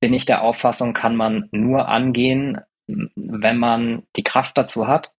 bin 0.00 0.14
ich 0.14 0.26
der 0.26 0.42
Auffassung, 0.42 0.92
kann 0.92 1.16
man 1.16 1.48
nur 1.52 1.88
angehen, 1.88 2.60
wenn 2.86 3.58
man 3.58 4.02
die 4.14 4.22
Kraft 4.22 4.56
dazu 4.56 4.86
hat 4.86 5.10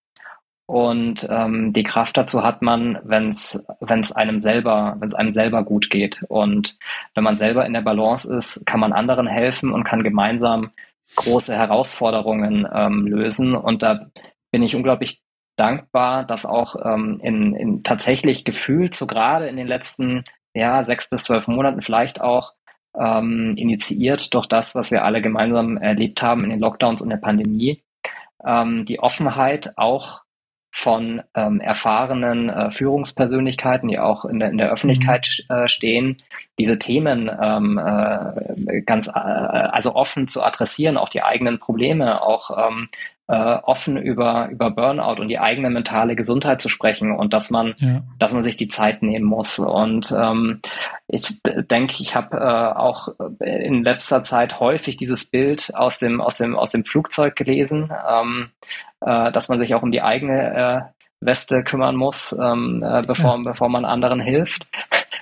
Und 0.67 1.25
ähm, 1.29 1.71
die 1.71 1.83
Kraft 1.83 2.17
dazu 2.17 2.43
hat 2.43 2.61
man, 2.61 2.99
wenn 3.03 3.29
es 3.29 4.11
einem 4.11 4.39
selber, 4.39 4.97
wenn 4.99 5.07
es 5.07 5.15
einem 5.15 5.31
selber 5.31 5.63
gut 5.63 5.89
geht. 5.89 6.23
Und 6.27 6.77
wenn 7.15 7.23
man 7.23 7.37
selber 7.37 7.65
in 7.65 7.71
der 7.71 7.81
Balance 7.81 8.35
ist, 8.35 8.65
kann 8.65 8.81
man 8.81 8.91
anderen 8.91 9.27
helfen 9.27 9.71
und 9.71 9.85
kann 9.85 10.03
gemeinsam 10.03 10.71
große 11.15 11.55
Herausforderungen 11.55 12.67
ähm, 12.71 13.07
lösen. 13.07 13.55
Und 13.55 13.81
da 13.81 14.07
bin 14.51 14.61
ich 14.61 14.75
unglaublich 14.75 15.21
dankbar, 15.55 16.25
dass 16.25 16.45
auch 16.45 16.75
ähm, 16.83 17.21
in, 17.23 17.55
in 17.55 17.83
tatsächlich 17.83 18.43
gefühlt, 18.43 18.93
so 18.93 19.07
gerade 19.07 19.47
in 19.47 19.55
den 19.55 19.67
letzten 19.67 20.25
ja, 20.53 20.83
sechs 20.83 21.09
bis 21.09 21.23
zwölf 21.23 21.47
Monaten 21.47 21.81
vielleicht 21.81 22.19
auch 22.19 22.53
ähm, 22.93 23.55
initiiert 23.55 24.33
durch 24.33 24.47
das, 24.47 24.75
was 24.75 24.91
wir 24.91 25.05
alle 25.05 25.21
gemeinsam 25.21 25.77
erlebt 25.77 26.21
haben 26.21 26.43
in 26.43 26.49
den 26.49 26.59
Lockdowns 26.59 27.01
und 27.01 27.09
der 27.09 27.17
Pandemie, 27.17 27.83
ähm, 28.45 28.83
die 28.83 28.99
Offenheit 28.99 29.77
auch 29.77 30.21
von 30.77 31.23
ähm, 31.33 31.59
erfahrenen 31.59 32.49
äh, 32.49 32.69
Führungspersönlichkeiten, 32.69 33.89
die 33.89 33.97
auch 33.97 34.25
in 34.25 34.37
der, 34.37 34.51
in 34.51 34.59
der 34.59 34.71
Öffentlichkeit 34.71 35.27
mhm. 35.49 35.55
äh, 35.55 35.67
stehen, 35.67 36.17
diese 36.59 36.77
Themen 36.77 37.31
ähm, 37.41 37.79
äh, 37.79 38.81
ganz 38.81 39.07
äh, 39.07 39.11
also 39.11 39.95
offen 39.95 40.27
zu 40.27 40.43
adressieren, 40.43 40.97
auch 40.97 41.09
die 41.09 41.23
eigenen 41.23 41.57
Probleme, 41.57 42.21
auch 42.21 42.69
ähm, 42.69 42.89
äh, 43.27 43.57
offen 43.63 43.97
über, 43.97 44.47
über 44.49 44.71
Burnout 44.71 45.21
und 45.21 45.27
die 45.27 45.39
eigene 45.39 45.69
mentale 45.69 46.15
Gesundheit 46.15 46.61
zu 46.61 46.69
sprechen 46.69 47.11
und 47.11 47.33
dass 47.33 47.49
man, 47.49 47.75
ja. 47.77 48.01
dass 48.19 48.33
man 48.33 48.43
sich 48.43 48.55
die 48.55 48.69
Zeit 48.69 49.03
nehmen 49.03 49.25
muss. 49.25 49.59
Und 49.59 50.13
ähm, 50.17 50.61
ich 51.07 51.41
denke, 51.43 51.95
ich 51.99 52.15
habe 52.15 52.37
äh, 52.37 52.77
auch 52.77 53.09
in 53.39 53.83
letzter 53.83 54.23
Zeit 54.23 54.59
häufig 54.59 54.95
dieses 54.97 55.25
Bild 55.25 55.75
aus 55.75 55.99
dem, 55.99 56.21
aus 56.21 56.37
dem, 56.37 56.55
aus 56.55 56.71
dem 56.71 56.85
Flugzeug 56.85 57.35
gelesen, 57.35 57.91
ähm, 58.09 58.49
äh, 59.01 59.31
dass 59.31 59.49
man 59.49 59.59
sich 59.59 59.75
auch 59.75 59.83
um 59.83 59.91
die 59.91 60.01
eigene 60.01 60.53
äh, 60.55 60.81
Weste 61.19 61.63
kümmern 61.63 61.95
muss, 61.95 62.35
ähm, 62.39 62.83
äh, 62.83 63.01
bevor, 63.05 63.37
ja. 63.37 63.41
bevor 63.43 63.69
man 63.69 63.85
anderen 63.85 64.21
hilft. 64.21 64.67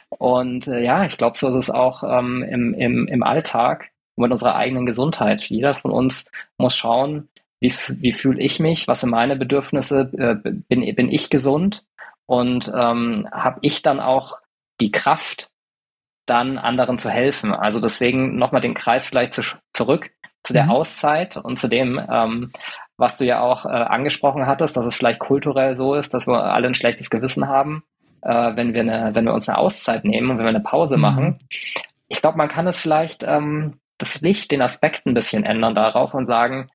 Und 0.10 0.68
äh, 0.68 0.84
ja, 0.84 1.06
ich 1.06 1.18
glaube, 1.18 1.38
so 1.38 1.50
ist 1.50 1.56
es 1.56 1.72
auch 1.72 2.04
ähm, 2.04 2.44
im, 2.44 2.74
im, 2.74 3.08
im 3.08 3.24
Alltag 3.24 3.90
mit 4.16 4.32
unserer 4.32 4.56
eigenen 4.56 4.86
Gesundheit. 4.86 5.42
Jeder 5.42 5.74
von 5.76 5.92
uns 5.92 6.26
muss 6.58 6.76
schauen, 6.76 7.30
wie, 7.60 7.74
wie 7.88 8.14
fühle 8.14 8.42
ich 8.42 8.60
mich, 8.60 8.88
was 8.88 9.02
sind 9.02 9.10
meine 9.10 9.36
Bedürfnisse, 9.36 10.12
äh, 10.18 10.36
bin, 10.36 10.96
bin 10.96 11.12
ich 11.12 11.30
gesund 11.30 11.84
und 12.26 12.72
ähm, 12.76 13.28
habe 13.32 13.60
ich 13.62 13.82
dann 13.82 14.00
auch 14.00 14.38
die 14.82 14.92
Kraft, 14.92 15.50
dann 16.26 16.58
anderen 16.58 17.00
zu 17.00 17.10
helfen. 17.10 17.54
Also 17.54 17.80
deswegen 17.80 18.38
nochmal 18.38 18.62
den 18.62 18.74
Kreis 18.74 19.06
vielleicht 19.06 19.36
zu, 19.36 19.44
zurück 19.74 20.10
zu 20.44 20.54
der 20.54 20.66
mhm. 20.66 20.72
Auszeit 20.72 21.38
und 21.38 21.58
zu 21.60 21.68
dem, 21.68 22.00
ähm, 22.10 22.52
was 22.98 23.18
du 23.18 23.26
ja 23.26 23.42
auch 23.42 23.66
äh, 23.66 23.70
angesprochen 23.70 24.46
hattest, 24.46 24.78
dass 24.78 24.86
es 24.86 24.96
vielleicht 24.96 25.20
kulturell 25.20 25.76
so 25.76 25.96
ist, 25.96 26.14
dass 26.14 26.28
wir 26.28 26.44
alle 26.44 26.68
ein 26.68 26.74
schlechtes 26.74 27.10
Gewissen 27.10 27.48
haben, 27.48 27.84
äh, 28.22 28.56
wenn 28.56 28.74
wir 28.74 28.82
eine, 28.82 29.14
wenn 29.14 29.26
wir 29.26 29.34
uns 29.34 29.50
eine 29.50 29.58
Auszeit 29.58 30.06
nehmen 30.06 30.32
und 30.32 30.38
wenn 30.38 30.46
wir 30.46 30.50
eine 30.50 30.62
Pause 30.62 30.98
mhm. 30.98 31.02
machen. 31.02 31.40
Ich 32.08 32.22
glaube, 32.22 32.38
man 32.38 32.48
kann 32.48 32.68
es 32.68 32.78
vielleicht 32.78 33.24
ähm, 33.24 33.80
das 33.98 34.22
Licht, 34.22 34.52
den 34.52 34.62
Aspekt 34.62 35.06
ein 35.06 35.14
bisschen 35.14 35.44
ändern 35.44 35.76
darauf 35.76 36.14
und 36.14 36.26
sagen, 36.26 36.70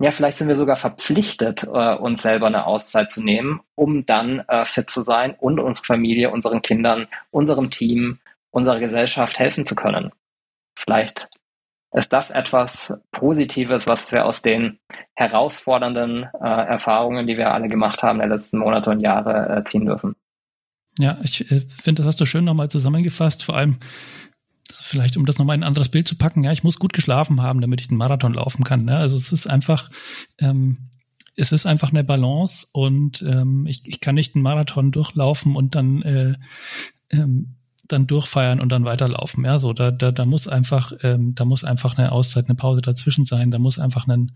ja, 0.00 0.10
vielleicht 0.10 0.38
sind 0.38 0.48
wir 0.48 0.56
sogar 0.56 0.76
verpflichtet, 0.76 1.62
äh, 1.64 1.94
uns 1.94 2.22
selber 2.22 2.48
eine 2.48 2.66
Auszeit 2.66 3.10
zu 3.10 3.22
nehmen, 3.22 3.60
um 3.76 4.04
dann 4.06 4.40
äh, 4.48 4.64
fit 4.66 4.90
zu 4.90 5.02
sein 5.02 5.34
und 5.38 5.60
unsere 5.60 5.86
Familie, 5.86 6.30
unseren 6.30 6.62
Kindern, 6.62 7.06
unserem 7.30 7.70
Team, 7.70 8.18
unserer 8.50 8.80
Gesellschaft 8.80 9.38
helfen 9.38 9.66
zu 9.66 9.74
können. 9.74 10.10
Vielleicht 10.76 11.28
ist 11.92 12.12
das 12.12 12.30
etwas 12.30 13.00
Positives, 13.12 13.86
was 13.86 14.10
wir 14.10 14.26
aus 14.26 14.42
den 14.42 14.80
herausfordernden 15.14 16.24
äh, 16.42 16.48
Erfahrungen, 16.48 17.28
die 17.28 17.36
wir 17.36 17.52
alle 17.52 17.68
gemacht 17.68 18.02
haben 18.02 18.18
der 18.18 18.28
letzten 18.28 18.58
Monate 18.58 18.90
und 18.90 19.00
Jahre, 19.00 19.58
äh, 19.58 19.64
ziehen 19.64 19.86
dürfen. 19.86 20.16
Ja, 20.98 21.18
ich 21.22 21.48
äh, 21.52 21.60
finde, 21.82 22.02
das 22.02 22.06
hast 22.08 22.20
du 22.20 22.26
schön 22.26 22.44
nochmal 22.44 22.68
zusammengefasst. 22.68 23.44
Vor 23.44 23.56
allem, 23.56 23.78
vielleicht 24.80 25.16
um 25.16 25.26
das 25.26 25.38
nochmal 25.38 25.56
in 25.56 25.62
ein 25.62 25.66
anderes 25.66 25.88
Bild 25.88 26.08
zu 26.08 26.16
packen, 26.16 26.44
ja, 26.44 26.52
ich 26.52 26.64
muss 26.64 26.78
gut 26.78 26.92
geschlafen 26.92 27.42
haben, 27.42 27.60
damit 27.60 27.80
ich 27.80 27.88
den 27.88 27.96
Marathon 27.96 28.34
laufen 28.34 28.64
kann. 28.64 28.84
Ne? 28.84 28.96
Also 28.96 29.16
es 29.16 29.32
ist 29.32 29.46
einfach, 29.46 29.90
ähm, 30.38 30.78
es 31.36 31.52
ist 31.52 31.66
einfach 31.66 31.90
eine 31.90 32.04
Balance 32.04 32.66
und 32.72 33.22
ähm, 33.22 33.66
ich, 33.66 33.82
ich 33.86 34.00
kann 34.00 34.14
nicht 34.14 34.34
einen 34.34 34.42
Marathon 34.42 34.92
durchlaufen 34.92 35.56
und 35.56 35.74
dann 35.74 36.02
äh, 36.02 36.34
ähm, 37.10 37.56
dann 37.86 38.06
durchfeiern 38.06 38.60
und 38.60 38.70
dann 38.70 38.84
weiterlaufen. 38.84 39.44
Ja, 39.44 39.58
so 39.58 39.72
da, 39.72 39.90
da, 39.90 40.10
da 40.10 40.24
muss 40.24 40.48
einfach, 40.48 40.92
ähm, 41.02 41.34
da 41.34 41.44
muss 41.44 41.64
einfach 41.64 41.98
eine 41.98 42.12
Auszeit, 42.12 42.46
eine 42.46 42.54
Pause 42.54 42.80
dazwischen 42.80 43.26
sein. 43.26 43.50
Da 43.50 43.58
muss 43.58 43.78
einfach 43.78 44.08
ein 44.08 44.32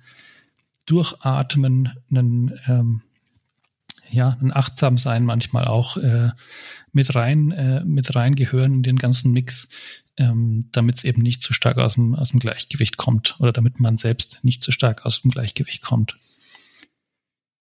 Durchatmen, 0.87 1.93
ein 2.11 2.59
ähm, 2.67 3.03
ja, 4.11 4.37
ein 4.41 4.53
achtsam 4.53 4.99
sein 4.99 5.25
manchmal 5.25 5.67
auch 5.67 5.97
äh, 5.97 6.31
mit 6.93 7.15
rein, 7.15 7.51
äh, 7.53 7.85
mit 7.85 8.15
reingehören 8.15 8.75
in 8.75 8.83
den 8.83 8.97
ganzen 8.97 9.33
Mix, 9.33 9.69
ähm, 10.17 10.69
damit 10.73 10.97
es 10.97 11.05
eben 11.05 11.23
nicht 11.23 11.43
zu 11.43 11.53
stark 11.53 11.79
aus 11.79 11.95
dem, 11.95 12.15
aus 12.15 12.31
dem 12.31 12.41
Gleichgewicht 12.41 12.97
kommt 12.97 13.37
oder 13.39 13.53
damit 13.53 13.81
man 13.81 13.97
selbst 13.97 14.39
nicht 14.43 14.63
zu 14.63 14.73
stark 14.73 15.07
aus 15.07 15.23
dem 15.23 15.31
Gleichgewicht 15.31 15.83
kommt. 15.83 16.19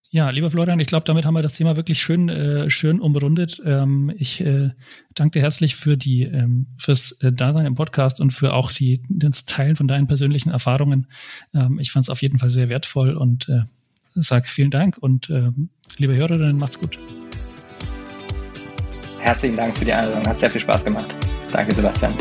Ja, 0.09 0.29
lieber 0.29 0.49
Florian, 0.49 0.79
ich 0.79 0.87
glaube, 0.87 1.03
damit 1.05 1.25
haben 1.25 1.33
wir 1.33 1.41
das 1.41 1.55
Thema 1.55 1.75
wirklich 1.75 2.01
schön, 2.01 2.29
äh, 2.29 2.69
schön 2.69 3.01
umrundet. 3.01 3.61
Ähm, 3.65 4.11
ich 4.17 4.39
äh, 4.39 4.71
danke 5.13 5.37
dir 5.37 5.43
herzlich 5.43 5.75
für 5.75 5.97
die, 5.97 6.23
ähm, 6.23 6.67
fürs 6.77 7.11
äh, 7.21 7.33
Dasein 7.33 7.65
im 7.65 7.75
Podcast 7.75 8.21
und 8.21 8.31
für 8.31 8.53
auch 8.53 8.71
die, 8.71 9.01
das 9.09 9.43
Teilen 9.43 9.75
von 9.75 9.87
deinen 9.87 10.07
persönlichen 10.07 10.49
Erfahrungen. 10.49 11.07
Ähm, 11.53 11.77
ich 11.79 11.91
fand 11.91 12.05
es 12.05 12.09
auf 12.09 12.21
jeden 12.21 12.39
Fall 12.39 12.49
sehr 12.49 12.69
wertvoll 12.69 13.17
und 13.17 13.49
äh, 13.49 13.63
sage 14.21 14.47
vielen 14.47 14.71
Dank 14.71 14.97
und 14.97 15.29
äh, 15.29 15.51
liebe 15.97 16.15
Hörerinnen, 16.15 16.57
macht's 16.57 16.79
gut. 16.79 16.97
Herzlichen 19.19 19.57
Dank 19.57 19.77
für 19.77 19.85
die 19.85 19.93
Einladung, 19.93 20.25
hat 20.27 20.39
sehr 20.39 20.51
viel 20.51 20.61
Spaß 20.61 20.85
gemacht. 20.85 21.15
Danke, 21.51 21.73
Sebastian. 21.75 22.13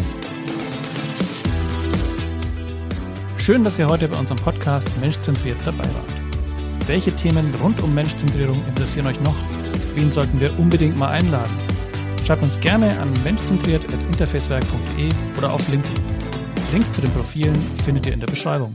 Schön, 3.38 3.62
dass 3.62 3.78
ihr 3.78 3.86
heute 3.86 4.08
bei 4.08 4.18
unserem 4.18 4.38
Podcast 4.38 4.90
Menschzentriert 5.00 5.58
dabei 5.64 5.84
wart. 5.84 6.16
Welche 6.88 7.14
Themen 7.14 7.54
rund 7.62 7.82
um 7.82 7.94
Menschzentrierung 7.94 8.64
interessieren 8.66 9.06
euch 9.06 9.20
noch? 9.20 9.36
Wen 9.94 10.10
sollten 10.10 10.40
wir 10.40 10.58
unbedingt 10.58 10.96
mal 10.96 11.10
einladen? 11.10 11.56
Schreibt 12.24 12.42
uns 12.42 12.58
gerne 12.58 12.98
an 12.98 13.12
menschzentriert.interfacewerk.de 13.22 15.08
oder 15.38 15.52
auf 15.52 15.68
LinkedIn. 15.68 16.02
Links 16.72 16.92
zu 16.92 17.00
den 17.00 17.10
Profilen 17.12 17.54
findet 17.84 18.06
ihr 18.06 18.14
in 18.14 18.20
der 18.20 18.26
Beschreibung. 18.26 18.74